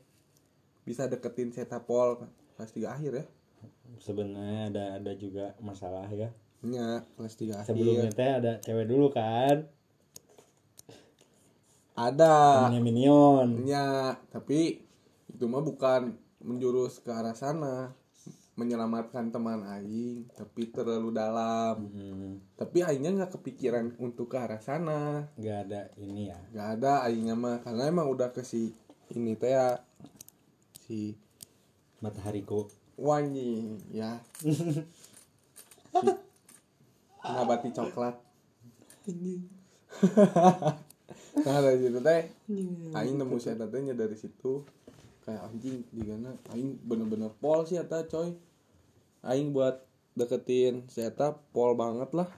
bisa 0.88 1.04
deketin 1.12 1.52
saya 1.52 1.68
pol 1.84 2.16
kelas 2.56 2.72
3 2.72 2.96
akhir 2.96 3.12
ya? 3.20 3.26
Sebenarnya 4.00 4.72
ada 4.72 4.86
ada 5.04 5.12
juga 5.20 5.52
masalah 5.60 6.08
ya. 6.08 6.32
Nya 6.64 7.04
kelas 7.20 7.36
3 7.36 7.60
akhir. 7.60 7.76
Sebelumnya 7.76 8.12
teh 8.16 8.32
ada 8.40 8.52
cewek 8.64 8.88
dulu 8.88 9.12
kan? 9.12 9.68
Ada. 11.92 12.64
Temennya 12.72 12.80
minion. 12.80 13.48
Nya 13.68 14.16
tapi 14.32 14.80
itu 15.28 15.46
mah 15.52 15.60
bukan 15.60 16.16
menjurus 16.40 17.04
ke 17.04 17.12
arah 17.12 17.36
sana. 17.36 17.92
Menyelamatkan 18.58 19.30
teman 19.30 19.68
aing 19.68 20.32
tapi 20.34 20.72
terlalu 20.72 21.14
dalam. 21.14 21.84
Hmm, 21.94 22.42
tapi 22.56 22.82
aingnya 22.82 23.14
nggak 23.14 23.38
kepikiran 23.38 23.94
untuk 24.00 24.32
ke 24.34 24.40
arah 24.40 24.64
sana. 24.64 25.30
Nggak 25.36 25.58
ada 25.68 25.82
ini 26.00 26.32
ya. 26.32 26.40
Nggak 26.56 26.70
ada 26.80 26.94
aingnya 27.06 27.36
mah 27.36 27.60
karena 27.60 27.92
emang 27.92 28.08
udah 28.08 28.32
ke 28.32 28.42
si 28.42 28.72
ini 29.14 29.38
teh 29.38 29.52
ya 29.52 29.78
si 30.88 31.20
matahariku 32.00 32.72
wanyi 32.96 33.76
ya. 33.92 34.24
Si 34.40 34.56
nabati 37.36 37.70
coklat. 37.76 38.16
Nah 41.38 41.62
dari 41.62 41.78
situ 41.80 42.02
teh 42.02 42.22
aing 42.98 43.16
nemu 43.16 43.38
si 43.38 43.54
eta 43.54 43.70
dari 43.70 44.18
situ. 44.18 44.66
Kayak 45.22 45.54
anjing 45.54 45.86
digana 45.94 46.34
aing 46.50 46.82
bener-bener 46.82 47.30
pol 47.38 47.62
sih 47.68 47.78
eta 47.78 48.04
coy. 48.10 48.34
Aing 49.22 49.54
buat 49.54 49.86
deketin 50.18 50.90
si 50.90 51.06
eta 51.06 51.38
pol 51.54 51.78
banget 51.78 52.10
lah. 52.18 52.30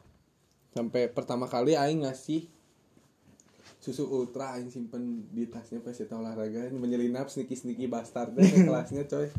Sampai 0.76 1.08
pertama 1.08 1.48
kali 1.48 1.80
aing 1.80 2.04
ngasih 2.04 2.46
susu 3.80 4.04
ultra 4.12 4.60
aing 4.60 4.68
simpen 4.68 5.32
di 5.32 5.48
tasnya 5.48 5.80
pas 5.80 5.96
eta 5.96 6.20
olahraga. 6.20 6.68
Menyelinap 6.76 7.32
sneaky 7.32 7.56
sneaky 7.56 7.88
bastard. 7.88 8.36
Teh 8.36 8.44
ke 8.52 8.68
kelasnya 8.68 9.08
coy. 9.08 9.32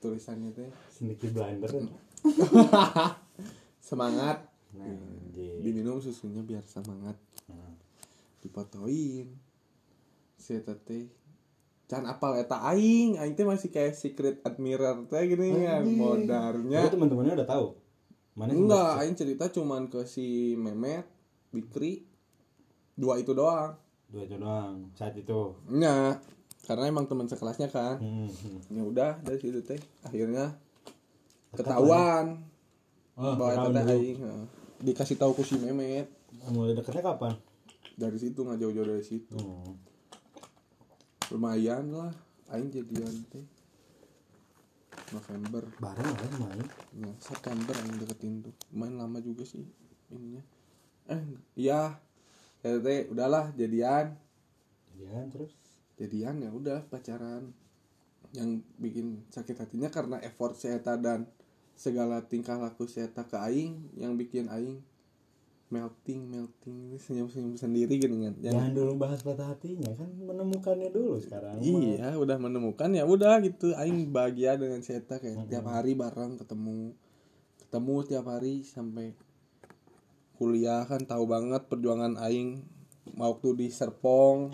Tulisannya 0.00 0.50
teh. 0.56 0.68
Sedikit 0.88 1.36
blinder 1.36 1.68
semangat. 3.88 4.48
Anjir. 4.74 5.62
diminum 5.62 6.02
susunya 6.02 6.42
biar 6.42 6.64
semangat. 6.64 7.14
Hmm. 7.46 7.76
dipotoin. 8.40 9.28
Si 10.40 10.56
teh 10.56 11.04
can 11.84 12.08
apal 12.08 12.40
eta 12.40 12.64
aing? 12.72 13.20
Aing 13.20 13.36
teh 13.36 13.44
masih 13.44 13.68
kayak 13.68 13.92
secret 13.92 14.40
admirer 14.40 15.04
teh 15.04 15.20
gini 15.28 15.68
kan 15.68 15.84
modarnya 15.84 16.88
teman-temannya 16.88 17.44
udah 17.44 17.48
tahu? 17.48 17.66
Mana 18.34 18.56
enggak 18.56 19.04
aing 19.04 19.14
cerita 19.14 19.52
cuman 19.52 19.92
ke 19.92 20.08
si 20.08 20.56
Memet 20.56 21.04
Bikri 21.52 22.13
dua 22.94 23.18
itu 23.18 23.34
doang. 23.34 23.74
Dua 24.10 24.22
itu 24.26 24.36
doang 24.38 24.90
saat 24.94 25.14
itu. 25.18 25.54
Nya, 25.70 26.18
karena 26.64 26.88
emang 26.88 27.04
teman 27.04 27.28
sekelasnya 27.28 27.68
kan. 27.68 28.00
Hmm. 28.00 28.30
ya 28.72 28.82
udah 28.82 29.10
dari 29.20 29.38
situ 29.38 29.60
teh 29.60 29.78
akhirnya 30.06 30.56
ketahuan. 31.52 32.40
Oh, 33.14 33.38
bahwa 33.38 33.52
ketahuan 33.54 33.70
eta 33.70 33.70
teh 33.70 33.84
dulu. 33.84 33.94
aing 33.94 34.20
dikasih 34.84 35.16
tahu 35.20 35.30
ku 35.36 35.42
si 35.44 35.60
Memet. 35.60 36.08
Mulai 36.50 36.74
deketnya 36.74 37.04
kapan? 37.04 37.34
Dari 37.94 38.18
situ 38.18 38.42
nggak 38.42 38.58
jauh-jauh 38.58 38.88
dari 38.88 39.04
situ. 39.04 39.36
Hmm. 39.38 39.76
lumayan 41.32 41.88
lah 41.90 42.12
aing 42.52 42.72
jadian 42.72 43.12
teh. 43.28 43.44
November. 45.12 45.62
Bareng 45.78 46.10
lah 46.10 46.32
main. 46.40 46.66
Ya, 46.96 47.12
September 47.20 47.74
aing 47.76 47.98
deketin 48.00 48.40
tuh. 48.40 48.54
Main 48.72 48.96
lama 48.96 49.20
juga 49.20 49.44
sih 49.44 49.62
ininya. 50.08 50.42
Eh 51.12 51.20
iya. 51.60 52.00
ya 52.00 52.00
teh 52.64 53.04
udahlah 53.12 53.52
jadian. 53.52 54.16
Jadian 54.96 55.28
terus? 55.28 55.52
Jadian 56.00 56.40
ya 56.40 56.48
udah 56.48 56.80
pacaran. 56.88 57.52
Yang 58.32 58.64
bikin 58.80 59.20
sakit 59.28 59.54
hatinya 59.60 59.92
karena 59.92 60.16
effort 60.24 60.56
Seta 60.56 60.96
dan 60.96 61.28
segala 61.76 62.24
tingkah 62.24 62.56
laku 62.56 62.88
Seta 62.88 63.28
ke 63.28 63.36
Aing 63.36 63.92
yang 64.00 64.16
bikin 64.16 64.48
Aing 64.48 64.80
melting 65.68 66.24
melting. 66.30 66.96
Senyum 66.96 67.28
senyum 67.28 67.54
sendiri 67.60 68.00
gitu 68.00 68.16
kan. 68.16 68.34
Yang 68.40 68.54
jangan 68.56 68.72
dulu 68.72 68.92
bahas 68.96 69.20
patah 69.20 69.52
hatinya 69.52 69.92
kan 69.92 70.10
menemukannya 70.16 70.88
dulu 70.88 71.20
sekarang 71.20 71.60
iya 71.60 72.16
udah 72.16 72.40
menemukan 72.40 72.88
ya 72.96 73.04
udah 73.04 73.44
gitu. 73.44 73.76
Aing 73.76 74.08
bahagia 74.08 74.56
dengan 74.56 74.80
Seta 74.80 75.20
kayak 75.20 75.52
tiap 75.52 75.68
hari 75.68 75.92
bareng 75.92 76.40
ketemu. 76.40 76.96
Ketemu 77.60 77.94
tiap 78.06 78.26
hari 78.30 78.64
sampai 78.64 79.12
kuliah 80.34 80.82
kan 80.86 81.02
tahu 81.06 81.24
banget 81.30 81.66
perjuangan 81.70 82.18
Aing. 82.18 82.66
Waktu 83.14 83.48
di 83.60 83.66
Serpong 83.68 84.50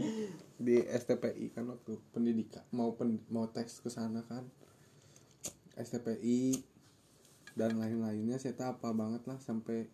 di 0.60 0.76
STPI 0.84 1.56
kan 1.56 1.64
waktu 1.72 1.96
pendidikan 2.12 2.60
mau 2.76 2.92
pen, 2.92 3.22
mau 3.32 3.48
tes 3.48 3.80
ke 3.80 3.88
sana 3.88 4.20
kan. 4.28 4.44
STPI 5.78 6.60
dan 7.56 7.80
lain-lainnya 7.80 8.36
saya 8.36 8.52
tahu 8.52 8.68
apa 8.76 8.88
banget 8.92 9.22
lah 9.24 9.38
sampai 9.40 9.88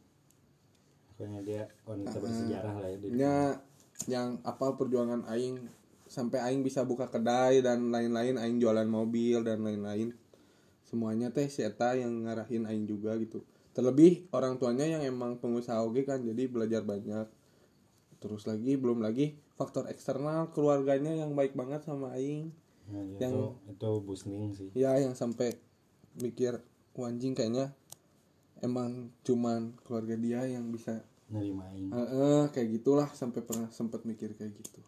pokoknya 1.14 1.41
dia 1.47 1.62
wanita 1.89 2.18
bersejarah 2.20 2.74
lah 2.76 2.89
ya 2.93 2.99
di 3.01 3.09
nya 3.16 3.37
yang 4.11 4.43
apa 4.45 4.76
perjuangan 4.76 5.24
aing 5.30 5.64
sampai 6.11 6.43
aing 6.43 6.61
bisa 6.66 6.84
buka 6.84 7.09
kedai 7.09 7.64
dan 7.64 7.89
lain-lain 7.95 8.37
aing 8.37 8.59
jualan 8.59 8.87
mobil 8.87 9.47
dan 9.47 9.62
lain-lain. 9.62 10.12
Semuanya 10.87 11.34
teh 11.34 11.51
Seta 11.51 11.99
yang 11.99 12.26
ngarahin 12.26 12.66
aing 12.66 12.87
juga 12.87 13.14
gitu 13.18 13.43
terlebih 13.77 14.24
orang 14.33 14.57
tuanya 14.57 14.89
yang 14.89 15.05
emang 15.05 15.37
pengusaha 15.37 15.85
oge 15.85 16.09
kan 16.09 16.24
jadi 16.24 16.49
belajar 16.49 16.81
banyak. 16.81 17.29
Terus 18.24 18.49
lagi 18.49 18.72
belum 18.81 19.05
lagi 19.05 19.37
faktor 19.61 19.85
eksternal 19.93 20.49
keluarganya 20.57 21.12
yang 21.12 21.37
baik 21.37 21.53
banget 21.53 21.85
sama 21.85 22.16
aing. 22.16 22.57
Nah, 22.89 23.05
ya, 23.05 23.29
yang- 23.29 23.53
itu, 23.68 23.77
itu 23.77 23.91
busning 24.01 24.57
sih. 24.57 24.68
Ya 24.72 24.97
yang 24.97 25.12
sampai 25.12 25.61
mikir 26.16 26.64
"Wah, 26.97 27.12
anjing 27.12 27.37
kayaknya 27.37 27.77
emang 28.64 29.12
cuman 29.20 29.77
keluarga 29.85 30.16
dia 30.16 30.49
yang 30.49 30.72
bisa 30.72 31.05
nerimain 31.29 31.93
Eh, 31.93 32.01
eh, 32.01 32.43
kayak 32.57 32.81
gitulah 32.81 33.09
sampai 33.12 33.45
pernah 33.45 33.68
sempet 33.68 34.09
mikir 34.09 34.33
kayak 34.33 34.57
gitu. 34.57 34.81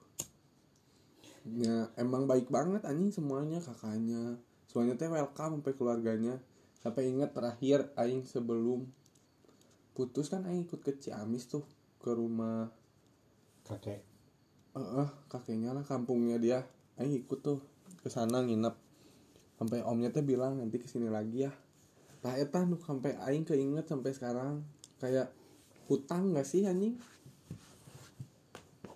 Ya 1.61 1.93
emang 2.01 2.25
baik 2.25 2.49
banget 2.49 2.89
anjing 2.89 3.13
semuanya 3.13 3.61
kakaknya. 3.61 4.41
Semuanya 4.65 4.97
teh 4.97 5.13
welcome 5.13 5.61
sampai 5.61 5.73
keluarganya 5.77 6.41
sampai 6.79 7.11
ingat 7.11 7.35
terakhir 7.35 7.91
aing 7.99 8.23
sebelum 8.23 8.87
putus 9.99 10.31
kan 10.31 10.47
aing 10.47 10.63
ikut 10.67 10.79
ke 10.79 10.95
Ciamis 10.95 11.51
tuh 11.51 11.67
ke 11.99 12.15
rumah 12.15 12.71
kakek. 13.67 14.07
Eh 14.79 14.79
eh, 14.79 15.11
kakeknya 15.27 15.75
lah 15.75 15.83
kampungnya 15.83 16.39
dia. 16.39 16.63
Aing 16.95 17.19
ikut 17.19 17.43
tuh 17.43 17.59
ke 17.99 18.09
sana 18.09 18.47
nginep. 18.47 18.75
Sampai 19.59 19.83
omnya 19.83 20.15
teh 20.15 20.23
bilang 20.23 20.63
nanti 20.63 20.79
ke 20.79 20.87
sini 20.87 21.11
lagi 21.11 21.51
ya. 21.51 21.53
Lah 22.23 22.39
eta 22.39 22.63
nu 22.63 22.79
sampai 22.79 23.19
aing 23.27 23.43
keinget 23.43 23.91
sampai 23.91 24.15
sekarang. 24.15 24.63
Kayak 25.03 25.35
hutang 25.91 26.31
gak 26.31 26.47
sih 26.47 26.63
anjing? 26.63 26.95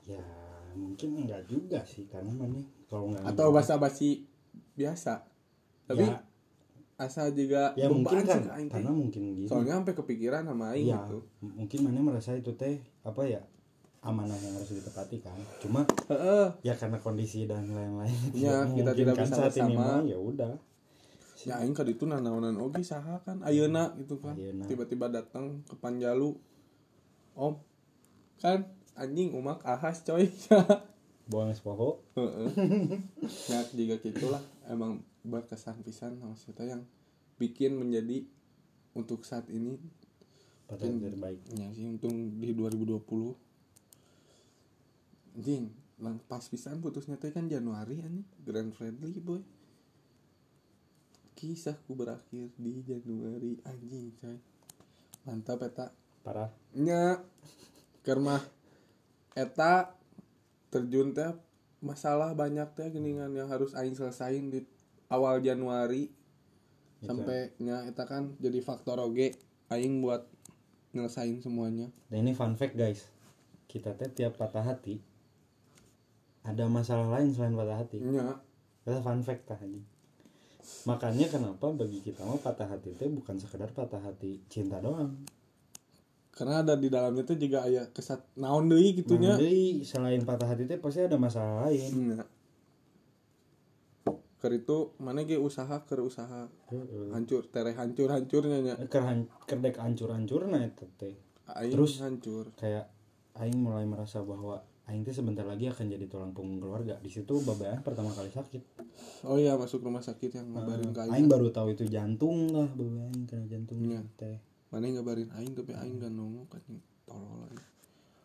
Ya 0.07 0.23
mungkin 0.79 1.19
enggak 1.19 1.51
juga 1.51 1.83
sih 1.83 2.07
karena 2.07 2.31
mana? 2.31 2.63
Kalau 2.87 3.11
nggak 3.11 3.27
atau 3.27 3.51
bahasa 3.51 3.75
basi 3.75 4.23
biasa. 4.79 5.27
Tapi 5.91 6.07
ya, 6.07 6.23
asal 7.03 7.35
juga 7.35 7.75
ya 7.75 7.91
mungkin 7.91 8.23
kan 8.23 8.43
karena 8.47 8.93
mungkin 8.95 9.21
gini. 9.35 9.47
Soalnya 9.51 9.83
sampai 9.83 9.95
kepikiran 9.99 10.47
sama 10.47 10.73
aing 10.73 10.95
ya 10.95 11.03
gitu. 11.07 11.19
mungkin 11.43 11.79
mana 11.83 12.01
merasa 12.01 12.39
itu 12.39 12.55
teh 12.55 12.79
apa 13.03 13.23
ya 13.27 13.43
amanah 14.03 14.35
yang 14.39 14.59
harus 14.59 14.75
ditepati 14.75 15.23
kan. 15.23 15.39
Cuma 15.63 15.87
Heeh. 16.11 16.47
ya 16.67 16.75
karena 16.75 16.99
kondisi 16.99 17.47
dan 17.47 17.71
lain-lain. 17.71 18.19
Ya, 18.35 18.67
kita 18.67 18.95
tidak 18.99 19.15
memungkinkan 19.15 19.27
bisa 19.31 19.35
saat 19.39 19.55
ini 19.63 19.75
bersama. 19.79 19.87
mah, 19.87 20.01
ya 20.03 20.19
udah. 20.19 20.55
Ya 21.43 21.55
aing 21.63 21.75
kad 21.75 21.87
itu 21.91 22.07
nanaonan 22.07 22.59
oge 22.59 22.83
saha 22.83 23.19
kan? 23.23 23.43
Ayeuna 23.47 23.95
gitu 23.99 24.19
kan. 24.19 24.35
Tiba-tiba 24.67 25.11
datang 25.11 25.63
ke 25.67 25.75
Panjalu. 25.79 26.35
Om 27.39 27.55
kan? 28.43 28.67
Anjing 28.99 29.33
umak 29.33 29.63
ahas 29.63 30.03
coy. 30.03 30.31
Buang 31.31 31.55
es 31.55 31.63
poho 31.63 32.03
Heeh. 32.19 32.51
ya 33.55 33.63
juga 33.71 33.95
gitulah 34.03 34.43
emang 34.67 34.99
berkesan 35.23 35.83
pisan 35.87 36.19
maksudnya 36.19 36.79
yang 36.79 36.83
bikin 37.39 37.79
menjadi 37.79 38.27
untuk 38.93 39.25
saat 39.25 39.47
ini 39.49 39.79
Mungkin- 40.69 41.01
terbaik. 41.01 41.41
ya 41.53 41.69
sih 41.75 41.87
untung 41.87 42.41
di 42.41 42.53
2020 42.55 43.37
anjing 45.33 45.73
lang 46.03 46.19
pas 46.27 46.43
pisan 46.43 46.83
putusnya 46.83 47.15
teh 47.15 47.31
kan 47.31 47.47
Januari 47.47 48.03
anjing. 48.03 48.27
Grand 48.43 48.75
Friendly 48.75 49.23
boy. 49.23 49.39
Kisahku 51.39 51.95
berakhir 51.95 52.51
di 52.59 52.83
Januari 52.83 53.59
anjing 53.63 54.11
coy. 54.19 54.39
Mantap 55.23 55.63
eta. 55.63 55.95
Parah. 56.27 56.51
Nya. 56.75 57.23
Kermah. 58.03 58.43
Eta 59.39 59.95
terjun 60.75 61.15
teh 61.15 61.31
masalah 61.79 62.35
banyak 62.35 62.67
teh 62.75 62.91
geningan 62.91 63.31
yang 63.35 63.47
harus 63.47 63.71
aing 63.79 63.95
selesain 63.95 64.51
di 64.51 64.67
awal 65.13 65.45
Januari 65.45 66.09
sampai 67.05 67.53
nya 67.61 67.85
eta 67.85 68.09
kan 68.09 68.33
jadi 68.41 68.65
faktor 68.65 68.97
oge 69.03 69.37
aing 69.69 70.01
buat 70.01 70.25
nyelesain 70.97 71.41
semuanya. 71.45 71.93
Dan 72.09 72.25
ini 72.25 72.33
fun 72.33 72.57
fact 72.57 72.75
guys. 72.75 73.09
Kita 73.69 73.93
teh 73.93 74.09
tiap 74.09 74.41
patah 74.41 74.65
hati 74.65 75.01
ada 76.43 76.67
masalah 76.67 77.07
lain 77.21 77.31
selain 77.31 77.55
patah 77.55 77.77
hati. 77.77 78.01
Nya. 78.01 78.41
Itu 78.83 79.01
fun 79.05 79.21
fact 79.21 79.47
tah 79.47 79.61
makanya 80.87 81.27
kenapa 81.27 81.75
bagi 81.75 82.03
kita 82.03 82.23
mah 82.23 82.39
patah 82.39 82.67
hati 82.71 82.95
teh 82.95 83.11
bukan 83.11 83.39
sekedar 83.39 83.71
patah 83.71 83.99
hati 83.99 84.43
cinta 84.47 84.79
doang. 84.79 85.15
Karena 86.33 86.65
ada 86.65 86.75
di 86.79 86.89
dalamnya 86.89 87.29
tuh 87.29 87.37
juga 87.37 87.67
aya 87.67 87.87
kesat 87.93 88.25
naon 88.41 88.67
deui 88.67 88.97
gitunya 88.97 89.37
Nah, 89.37 89.43
jadi 89.43 89.85
selain 89.85 90.23
patah 90.25 90.49
hati 90.49 90.65
teh 90.65 90.79
pasti 90.81 91.05
ada 91.05 91.19
masalah 91.21 91.69
lain. 91.69 92.19
Keur 94.43 94.59
itu 94.59 94.91
mana 94.99 95.23
ge 95.23 95.39
usaha 95.39 95.87
keur 95.87 96.03
usaha. 96.03 96.51
Hancur 97.15 97.47
tere 97.47 97.79
hancur 97.79 98.11
hancurnya 98.11 98.59
nya. 98.59 98.75
Ker 98.91 99.07
han- 99.07 99.31
kerdek 99.47 99.79
hancur-hancur 99.79 100.51
nah 100.51 100.67
itu 100.67 100.83
teh. 100.99 101.15
Terus? 101.47 102.03
hancur. 102.03 102.51
kayak 102.59 102.91
aing 103.39 103.55
mulai 103.55 103.87
merasa 103.87 104.19
bahwa 104.27 104.59
aing 104.91 105.07
teh 105.07 105.15
sebentar 105.15 105.47
lagi 105.47 105.71
akan 105.71 105.87
jadi 105.87 106.11
tulang 106.11 106.35
punggung 106.35 106.59
keluarga. 106.59 106.99
Di 106.99 107.07
situ 107.07 107.39
babayan 107.47 107.87
pertama 107.87 108.11
kali 108.11 108.35
sakit. 108.35 108.83
Oh 109.31 109.39
iya 109.39 109.55
masuk 109.55 109.87
rumah 109.87 110.03
sakit 110.03 110.35
yang 110.35 110.51
ngabarin 110.51 110.91
ke 110.91 111.07
aing 111.07 111.31
baru 111.31 111.55
tahu 111.55 111.79
itu 111.79 111.87
jantung 111.87 112.51
lah 112.51 112.67
babayan 112.75 113.15
kena 113.31 113.47
jantung 113.47 113.79
Iya. 113.79 114.03
teh. 114.19 114.43
Mana 114.75 114.91
yang 114.91 115.07
ngabarin 115.07 115.31
aing 115.39 115.55
tapi 115.55 115.71
aing 115.71 116.03
gak 116.03 116.11
nongol 116.11 116.51
kan 116.51 116.59
tolol 117.07 117.47
aing. 117.47 117.63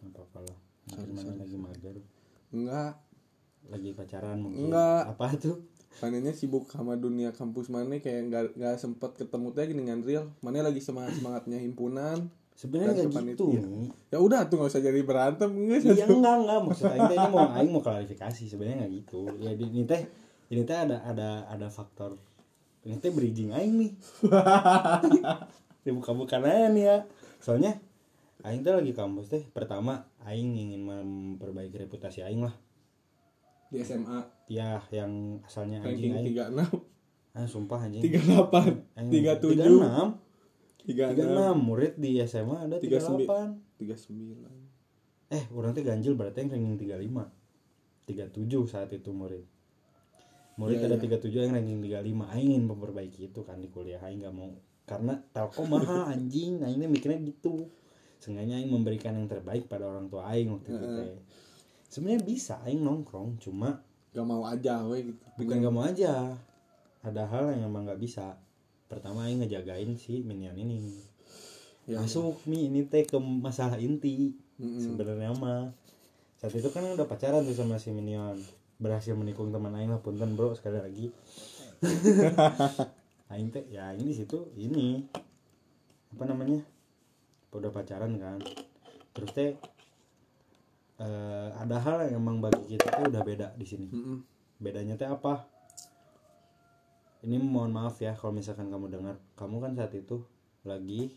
apa 0.01 0.20
apa 0.26 0.39
lah. 0.49 0.57
Mungkin 0.89 1.13
mana 1.13 1.32
lagi 1.38 1.57
mager. 1.61 1.95
Enggak. 2.49 2.93
Lagi 3.70 3.89
pacaran 3.93 4.41
mungkin. 4.41 4.65
Enggak. 4.65 5.13
apa 5.13 5.26
tuh 5.38 5.76
manenya 5.97 6.33
sibuk 6.35 6.69
sama 6.69 6.93
dunia 6.93 7.33
kampus 7.33 7.73
mana 7.73 7.97
kayak 7.97 8.21
nggak 8.29 8.43
nggak 8.53 8.75
sempet 8.77 9.17
ketemu 9.17 9.47
teh 9.53 9.65
dengan 9.69 9.99
real. 10.05 10.25
Mana 10.45 10.61
lagi 10.61 10.79
semangat 10.83 11.17
semangatnya 11.17 11.57
himpunan. 11.57 12.29
Sebenarnya 12.57 13.05
nggak 13.05 13.38
gitu. 13.38 13.53
nih 13.53 13.93
ya 14.09 14.17
udah 14.17 14.49
tuh 14.49 14.57
nggak 14.57 14.73
usah 14.73 14.81
jadi 14.81 15.05
berantem 15.05 15.45
enggak 15.53 15.93
iya 15.93 16.09
enggak 16.09 16.35
enggak 16.41 16.59
maksud 16.65 16.89
aing 16.89 17.05
teh 17.13 17.17
mau 17.29 17.45
aing 17.53 17.69
mau 17.69 17.81
klarifikasi 17.85 18.43
sebenarnya 18.49 18.85
nggak 18.85 18.93
gitu. 18.97 19.21
Ya 19.38 19.53
ini 19.53 19.85
teh 19.85 20.01
ini 20.49 20.61
teh 20.65 20.77
ada 20.77 21.05
ada 21.05 21.45
ada 21.45 21.67
faktor. 21.69 22.17
Ini 22.81 22.97
teh 22.97 23.13
bridging 23.13 23.53
aing 23.53 23.77
nih. 23.77 23.91
Dibuka-bukan 25.85 26.41
aja 26.49 26.67
nih 26.73 26.83
ya. 26.83 26.97
Soalnya 27.38 27.77
aing 28.41 28.65
teh 28.65 28.73
lagi 28.73 28.93
kampus 28.93 29.29
teh 29.29 29.43
pertama 29.53 30.09
aing 30.25 30.57
ingin 30.57 30.81
memperbaiki 30.81 31.77
reputasi 31.85 32.25
aing 32.25 32.41
lah 32.41 32.57
di 33.68 33.78
SMA 33.84 34.20
ya 34.47 34.80
yang 34.95 35.43
asalnya 35.43 35.84
ranking 35.84 36.15
anjing 36.15 36.32
tiga 36.32 36.43
enam. 36.47 36.72
Ah 37.36 37.45
sumpah 37.45 37.80
anjing. 37.86 38.03
tiga 38.03 38.20
delapan. 38.24 38.82
Tiga 39.11 39.34
tujuh. 39.38 39.80
36. 39.84 40.88
tiga 40.88 41.05
36 41.11 41.68
murid 41.68 41.93
di 41.99 42.24
SMA 42.24 42.57
ada 42.63 42.76
39. 42.80 43.28
38 43.28 43.78
tiga 43.78 43.95
sembilan. 43.99 44.55
Eh 45.28 45.43
orang 45.51 45.72
teh 45.76 45.84
ganjil 45.84 46.15
berarti 46.15 46.47
yang 46.47 46.55
ranking 46.55 46.78
35 46.80 48.07
37 48.07 48.72
saat 48.72 48.89
itu 48.95 49.11
murid. 49.11 49.43
Murid 50.57 50.80
Iya, 50.80 50.88
ada 50.89 50.97
iya. 50.97 51.20
37 51.20 51.43
yang 51.43 51.53
ranking 51.59 51.80
35 51.84 52.34
aing 52.34 52.49
ingin 52.55 52.63
memperbaiki 52.65 53.20
itu 53.30 53.43
kan 53.43 53.59
di 53.59 53.68
kuliah 53.68 53.99
aing 53.99 54.24
nggak 54.24 54.34
mau. 54.34 54.55
Karena 54.88 55.20
telkom 55.36 55.68
mahal 55.76 56.07
anjing. 56.15 56.63
Aing 56.63 56.80
teh 56.80 56.88
mikirnya 56.88 57.20
gitu. 57.20 57.68
Seenggaknya 58.24 58.63
aing 58.63 58.72
memberikan 58.72 59.13
yang 59.20 59.28
terbaik 59.28 59.68
pada 59.68 59.86
orang 59.86 60.07
tua 60.07 60.26
aing 60.32 60.55
waktu 60.55 60.72
itu 60.72 60.88
teh 60.88 61.11
sebenarnya 61.88 62.23
bisa 62.23 62.59
aing 62.67 62.83
nongkrong 62.83 63.39
cuma 63.39 63.81
gak 64.11 64.27
mau 64.27 64.43
aja 64.47 64.81
we 64.88 65.13
gitu. 65.13 65.23
bukan 65.39 65.57
gak 65.63 65.73
mau 65.73 65.83
aja. 65.85 66.35
Ada 67.05 67.23
hal 67.29 67.55
yang 67.55 67.71
emang 67.71 67.88
nggak 67.88 68.01
bisa. 68.01 68.35
Pertama 68.91 69.27
aing 69.27 69.43
ngejagain 69.43 69.95
si 69.95 70.23
minion 70.25 70.57
ini. 70.57 70.79
Ya, 71.88 72.03
masuk 72.03 72.43
mi 72.43 72.67
ini 72.67 72.83
teh 72.83 73.07
ke 73.07 73.15
masalah 73.19 73.79
inti. 73.79 74.35
Mm-mm. 74.57 74.81
sebenarnya 74.81 75.38
mah 75.38 75.69
saat 76.41 76.49
itu 76.57 76.73
kan 76.73 76.81
udah 76.81 77.05
pacaran 77.05 77.45
tuh 77.45 77.53
sama 77.53 77.77
si 77.77 77.93
minion. 77.93 78.35
Berhasil 78.81 79.13
menikung 79.13 79.53
teman 79.53 79.71
aing 79.77 79.93
lah 79.93 80.01
punten 80.01 80.35
bro 80.35 80.57
sekali 80.57 80.81
lagi. 80.81 81.07
Aing 83.31 83.51
teh 83.51 83.67
ya 83.69 83.91
ini 83.91 84.15
situ 84.15 84.49
ini 84.55 85.03
apa 86.15 86.23
namanya 86.25 86.63
udah 87.53 87.71
pacaran 87.71 88.17
kan. 88.17 88.39
Terus 89.13 89.31
teh 89.35 89.51
eh, 90.97 91.49
ada 91.53 91.77
hal 91.77 92.09
yang 92.09 92.21
emang 92.21 92.41
bagi 92.41 92.75
kita 92.75 92.89
tuh 92.89 93.05
udah 93.09 93.23
beda 93.23 93.47
di 93.57 93.65
sini. 93.65 93.87
Mm-mm. 93.89 94.17
bedanya 94.57 94.97
teh 94.97 95.05
apa? 95.05 95.45
Ini 97.21 97.37
mohon 97.37 97.69
maaf 97.69 98.01
ya 98.01 98.17
kalau 98.17 98.33
misalkan 98.33 98.69
kamu 98.69 98.89
dengar. 98.89 99.15
Kamu 99.37 99.61
kan 99.61 99.77
saat 99.77 99.93
itu 99.93 100.21
lagi 100.65 101.13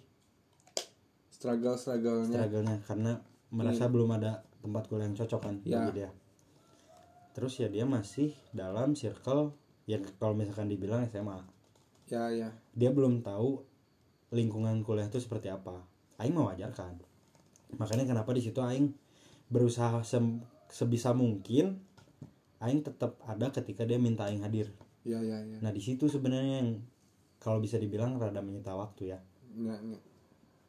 struggle 1.33 1.77
strugglenya 1.81 2.29
struggle-nya 2.37 2.77
karena 2.85 3.13
merasa 3.49 3.89
belum 3.89 4.13
ada 4.21 4.45
tempat 4.61 4.87
kuliah 4.93 5.09
yang 5.09 5.17
cocok 5.17 5.41
kan 5.41 5.55
Ya. 5.65 5.81
bagi 5.81 6.05
dia. 6.05 6.11
Terus 7.33 7.57
ya 7.57 7.69
dia 7.73 7.89
masih 7.89 8.37
dalam 8.53 8.93
circle 8.93 9.57
yang 9.89 10.05
kalau 10.21 10.37
misalkan 10.37 10.69
dibilang 10.69 11.01
SMA 11.09 11.41
ya 12.13 12.29
ya. 12.29 12.53
Dia 12.77 12.91
belum 12.93 13.25
tahu 13.25 13.65
lingkungan 14.37 14.85
kuliah 14.85 15.09
itu 15.09 15.17
seperti 15.17 15.49
apa. 15.49 15.81
Aing 16.21 16.37
mewajarkan 16.37 17.01
makanya 17.79 18.03
kenapa 18.03 18.35
di 18.35 18.43
situ 18.43 18.59
Aing 18.61 18.91
berusaha 19.51 20.01
sebisa 20.71 21.11
mungkin 21.13 21.83
Aing 22.61 22.85
tetap 22.85 23.19
ada 23.25 23.51
ketika 23.51 23.83
dia 23.83 23.99
minta 23.99 24.29
Aing 24.31 24.45
hadir 24.47 24.71
ya 25.03 25.19
ya 25.19 25.41
ya 25.43 25.59
Nah 25.65 25.73
di 25.73 25.81
situ 25.83 26.07
sebenarnya 26.07 26.65
yang 26.65 26.81
kalau 27.41 27.59
bisa 27.59 27.81
dibilang 27.81 28.21
rada 28.21 28.45
menyita 28.45 28.77
waktu 28.77 29.17
ya. 29.17 29.19
Ya, 29.57 29.75
ya. 29.81 29.99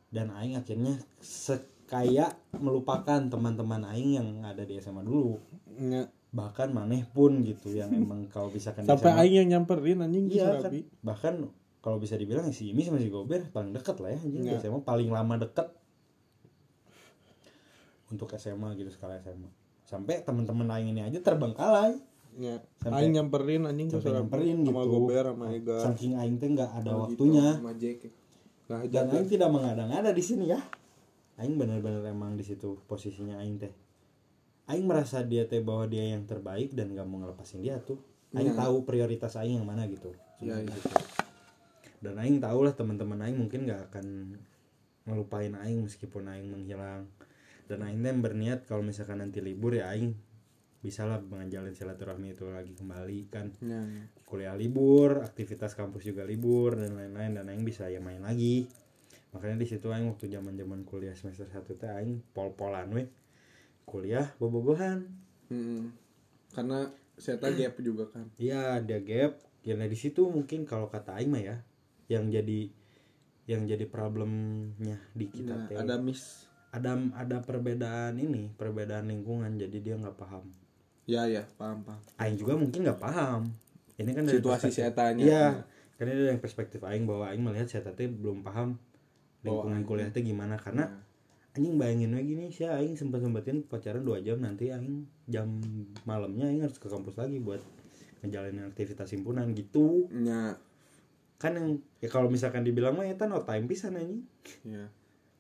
Dan 0.08 0.32
Aing 0.32 0.56
akhirnya 0.56 1.04
sekaya 1.20 2.32
melupakan 2.56 3.20
teman-teman 3.28 3.84
Aing 3.84 4.16
yang 4.16 4.28
ada 4.48 4.64
di 4.64 4.80
SMA 4.80 5.04
dulu. 5.04 5.36
Ya. 5.76 6.08
Bahkan 6.32 6.72
maneh 6.72 7.04
pun 7.12 7.44
gitu 7.44 7.76
yang 7.76 7.92
emang 7.92 8.32
kalau 8.32 8.48
bisa 8.48 8.72
kan 8.72 8.88
sampai 8.88 9.12
aing 9.28 9.44
yang 9.44 9.48
nyamperin 9.52 10.00
anjing 10.00 10.32
Iya 10.32 10.48
iya, 10.48 10.64
kan. 10.64 10.72
Bahkan 11.04 11.34
kalau 11.84 12.00
bisa 12.00 12.16
dibilang 12.16 12.48
si 12.56 12.72
Imi 12.72 12.88
sama 12.88 13.04
si 13.04 13.12
Gober 13.12 13.52
paling 13.52 13.76
dekat 13.76 14.00
lah 14.00 14.16
ya. 14.16 14.20
Anjing 14.24 14.48
Iya. 14.48 14.64
SMA 14.64 14.80
paling 14.88 15.12
lama 15.12 15.36
deket 15.44 15.68
untuk 18.12 18.30
SMA 18.36 18.76
gitu 18.76 18.92
skala 18.92 19.18
SMA. 19.18 19.48
Sampai 19.84 20.22
teman-teman 20.22 20.68
Aing 20.70 20.92
ini 20.92 21.02
aja 21.02 21.18
terbengkalai. 21.18 21.96
ya. 22.34 22.60
Sampai- 22.80 23.04
aing 23.04 23.12
nyamperin 23.12 23.64
anjing 23.66 23.88
ke 23.88 24.00
nyamperin 24.02 24.64
sama 24.64 24.84
gitu. 24.84 24.92
Gober 24.94 25.26
sama 25.26 25.46
Ega 25.52 25.78
Saking 25.84 26.14
Aing 26.16 26.36
teh 26.38 26.48
nggak 26.48 26.72
ada 26.80 26.90
Sama 26.90 27.02
waktunya. 27.04 27.48
Sama 27.56 27.72
Jack 27.76 28.00
nah 28.72 28.88
dan 28.88 29.12
aing 29.12 29.28
tidak 29.28 29.52
mengada-ngada 29.52 30.16
di 30.16 30.24
sini 30.24 30.48
ya 30.48 30.64
aing 31.36 31.60
benar-benar 31.60 32.08
emang 32.08 32.40
di 32.40 32.48
situ 32.48 32.80
posisinya 32.88 33.44
aing 33.44 33.60
teh 33.60 33.74
aing 34.66 34.88
merasa 34.88 35.28
dia 35.28 35.44
teh 35.44 35.60
bahwa 35.60 35.92
dia 35.92 36.08
yang 36.08 36.24
terbaik 36.24 36.72
dan 36.72 36.96
gak 36.96 37.04
mau 37.04 37.20
ngelepasin 37.20 37.60
dia 37.60 37.84
tuh 37.84 38.00
aing 38.32 38.56
Iya. 38.56 38.64
tahu 38.64 38.88
prioritas 38.88 39.36
aing 39.36 39.60
yang 39.60 39.68
mana 39.68 39.84
gitu 39.92 40.16
ya, 40.40 40.56
ya. 40.56 40.72
dan 42.00 42.16
aing 42.16 42.40
tahu 42.40 42.64
lah 42.64 42.72
teman-teman 42.72 43.20
aing 43.22 43.36
mungkin 43.36 43.68
gak 43.68 43.92
akan 43.92 44.40
ngelupain 45.04 45.52
aing 45.52 45.84
meskipun 45.84 46.32
aing 46.32 46.48
menghilang 46.48 47.12
dan 47.72 47.88
aing 47.88 48.04
teh 48.04 48.12
berniat 48.12 48.68
kalau 48.68 48.84
misalkan 48.84 49.24
nanti 49.24 49.40
libur 49.40 49.72
ya 49.72 49.88
aing 49.96 50.12
bisa 50.82 51.06
lah 51.06 51.22
menjalin 51.22 51.72
silaturahmi 51.72 52.34
itu 52.34 52.50
lagi 52.50 52.74
kembali 52.74 53.20
kan 53.30 53.54
Ya, 53.62 53.80
ya. 53.86 54.04
kuliah 54.26 54.58
libur, 54.58 55.22
aktivitas 55.22 55.78
kampus 55.78 56.10
juga 56.10 56.26
libur 56.26 56.74
dan 56.74 56.98
lain-lain 56.98 57.38
dan 57.38 57.46
aing 57.48 57.62
bisa 57.62 57.86
ya 57.86 58.02
main 58.02 58.20
lagi. 58.20 58.66
Makanya 59.32 59.62
di 59.62 59.68
situ 59.70 59.88
aing 59.88 60.10
waktu 60.10 60.28
zaman-zaman 60.28 60.82
kuliah 60.84 61.14
semester 61.14 61.46
1 61.46 61.78
teh 61.78 61.86
aing 61.88 62.20
pol-polan 62.34 62.90
we. 62.92 63.04
Kuliah 63.86 64.34
bobogohan. 64.42 65.06
Mm-mm. 65.52 65.92
karena 66.52 66.88
saya 67.16 67.36
tahu 67.40 67.56
gap 67.56 67.76
juga 67.78 68.08
kan 68.08 68.26
Iya, 68.36 68.80
ada 68.82 68.98
gap. 69.00 69.38
Ya 69.62 69.76
nah 69.78 69.86
di 69.86 69.96
situ 69.96 70.26
mungkin 70.26 70.66
kalau 70.66 70.90
kata 70.90 71.16
aing 71.22 71.30
mah 71.30 71.44
ya 71.44 71.56
yang 72.10 72.28
jadi 72.28 72.72
yang 73.46 73.68
jadi 73.68 73.86
problemnya 73.86 74.98
di 75.14 75.28
kita 75.30 75.54
Nah, 75.54 75.68
teh 75.70 75.76
ada 75.78 75.96
miss 76.02 76.50
ada 76.72 76.96
ada 77.14 77.38
perbedaan 77.44 78.16
ini, 78.16 78.48
perbedaan 78.56 79.12
lingkungan 79.12 79.52
jadi 79.60 79.78
dia 79.84 79.96
nggak 80.00 80.16
paham. 80.16 80.48
ya 81.04 81.28
ya 81.28 81.44
paham 81.60 81.84
paham. 81.84 82.00
Aing 82.16 82.38
juga 82.40 82.56
mungkin 82.56 82.88
nggak 82.88 83.02
paham. 83.02 83.52
Ini 84.00 84.12
kan 84.16 84.24
dari 84.24 84.40
situasi 84.40 84.72
perspektif- 84.72 84.78
saya 84.80 84.92
tanya 84.96 85.24
Iya, 85.28 85.46
karena 86.00 86.32
yang 86.32 86.40
perspektif 86.40 86.80
aing 86.82 87.04
bahwa 87.04 87.28
aing 87.28 87.44
melihat 87.44 87.68
saya 87.68 87.92
teh 87.92 88.08
belum 88.08 88.42
paham 88.42 88.80
lingkungan 89.44 89.84
Oh, 89.84 89.88
kuliah 89.92 90.08
teh 90.14 90.24
gimana. 90.24 90.56
Karena 90.56 90.88
Nah, 90.88 91.04
anjing 91.52 91.76
bayangin 91.76 92.16
we 92.16 92.24
gini 92.24 92.46
sih 92.48 92.64
aing 92.64 92.96
sempat 92.96 93.20
sempetin 93.20 93.68
pacaran 93.68 94.08
2 94.08 94.24
jam 94.24 94.40
nanti 94.40 94.72
aing 94.72 95.04
jam 95.28 95.52
malamnya 96.08 96.48
aing 96.48 96.64
harus 96.64 96.80
ke 96.80 96.88
kampus 96.88 97.20
lagi 97.20 97.44
buat 97.44 97.60
ngejalanin 98.24 98.72
aktivitas 98.72 99.12
himpunan 99.12 99.52
gitu. 99.52 100.08
Ya 100.16 100.56
kan 101.42 101.58
yang 101.58 101.68
ya 102.00 102.08
kalau 102.08 102.30
misalkan 102.32 102.64
dibilang 102.64 102.96
mah 102.96 103.04
eta 103.10 103.28
no 103.28 103.44
time 103.44 103.68
pisan 103.68 104.00
anjing. 104.00 104.24
Ya 104.64 104.88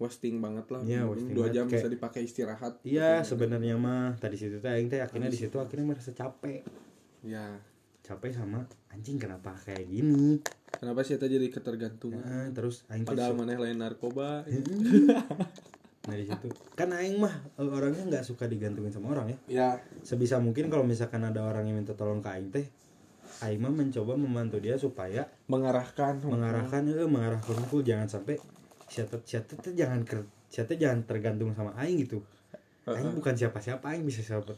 wasting 0.01 0.41
banget 0.41 0.65
lah. 0.67 0.81
Iya, 0.81 1.05
Mungkin 1.05 1.13
wasting 1.29 1.35
dua 1.37 1.47
jam 1.47 1.65
Kayak- 1.65 1.77
bisa 1.77 1.87
dipakai 1.87 2.21
istirahat 2.25 2.73
iya 2.81 3.21
Gitu. 3.21 3.29
sebenarnya 3.29 3.77
mah. 3.77 4.17
Tadi 4.17 4.35
situ 4.35 4.57
teh 4.57 4.67
aing 4.67 4.89
teh 4.89 4.97
akhirnya 4.97 5.29
di 5.29 5.37
situ 5.37 5.55
akhirnya 5.55 5.85
merasa 5.87 6.09
capek. 6.11 6.65
Ya 7.21 7.61
capek 8.01 8.33
sama 8.33 8.65
anjing 8.89 9.15
kenapa 9.15 9.53
kayak 9.61 9.85
gini? 9.85 10.41
Kenapa 10.73 11.05
sih 11.05 11.13
jadi 11.15 11.47
ketergantungan? 11.47 12.17
Nah, 12.19 12.49
terus 12.49 12.81
aing 12.89 13.05
padahal 13.05 13.37
maneh 13.37 13.55
lain 13.55 13.77
narkoba. 13.77 14.41
Nah 16.01 16.17
di 16.17 16.25
situ. 16.25 16.49
Kan 16.73 16.89
aing 16.91 17.21
mah 17.21 17.29
eh, 17.55 17.61
orangnya 17.61 18.01
nggak 18.01 18.25
suka 18.25 18.49
digantungin 18.49 18.89
sama 18.89 19.13
orang 19.13 19.29
ya. 19.29 19.37
Ya 19.47 19.69
sebisa 20.01 20.41
mungkin 20.41 20.73
kalau 20.73 20.81
misalkan 20.81 21.21
ada 21.21 21.45
orang 21.45 21.69
yang 21.69 21.77
minta 21.77 21.93
tolong 21.93 22.19
ke 22.19 22.29
aing 22.31 22.49
teh 22.49 22.65
aing 23.41 23.61
mah 23.61 23.69
mencoba 23.69 24.17
membantu 24.17 24.57
dia 24.57 24.75
supaya 24.75 25.29
mengarahkan. 25.45 26.25
mengarahkan 26.25 26.81
eh, 26.89 27.05
mengarahkan 27.05 27.53
hukum 27.61 27.85
jangan 27.85 28.09
sampai 28.09 28.41
siapa 28.91 29.23
siapa 29.23 29.55
teh 29.55 29.71
jangan 29.71 30.03
ker 30.03 30.27
siapa 30.51 30.75
jangan 30.75 31.07
tergantung 31.07 31.55
sama 31.55 31.71
aing 31.79 32.03
gitu. 32.03 32.19
Aing 32.83 33.15
bukan 33.15 33.39
siapa-siapa 33.39 33.87
aing 33.95 34.03
bisa 34.03 34.19
siapa 34.19 34.51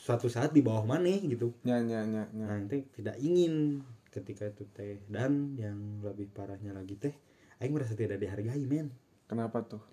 suatu 0.00 0.32
saat 0.32 0.56
di 0.56 0.64
bawah 0.64 0.88
mana 0.88 1.12
gitu. 1.20 1.52
Nya 1.68 1.84
nya 1.84 2.00
nya 2.08 2.24
nya. 2.32 2.46
Nah 2.48 2.64
tidak 2.70 3.20
ingin 3.20 3.84
ketika 4.08 4.48
itu 4.48 4.64
teh 4.72 5.04
dan 5.12 5.52
yang 5.60 6.00
lebih 6.00 6.32
parahnya 6.32 6.72
lagi 6.72 6.96
teh 6.96 7.12
aing 7.60 7.76
merasa 7.76 7.92
tidak 7.92 8.16
dihargai 8.16 8.64
men. 8.64 8.88
Kenapa 9.28 9.60
tuh? 9.68 9.84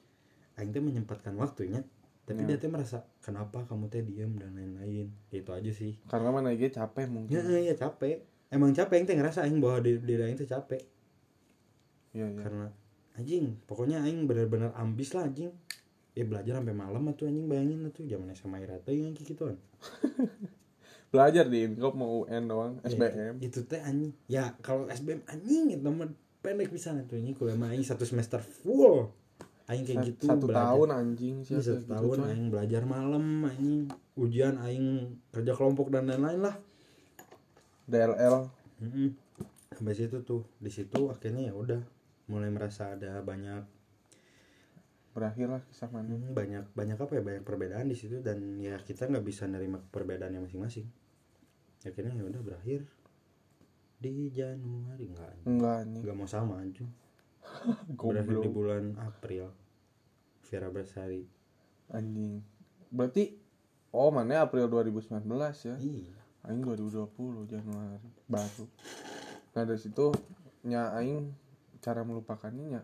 Aing 0.56 0.72
teh 0.72 0.80
menyempatkan 0.80 1.36
waktunya 1.36 1.84
tapi 2.22 2.48
Ya. 2.48 2.56
dia 2.56 2.58
teh 2.64 2.70
merasa 2.72 3.04
kenapa 3.20 3.66
kamu 3.68 3.92
teh 3.92 4.06
diam 4.08 4.32
dan 4.40 4.56
lain-lain? 4.56 5.12
Itu 5.36 5.52
aja 5.52 5.74
sih. 5.74 6.00
Karena 6.08 6.32
mana 6.32 6.56
ge 6.56 6.72
capek 6.72 7.12
mungkin. 7.12 7.34
Ya 7.34 7.44
ya 7.60 7.76
capek. 7.76 8.24
Emang 8.54 8.72
capek 8.72 9.04
Aing 9.04 9.08
teh 9.10 9.18
ngerasa 9.20 9.44
Aing 9.44 9.60
bahwa 9.60 9.84
diri, 9.84 10.00
diri 10.00 10.22
Aing 10.32 10.40
teh 10.40 10.48
capek. 10.48 10.80
Ya 12.16 12.30
ya 12.30 12.40
karena 12.40 12.68
anjing 13.14 13.60
pokoknya 13.66 14.02
Aing 14.02 14.26
bener-bener 14.26 14.72
ambis 14.74 15.12
lah 15.12 15.26
anjing. 15.26 15.52
Ya 16.12 16.28
belajar 16.28 16.60
sampai 16.60 16.76
malam 16.76 17.08
atuh 17.08 17.26
anjing 17.26 17.48
bayangin 17.48 17.88
atuh 17.88 18.04
zaman 18.04 18.28
SMA 18.32 18.58
Irata 18.62 18.92
yang 18.92 19.12
kayak 19.12 19.28
gituan. 19.30 19.56
Belajar 21.12 21.44
di 21.44 21.68
Inkop 21.68 21.94
mau 21.94 22.24
UN 22.24 22.48
doang 22.48 22.74
Ya, 22.82 22.88
SBM 22.90 23.36
itu 23.40 23.60
teh 23.64 23.80
anjing. 23.80 24.12
Ya 24.26 24.56
kalau 24.60 24.88
SBM 24.88 25.24
anjing 25.26 25.72
itu 25.72 25.84
mah 25.84 26.08
pendek 26.40 26.68
bisa 26.68 26.96
tuh 27.02 27.16
anjing 27.16 27.36
kuliah 27.36 27.56
mah 27.56 27.72
Aing 27.72 27.84
satu 27.84 28.04
semester 28.04 28.40
full. 28.40 29.12
Aing 29.68 29.84
kayak 29.84 29.98
Sa- 29.98 30.08
gitu 30.10 30.26
satu 30.26 30.46
belajar. 30.46 30.64
tahun 30.66 30.90
anjing 30.94 31.36
sih 31.42 31.54
Ini 31.54 31.64
satu 31.64 31.84
tahun 31.86 32.18
aing 32.28 32.48
belajar 32.48 32.82
malam 32.84 33.24
anjing. 33.44 33.88
Ujian 34.16 34.56
aing 34.58 34.88
kerja 35.32 35.52
kelompok 35.52 35.92
dan 35.92 36.08
lain-lain 36.08 36.42
lah. 36.42 36.56
DLL 37.86 38.48
Mm-mm. 38.80 39.10
sampai 39.70 39.94
situ 39.94 40.20
tuh 40.22 40.44
di 40.58 40.68
situ 40.68 41.08
akhirnya 41.08 41.48
ya 41.48 41.54
udah 41.54 41.82
mulai 42.32 42.48
merasa 42.48 42.96
ada 42.96 43.20
banyak 43.20 43.68
berakhir 45.12 45.52
lah 45.52 45.62
kisah 45.68 45.92
mana 45.92 46.16
hmm, 46.16 46.32
banyak 46.32 46.66
banyak 46.72 46.96
apa 46.96 47.20
ya 47.20 47.22
banyak 47.22 47.44
perbedaan 47.44 47.92
di 47.92 48.00
situ 48.00 48.24
dan 48.24 48.56
ya 48.64 48.80
kita 48.80 49.12
nggak 49.12 49.28
bisa 49.28 49.44
nerima 49.44 49.84
perbedaannya 49.84 50.40
masing-masing. 50.48 50.88
Akhirnya 51.84 52.16
ya 52.16 52.24
udah 52.24 52.40
berakhir 52.40 52.88
di 54.00 54.32
Januari. 54.32 55.12
Enggak 55.12 55.32
enggak 55.44 55.76
anjing. 55.84 56.04
nggak 56.08 56.16
mau 56.16 56.30
sama 56.32 56.64
anjing. 56.64 56.90
Berakhir 58.00 58.40
di 58.40 58.50
bulan 58.50 58.96
April. 59.04 59.52
Vera 60.48 60.72
Bersari. 60.72 61.28
Anjing. 61.92 62.40
Berarti 62.88 63.36
oh 63.92 64.16
mana 64.16 64.48
April 64.48 64.72
2019 64.72 65.28
ya? 65.68 65.76
Iya. 65.76 66.16
Aing 66.48 66.64
2020 66.64 67.52
Januari. 67.52 68.10
Baru. 68.32 68.66
Nah 69.52 69.64
dari 69.68 69.82
situ 69.82 70.16
nya 70.64 70.94
aing 70.96 71.34
cara 71.82 72.06
melupakannya 72.06 72.78
nya 72.78 72.82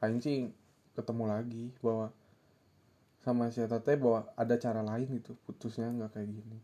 aing 0.00 0.22
sih 0.22 0.48
ketemu 0.94 1.24
lagi 1.26 1.74
bahwa 1.82 2.14
sama 3.22 3.50
si 3.50 3.60
Eta 3.60 3.82
teh 3.82 3.98
bahwa 3.98 4.30
ada 4.38 4.54
cara 4.56 4.80
lain 4.80 5.10
itu 5.18 5.34
putusnya 5.44 5.90
nggak 5.90 6.16
kayak 6.16 6.30
gini. 6.32 6.58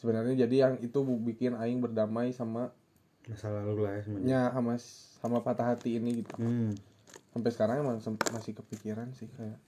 Sebenarnya 0.00 0.48
jadi 0.48 0.56
yang 0.68 0.74
itu 0.80 0.98
bikin 1.04 1.54
aing 1.54 1.78
berdamai 1.78 2.32
sama 2.32 2.72
masa 3.28 3.52
lalu 3.52 3.84
lah 3.84 4.00
ya 4.00 4.02
sebenarnya. 4.04 4.26
Nya 4.26 4.42
sama 4.52 4.74
sama 5.20 5.38
patah 5.44 5.76
hati 5.76 6.00
ini 6.00 6.24
gitu. 6.24 6.34
Hmm. 6.40 6.72
sampai 7.34 7.50
sekarang 7.50 7.82
emang 7.82 7.98
masih 8.30 8.54
kepikiran 8.54 9.10
sih 9.18 9.26
kayak 9.34 9.58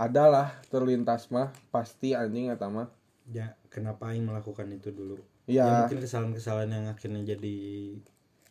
adalah 0.00 0.56
terlintas 0.72 1.28
mah 1.28 1.52
pasti 1.68 2.16
anjing 2.16 2.48
atau 2.48 2.72
mah. 2.72 2.88
Ya 3.28 3.56
kenapa 3.68 4.08
Aing 4.12 4.24
melakukan 4.24 4.68
itu 4.72 4.88
dulu? 4.88 5.20
Iya 5.44 5.64
ya. 5.64 5.76
mungkin 5.84 6.00
kesalahan-kesalahan 6.00 6.72
yang 6.72 6.86
akhirnya 6.88 7.36
jadi 7.36 7.56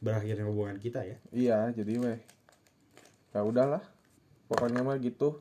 berakhirnya 0.03 0.43
hubungan 0.43 0.75
kita 0.75 0.99
ya 1.01 1.17
Iya, 1.31 1.71
jadi 1.71 1.95
weh. 1.97 2.19
Ya 3.31 3.41
udahlah. 3.41 3.81
Pokoknya 4.45 4.83
mah 4.83 4.99
gitu. 4.99 5.39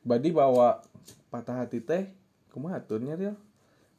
Badi 0.00 0.32
bawa 0.32 0.80
patah 1.28 1.60
hati 1.60 1.78
teh 1.78 2.08
kumaha 2.48 2.80
aturnya 2.80 3.14
Ril? 3.14 3.36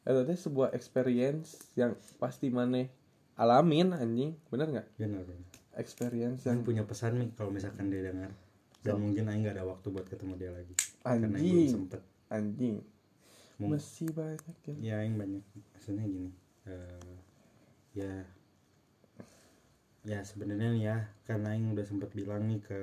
Eta 0.02 0.22
teh 0.22 0.34
sebuah 0.34 0.70
experience 0.72 1.56
yang 1.72 1.94
pasti 2.18 2.50
maneh 2.50 2.90
alamin 3.34 3.94
anjing. 3.94 4.34
Bener 4.48 4.66
nggak? 4.68 4.86
benar 4.98 5.22
benar 5.22 5.46
Experience 5.72 6.44
Aing 6.44 6.52
yang 6.52 6.62
punya 6.62 6.82
pesan 6.82 7.16
nih 7.16 7.30
kalau 7.32 7.48
misalkan 7.48 7.88
dia 7.88 8.04
dengar 8.04 8.28
dan 8.82 8.98
mungkin 8.98 9.24
Aing 9.24 9.40
gak 9.40 9.56
ada 9.56 9.64
waktu 9.64 9.88
buat 9.88 10.04
ketemu 10.04 10.36
dia 10.36 10.50
lagi 10.50 10.74
karena 11.00 11.08
Aing 11.08 11.24
belum 11.24 11.32
anjing. 11.40 11.70
sempet 11.70 12.02
Anjing. 12.28 12.76
Mung- 13.56 13.72
Masih 13.72 14.08
banyak 14.10 14.56
ya. 14.62 14.74
ya 14.76 14.94
Aing 15.00 15.16
banyak 15.16 15.40
maksudnya 15.72 16.04
gini 16.04 16.28
eh, 16.66 17.14
ya 17.94 18.12
ya 20.02 20.20
sebenarnya 20.22 20.68
nih 20.70 20.82
ya 20.82 20.96
karena 21.22 21.54
Aing 21.54 21.70
udah 21.70 21.84
sempet 21.84 22.10
bilang 22.10 22.44
nih 22.44 22.58
ke 22.58 22.80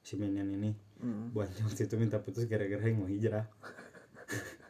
si 0.00 0.16
Minion 0.16 0.48
ini 0.50 0.72
Mm. 1.02 1.34
buat 1.34 1.50
waktu 1.50 1.90
itu 1.90 1.98
minta 1.98 2.22
putus 2.22 2.46
gara-gara 2.46 2.78
Aing 2.78 2.94
mau 2.94 3.10
hijrah 3.10 3.42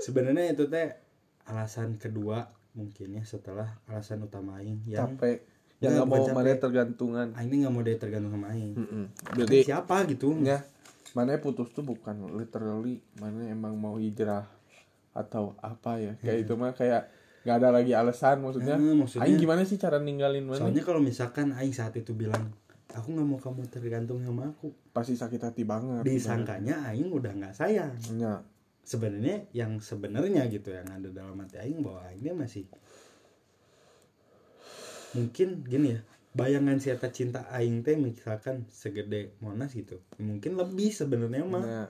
sebenarnya 0.00 0.56
itu 0.56 0.64
teh 0.64 0.96
alasan 1.44 2.00
kedua 2.00 2.48
mungkin 2.72 3.20
ya 3.20 3.22
setelah 3.22 3.68
alasan 3.84 4.24
utama 4.24 4.56
Aing 4.56 4.80
yang 4.88 5.12
Capek. 5.12 5.44
Yang 5.76 5.92
Nggak, 5.98 6.08
mau 6.08 6.24
capek. 6.24 6.56
tergantungan. 6.56 7.26
Aing 7.36 7.48
ini 7.50 7.56
nggak 7.66 7.74
mau 7.74 7.82
dia 7.82 7.98
tergantung 7.98 8.32
sama 8.32 8.48
Aing. 8.48 8.72
Kan 8.72 9.12
Berarti 9.34 9.58
siapa 9.60 9.96
gitu 10.08 10.32
ya 10.40 10.64
mana 11.12 11.36
putus 11.36 11.68
tuh 11.68 11.84
bukan 11.84 12.32
literally 12.32 13.04
mana 13.20 13.44
emang 13.44 13.76
mau 13.76 14.00
hijrah 14.00 14.48
atau 15.12 15.52
apa 15.60 16.00
ya 16.00 16.16
kayak 16.16 16.48
itu 16.48 16.56
mah 16.56 16.72
kayak 16.72 17.12
nggak 17.42 17.56
ada 17.56 17.68
lagi 17.70 17.92
alasan 17.92 18.38
maksudnya. 18.38 18.74
Hmm, 18.74 18.98
maksudnya- 18.98 19.24
Aing 19.24 19.36
gimana 19.36 19.62
sih 19.62 19.74
cara 19.74 19.98
ninggalin 19.98 20.42
mana 20.42 20.58
soalnya 20.58 20.80
kalau 20.80 20.98
misalkan 20.98 21.50
Aing 21.50 21.70
saat 21.70 21.94
itu 21.94 22.12
bilang 22.12 22.54
aku 22.88 23.08
nggak 23.08 23.24
mau 23.24 23.36
kamu 23.36 23.66
tergantung 23.66 24.20
sama 24.20 24.48
aku 24.48 24.70
pasti 24.90 25.12
sakit 25.12 25.40
hati 25.42 25.62
banget 25.62 26.04
disangkanya 26.04 26.86
Aing 26.86 27.08
udah 27.08 27.32
nggak 27.32 27.52
sayang. 27.52 27.96
Ya 28.14 28.44
sebenarnya 28.82 29.46
yang 29.52 29.78
sebenarnya 29.78 30.42
gitu 30.48 30.70
yang 30.70 30.86
ada 30.86 31.08
dalam 31.08 31.34
hati 31.36 31.56
Aing 31.56 31.80
bahwa 31.80 32.02
Aing 32.04 32.20
dia 32.20 32.34
masih 32.34 32.66
mungkin 35.12 35.60
gini 35.62 35.92
ya 35.92 36.00
bayangan 36.32 36.80
si 36.80 36.88
eta 36.88 37.12
cinta 37.12 37.44
Aing 37.48 37.82
teh 37.82 37.94
misalkan 37.94 38.64
segede 38.66 39.36
Monas 39.38 39.72
gitu. 39.72 40.00
Mungkin 40.16 40.56
lebih 40.56 40.88
sebenarnya 40.88 41.44
mah. 41.44 41.62
Ya 41.62 41.82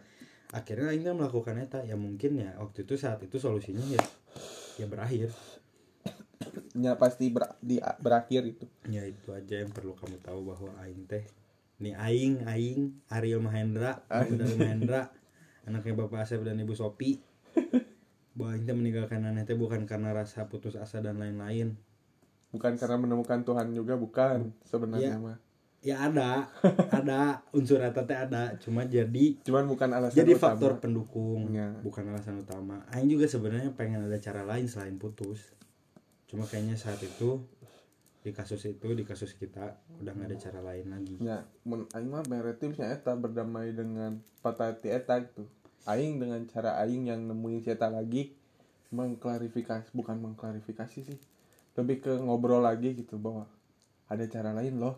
akhirnya 0.51 0.91
Aing 0.91 1.03
teh 1.03 1.15
melakukan 1.15 1.55
eta. 1.57 1.81
Ya 1.83 1.95
mungkin 1.95 2.37
ya 2.37 2.59
waktu 2.59 2.83
itu 2.83 2.99
saat 2.99 3.23
itu 3.23 3.39
solusinya 3.39 3.87
ya 3.87 4.03
ya 4.77 4.87
berakhir. 4.89 5.31
Ya 6.73 6.97
pasti 6.99 7.31
ber- 7.31 7.55
di, 7.63 7.79
berakhir 8.01 8.43
itu. 8.49 8.67
Ya 8.89 9.07
itu 9.07 9.31
aja 9.31 9.63
yang 9.63 9.71
perlu 9.71 9.95
kamu 9.95 10.19
tahu 10.25 10.41
bahwa 10.53 10.71
Aing 10.83 11.07
teh 11.07 11.23
nih 11.79 11.95
Aing 11.95 12.47
Aing 12.47 12.81
Ariel 13.11 13.43
Mahendra 13.43 14.03
dari 14.11 14.55
Mahendra 14.59 15.11
anaknya 15.69 15.95
Bapak 15.95 16.27
Asep 16.27 16.43
dan 16.43 16.59
Ibu 16.59 16.75
Sopi. 16.75 17.21
Bahwa 18.35 18.57
Aing 18.57 18.65
teh 18.67 18.75
meninggalkan 18.75 19.23
Aneh 19.23 19.45
teh 19.45 19.55
bukan 19.55 19.85
karena 19.87 20.11
rasa 20.11 20.49
putus 20.51 20.75
asa 20.75 20.99
dan 20.99 21.21
lain-lain. 21.21 21.77
Bukan 22.51 22.77
karena 22.77 22.97
menemukan 23.01 23.45
Tuhan 23.47 23.73
juga 23.73 23.97
bukan 23.97 24.53
sebenarnya 24.67 25.17
Iya. 25.17 25.25
mah 25.25 25.39
ya 25.83 26.07
ada 26.07 26.47
ada. 26.99 27.43
Unsur 27.51 27.83
eta 27.83 28.07
teh 28.07 28.15
ada. 28.15 28.55
Cuma 28.57 28.87
jadi 28.87 29.37
cuman 29.43 29.67
bukan 29.67 29.91
alasan 29.91 30.17
jadi 30.17 30.33
utama. 30.35 30.45
faktor 30.55 30.73
pendukung 30.79 31.51
Ya. 31.51 31.75
bukan 31.83 32.07
alasan 32.09 32.39
utama. 32.39 32.87
Aing 32.91 33.11
juga 33.11 33.27
sebenarnya 33.27 33.75
pengen 33.75 34.07
ada 34.07 34.17
cara 34.17 34.43
lain 34.43 34.71
selain 34.71 34.97
putus. 34.97 35.53
Cuma 36.31 36.47
kayaknya 36.47 36.79
saat 36.79 37.03
itu 37.03 37.43
di 38.23 38.31
kasus 38.31 38.63
itu 38.65 38.87
di 38.95 39.03
kasus 39.03 39.35
kita 39.35 39.83
udah 39.99 40.15
nggak 40.15 40.31
ada 40.31 40.39
cara 40.39 40.61
lain 40.63 40.87
lagi. 40.89 41.15
Ya 41.19 41.43
mun 41.67 41.91
aing 41.91 42.07
mah 42.07 42.23
mere 42.25 42.55
tipsnya 42.55 42.89
eta 42.89 43.13
berdamai 43.13 43.75
dengan 43.75 44.23
patah 44.41 44.71
hati 44.71 44.89
eta 44.89 45.19
gitu. 45.21 45.45
Aing 45.83 46.23
dengan 46.23 46.39
cara 46.47 46.79
aing 46.79 47.11
yang 47.11 47.27
nemuin 47.27 47.61
si 47.61 47.75
eta 47.75 47.91
lagi 47.91 48.39
mengklarifikasi 48.91 49.91
bukan 49.91 50.23
mengklarifikasi 50.23 50.99
sih. 51.03 51.19
Lebih 51.75 51.97
ke 51.99 52.13
ngobrol 52.17 52.63
lagi 52.63 52.95
gitu 52.95 53.19
bahwa 53.19 53.51
ada 54.07 54.23
cara 54.25 54.53
lain 54.53 54.79
loh 54.79 54.95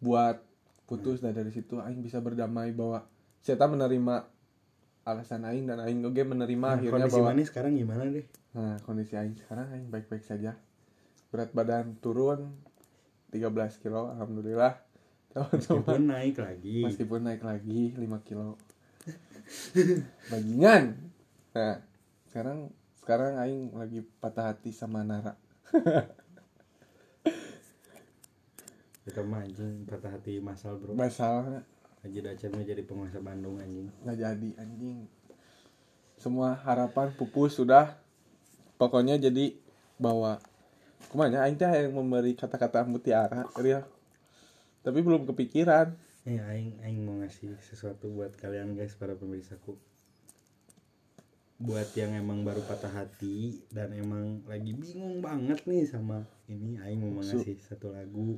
buat 0.00 0.42
putus 0.88 1.22
dan 1.22 1.36
dari 1.36 1.54
situ 1.54 1.78
aing 1.78 2.02
bisa 2.02 2.18
berdamai 2.18 2.74
bahwa 2.74 3.06
si 3.44 3.54
eta 3.54 3.70
menerima 3.70 4.26
alasan 5.06 5.46
aing 5.46 5.70
dan 5.70 5.78
aing 5.80 6.02
oge 6.02 6.26
menerima 6.26 6.66
Nah, 6.66 6.76
akhirnya 6.76 6.92
kondisi 7.06 7.14
bahwa 7.14 7.28
mana 7.30 7.42
sekarang 7.46 7.72
gimana 7.78 8.02
deh 8.10 8.26
Nah, 8.50 8.82
kondisi 8.82 9.14
Aing 9.14 9.38
sekarang 9.38 9.70
Aing 9.70 9.88
baik-baik 9.94 10.26
saja. 10.26 10.58
Berat 11.30 11.54
badan 11.54 11.94
turun 12.02 12.58
13 13.30 13.46
kilo, 13.78 14.10
alhamdulillah. 14.10 14.74
Teman-teman 15.30 15.54
meskipun 15.62 16.02
naik 16.10 16.36
lagi 16.42 16.78
meskipun 16.82 17.20
naik 17.22 17.42
lagi 17.46 17.94
5 17.94 18.26
kilo. 18.26 18.58
Bajingan. 20.34 20.98
Nah, 21.54 21.78
sekarang 22.26 22.74
sekarang 22.98 23.38
Aing 23.38 23.70
lagi 23.78 24.02
patah 24.18 24.50
hati 24.50 24.74
sama 24.74 25.06
Nara. 25.06 25.38
kita 29.10 29.26
mah 29.26 29.42
anjing 29.42 29.82
patah 29.90 30.14
hati 30.14 30.38
masal 30.38 30.78
bro 30.78 30.94
Masalahnya 30.94 31.66
Haji 32.06 32.18
Dacemnya 32.22 32.62
jadi 32.62 32.86
penguasa 32.86 33.18
Bandung 33.18 33.58
anjing 33.58 33.90
nggak 34.06 34.16
jadi 34.16 34.48
anjing. 34.62 35.04
Semua 36.14 36.54
harapan 36.54 37.10
pupus 37.12 37.58
sudah. 37.58 37.98
Pokoknya 38.78 39.20
jadi 39.20 39.52
bahwa 40.00 40.40
kumanya 41.12 41.44
Aing 41.44 41.60
teh 41.60 41.68
yang 41.68 41.92
memberi 41.92 42.32
kata-kata 42.32 42.86
mutiara, 42.88 43.44
real. 43.60 43.84
Tapi 44.80 45.02
belum 45.04 45.28
kepikiran. 45.28 45.92
ya 46.28 46.44
aing 46.52 46.76
aing 46.84 47.00
mau 47.00 47.16
ngasih 47.16 47.56
sesuatu 47.64 48.12
buat 48.12 48.36
kalian 48.36 48.76
guys 48.76 48.92
para 48.92 49.16
pemirsaku 49.16 49.72
buat 51.60 51.88
yang 51.96 52.12
emang 52.16 52.44
baru 52.44 52.60
patah 52.64 52.92
hati 52.92 53.64
dan 53.72 53.92
emang 53.96 54.44
lagi 54.44 54.76
bingung 54.76 55.24
banget 55.24 55.64
nih 55.64 55.88
sama 55.88 56.24
ini 56.48 56.76
aing 56.76 57.00
mau 57.04 57.24
ngasih 57.24 57.56
satu 57.64 57.92
lagu 57.96 58.36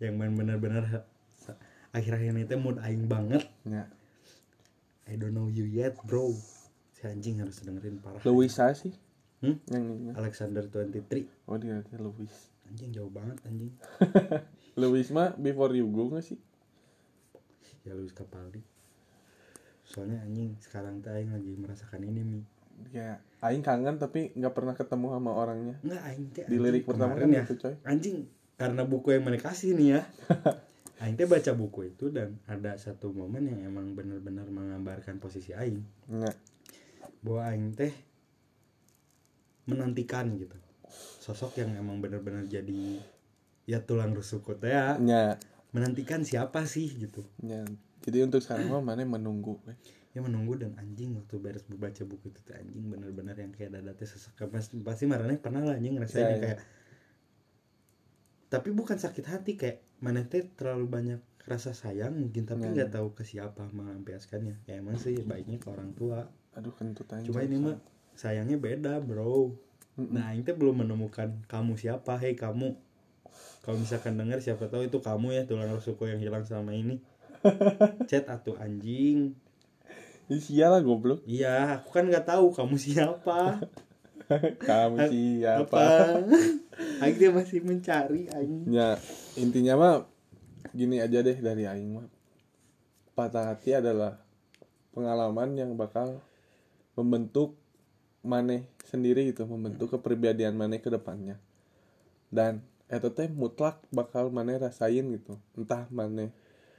yang 0.00 0.16
benar-benar 0.16 1.04
sa- 1.36 1.58
akhir-akhir 1.92 2.32
ini 2.32 2.44
teh 2.48 2.56
mood 2.56 2.80
aing 2.80 3.04
banget. 3.10 3.44
Ya. 3.66 3.90
I 5.10 5.18
don't 5.18 5.34
know 5.34 5.50
you 5.50 5.66
yet 5.66 5.98
bro. 6.06 6.32
Si 6.94 7.04
anjing 7.04 7.42
harus 7.42 7.58
dengerin 7.60 7.98
parah 7.98 8.22
Luisa 8.24 8.70
sih? 8.72 8.94
Hmm? 9.42 9.58
yang 9.74 9.90
ini 9.90 10.14
Alexander 10.14 10.62
23 10.70 11.50
oh 11.50 11.58
dia 11.58 11.82
dia 11.82 11.98
Luis 11.98 12.30
anjing 12.70 12.94
jauh 12.94 13.10
banget 13.10 13.42
anjing. 13.42 13.74
Luis 14.80 15.10
mah 15.10 15.34
before 15.34 15.74
you 15.74 15.90
go 15.90 16.06
nggak 16.08 16.22
sih? 16.22 16.38
Ya 17.82 17.98
Luis 17.98 18.14
Capaldi. 18.14 18.62
Soalnya 19.82 20.22
anjing 20.22 20.54
sekarang 20.62 21.02
teh 21.02 21.10
aing 21.10 21.34
lagi 21.34 21.52
merasakan 21.58 22.06
ini 22.06 22.22
mi. 22.22 22.40
Ya 22.94 23.18
Aing 23.42 23.66
kangen 23.66 23.98
tapi 23.98 24.30
nggak 24.38 24.54
pernah 24.54 24.78
ketemu 24.78 25.18
sama 25.18 25.30
orangnya. 25.34 25.74
Enggak 25.82 26.02
aing 26.06 26.26
teh 26.30 26.46
di 26.46 26.56
lirik 26.62 26.86
pertama 26.86 27.18
kan 27.18 27.26
ya. 27.26 27.42
gitu 27.42 27.58
coy. 27.58 27.74
Anjing 27.82 28.30
karena 28.62 28.82
buku 28.86 29.08
yang 29.10 29.24
mereka 29.26 29.50
kasih 29.50 29.74
nih 29.74 29.88
ya. 29.98 30.02
Aing 31.02 31.18
teh 31.18 31.26
baca 31.26 31.50
buku 31.52 31.90
itu 31.90 32.14
dan 32.14 32.38
ada 32.46 32.78
satu 32.78 33.10
momen 33.10 33.50
yang 33.50 33.60
emang 33.66 33.90
benar-benar 33.92 34.46
menggambarkan 34.46 35.18
posisi 35.18 35.50
aing. 35.50 35.82
Ya 36.06 36.30
bahwa 37.18 37.42
aing 37.50 37.74
teh 37.74 37.90
menantikan 39.66 40.30
gitu. 40.38 40.54
Sosok 41.18 41.58
yang 41.58 41.74
emang 41.74 42.02
benar-benar 42.02 42.46
jadi 42.46 42.98
ya 43.64 43.82
tulang 43.82 44.12
rusukku 44.12 44.58
teh 44.58 44.70
ya. 44.70 44.98
Ya 45.02 45.38
menantikan 45.72 46.22
siapa 46.22 46.66
sih 46.66 46.86
gitu. 46.98 47.22
Ya 47.42 47.66
jadi 48.02 48.26
untuk 48.26 48.42
sekarang 48.42 48.68
mah 48.68 48.82
mana 48.82 49.02
menunggu 49.02 49.58
we. 49.62 49.74
ya 50.12 50.20
menunggu 50.20 50.60
dan 50.60 50.76
anjing 50.76 51.16
waktu 51.16 51.40
beres 51.40 51.64
membaca 51.66 52.04
buku 52.04 52.28
itu 52.28 52.40
teh 52.44 52.52
anjing 52.52 52.84
benar-benar 52.84 53.32
yang 53.32 53.48
kayak 53.48 53.72
dada 53.72 53.96
teh 53.96 54.04
sesek 54.04 54.36
pasti 54.52 54.76
pasti 54.78 55.08
marahnya 55.08 55.40
pernah 55.40 55.64
lah 55.64 55.74
anjing 55.74 55.96
ngerasain 55.96 56.20
Ya, 56.20 56.28
ya. 56.28 56.38
kayak 56.38 56.58
tapi 58.52 58.68
bukan 58.68 59.00
sakit 59.00 59.24
hati 59.24 59.56
kayak 59.56 59.80
mana 60.04 60.28
teh 60.28 60.44
terlalu 60.44 60.84
banyak 60.84 61.20
rasa 61.48 61.72
sayang 61.72 62.12
mungkin 62.12 62.44
tapi 62.44 62.68
Nah. 62.68 62.76
nggak 62.76 62.92
tahu 62.92 63.16
ke 63.16 63.24
siapa 63.24 63.64
melampiaskannya. 63.72 64.68
Ya 64.68 64.76
emang 64.78 65.00
sih 65.00 65.16
baiknya 65.24 65.56
ke 65.56 65.72
orang 65.72 65.96
tua. 65.96 66.28
Aduh 66.52 66.76
kentut 66.76 67.08
aing 67.08 67.24
cuma 67.24 67.40
ini 67.40 67.56
mah 67.56 67.80
sayangnya 68.12 68.60
beda 68.60 69.00
bro. 69.00 69.56
Nah 69.96 70.36
ini 70.36 70.44
belum 70.44 70.84
menemukan 70.84 71.48
kamu 71.48 71.80
siapa. 71.80 72.20
Hei 72.20 72.36
kamu. 72.36 72.76
Kalau 73.64 73.76
misalkan 73.80 74.20
dengar 74.20 74.44
siapa 74.44 74.68
tahu 74.68 74.84
itu 74.84 75.00
kamu 75.00 75.32
ya 75.32 75.42
tulang 75.48 75.72
rusukku 75.72 76.04
yang 76.04 76.20
hilang 76.20 76.44
selama 76.44 76.76
ini. 76.76 77.00
Chat 78.10 78.28
atuh 78.28 78.54
anjing. 78.60 79.32
Ih, 80.30 80.38
sialah 80.38 80.84
goblok. 80.84 81.24
Iya 81.26 81.80
aku 81.80 81.88
kan 81.90 82.04
nggak 82.06 82.28
tahu 82.28 82.52
kamu 82.54 82.76
siapa 82.78 83.58
kamu 84.68 84.96
siapa? 85.10 85.66
apa? 85.66 85.86
Aing 87.02 87.16
dia 87.18 87.30
masih 87.30 87.60
mencari 87.62 88.28
aing. 88.32 88.68
Ya 88.70 88.98
intinya 89.36 89.74
mah 89.76 89.96
gini 90.72 91.02
aja 91.02 91.20
deh 91.20 91.38
dari 91.38 91.68
aing 91.68 91.90
mah. 91.98 92.08
Patah 93.12 93.52
hati 93.52 93.76
adalah 93.76 94.20
pengalaman 94.96 95.56
yang 95.56 95.76
bakal 95.76 96.20
membentuk 96.96 97.56
maneh 98.22 98.68
sendiri 98.86 99.26
gitu 99.34 99.48
membentuk 99.48 99.98
kepribadian 99.98 100.54
maneh 100.54 100.78
ke 100.78 100.88
depannya. 100.88 101.40
Dan 102.32 102.64
itu 102.88 103.08
teh 103.12 103.28
mutlak 103.32 103.80
bakal 103.88 104.28
maneh 104.28 104.60
rasain 104.60 105.04
gitu. 105.12 105.40
Entah 105.56 105.88
maneh 105.88 106.32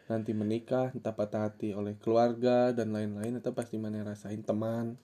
nanti 0.07 0.35
menikah 0.35 0.91
entah 0.91 1.15
patah 1.15 1.47
hati 1.47 1.71
oleh 1.71 1.95
keluarga 1.97 2.75
dan 2.75 2.91
lain-lain 2.91 3.39
itu 3.39 3.49
pasti 3.55 3.79
maneh 3.81 4.03
rasain 4.03 4.41
teman 4.45 4.97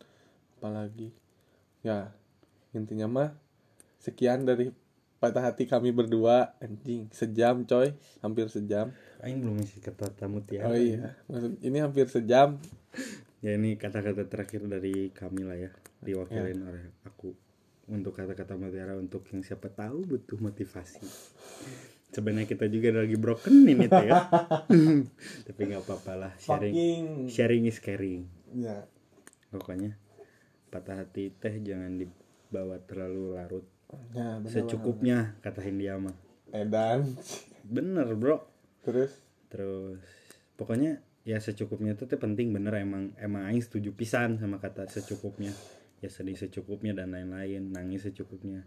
apalagi. 0.59 1.11
Ya 1.81 2.11
intinya 2.73 3.07
mah 3.09 3.29
sekian 3.99 4.45
dari 4.45 4.71
patah 5.19 5.51
hati 5.51 5.67
kami 5.67 5.91
berdua. 5.91 6.55
Anjing 6.63 7.11
sejam 7.11 7.67
coy. 7.67 7.93
Hampir 8.23 8.47
sejam. 8.47 8.95
Aing 9.19 9.43
belum 9.43 9.59
isi 9.59 9.83
kata 9.83 10.15
tamu 10.15 10.39
tiara 10.39 10.71
oh 10.71 10.79
iya 10.79 11.19
maksud 11.27 11.59
ini 11.59 11.77
hampir 11.83 12.07
sejam. 12.07 12.55
Ya 13.39 13.55
ini 13.55 13.75
kata-kata 13.79 14.27
terakhir 14.27 14.63
dari 14.67 15.11
kami 15.11 15.43
lah 15.43 15.59
ya. 15.59 15.71
Diwakilin 16.03 16.59
oleh 16.63 16.83
aku. 17.03 17.35
Untuk 17.89 18.15
kata-kata 18.15 18.53
mutiara 18.55 18.95
untuk 18.95 19.25
yang 19.33 19.41
siapa 19.41 19.71
tahu 19.71 20.05
butuh 20.05 20.39
motivasi. 20.39 21.03
Sebenarnya 22.09 22.49
kita 22.49 22.69
juga 22.69 23.01
lagi 23.01 23.17
broken 23.17 23.65
ini 23.65 23.85
tuh 23.89 24.05
ya. 24.05 24.27
Tapi 25.47 25.61
nggak 25.67 25.83
apa-apa 25.87 26.13
lah. 26.15 26.31
Sharing 26.37 26.73
fucking. 26.73 27.05
sharing 27.31 27.63
is 27.65 27.79
caring. 27.81 28.29
Ya. 28.53 28.85
Pokoknya 29.49 29.97
patah 30.69 31.01
hati 31.01 31.33
teh 31.33 31.57
jangan 31.65 31.97
dibawa 32.49 32.81
terlalu 32.81 33.37
larut. 33.37 33.65
Ya 34.13 34.41
bener 34.41 34.49
secukupnya 34.53 35.37
kata 35.45 35.61
Hindia 35.61 36.01
mah 36.01 36.17
edan. 36.49 37.13
Bener 37.61 38.09
bro. 38.17 38.41
Terus? 38.81 39.13
Terus 39.53 40.01
pokoknya 40.57 41.05
ya 41.21 41.37
secukupnya 41.37 41.93
itu 41.93 42.09
tuh 42.09 42.17
penting 42.17 42.49
bener 42.49 42.73
emang 42.81 43.13
emang 43.21 43.45
Aing 43.45 43.61
setuju 43.61 43.93
pisan 43.93 44.41
sama 44.41 44.57
kata 44.57 44.89
secukupnya. 44.89 45.53
Ya 46.01 46.09
sedih 46.09 46.33
secukupnya 46.33 46.97
dan 46.97 47.13
lain-lain 47.13 47.69
nangis 47.69 48.09
secukupnya. 48.09 48.65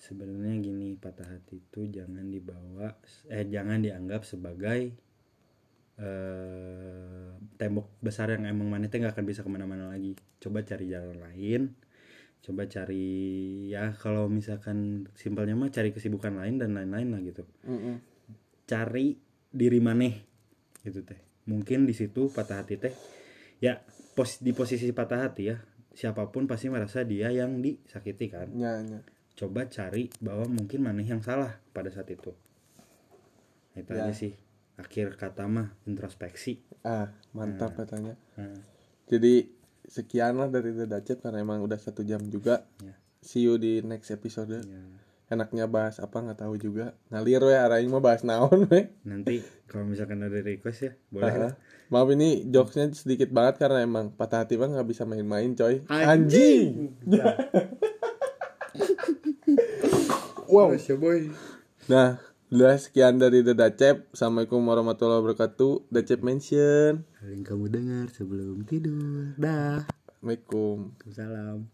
Sebenarnya 0.00 0.56
gini 0.64 0.96
patah 0.96 1.28
hati 1.28 1.60
itu 1.60 1.84
jangan 1.92 2.32
dibawa 2.32 2.96
eh 3.28 3.44
jangan 3.44 3.84
dianggap 3.84 4.24
sebagai 4.24 4.96
eh 6.00 7.28
tembok 7.60 8.00
besar 8.00 8.32
yang 8.32 8.48
emang 8.48 8.72
mana 8.72 8.88
nggak 8.88 9.12
akan 9.12 9.26
bisa 9.28 9.44
ke 9.44 9.50
mana-mana 9.52 9.92
lagi. 9.92 10.16
Coba 10.40 10.64
cari 10.64 10.88
jalan 10.88 11.20
lain 11.20 11.76
coba 12.40 12.64
cari 12.64 13.04
ya 13.68 13.92
kalau 13.92 14.26
misalkan 14.26 15.04
simpelnya 15.12 15.52
mah 15.52 15.68
cari 15.68 15.92
kesibukan 15.92 16.32
lain 16.40 16.56
dan 16.56 16.72
lain-lain 16.72 17.08
lah 17.12 17.20
gitu. 17.20 17.44
Mm-mm. 17.68 17.96
cari 18.64 19.18
diri 19.50 19.82
maneh 19.82 20.14
gitu 20.80 21.02
teh. 21.02 21.18
Mungkin 21.50 21.84
di 21.84 21.92
situ 21.92 22.30
patah 22.30 22.62
hati 22.62 22.78
teh 22.78 22.94
ya 23.58 23.82
pos 24.14 24.40
di 24.40 24.54
posisi 24.54 24.86
patah 24.94 25.26
hati 25.26 25.42
ya 25.50 25.58
siapa 25.90 26.30
pun 26.30 26.46
pasti 26.46 26.70
merasa 26.70 27.02
dia 27.02 27.28
yang 27.34 27.58
disakiti 27.60 28.30
kan. 28.30 28.48
Ya 28.54 28.78
ya. 28.80 29.02
Coba 29.34 29.66
cari 29.66 30.06
bahwa 30.22 30.46
mungkin 30.48 30.80
maneh 30.86 31.04
yang 31.04 31.20
salah 31.20 31.58
pada 31.74 31.90
saat 31.90 32.08
itu. 32.14 32.30
Itu 33.74 33.90
Ya. 33.92 34.06
aja 34.06 34.14
sih 34.14 34.32
akhir 34.80 35.20
kata 35.20 35.44
mah 35.44 35.76
introspeksi. 35.84 36.62
Ah 36.86 37.12
mantap 37.36 37.76
katanya. 37.76 38.16
Nah, 38.38 38.54
jadi 39.10 39.44
sekian 39.90 40.38
lah 40.38 40.46
dari 40.46 40.70
The 40.70 40.86
Dacet 40.86 41.18
karena 41.18 41.42
emang 41.42 41.66
udah 41.66 41.76
satu 41.76 42.06
jam 42.06 42.22
juga. 42.30 42.62
Ya. 42.78 42.94
see 43.20 43.44
you 43.44 43.60
di 43.60 43.84
next 43.84 44.08
episode 44.14 44.48
ya. 44.48 44.62
enaknya 45.30 45.70
bahas 45.70 46.02
apa 46.02 46.22
nggak 46.22 46.42
tahu 46.42 46.58
juga. 46.58 46.94
Ngalir 47.10 47.42
we 47.42 47.54
araing 47.54 47.90
mah 47.90 48.02
bahas 48.02 48.22
naon 48.22 48.66
we. 48.70 48.90
Nanti 49.06 49.42
kalau 49.66 49.86
misalkan 49.86 50.22
ada 50.22 50.38
request 50.42 50.80
ya 50.86 50.92
boleh 51.10 51.34
lah. 51.34 51.50
Ah, 51.50 51.52
maaf 51.90 52.10
ini 52.14 52.46
jokesnya 52.50 52.90
sedikit 52.94 53.30
banget 53.30 53.58
karena 53.62 53.82
emang 53.82 54.10
patah 54.14 54.46
hati 54.46 54.58
mah 54.58 54.70
nggak 54.70 54.88
bisa 54.90 55.06
main-main 55.06 55.54
coy. 55.54 55.82
Anjing. 55.86 56.98
wow. 60.54 60.74
Ya 60.74 60.94
boy. 60.98 61.30
Nah 61.86 62.29
udah 62.50 62.74
sekian 62.82 63.22
dari 63.22 63.46
The 63.46 63.54
Dacep 63.54 64.10
Assalamualaikum 64.10 64.58
warahmatullahi 64.66 65.22
wabarakatuh. 65.22 65.86
Dacep 65.86 66.18
mention 66.26 67.06
yang 67.22 67.46
kamu 67.46 67.70
dengar 67.70 68.06
sebelum 68.10 68.66
tidur. 68.66 69.38
Dah. 69.38 69.86
Assalamualaikum. 69.86 70.98
Salam 71.14 71.68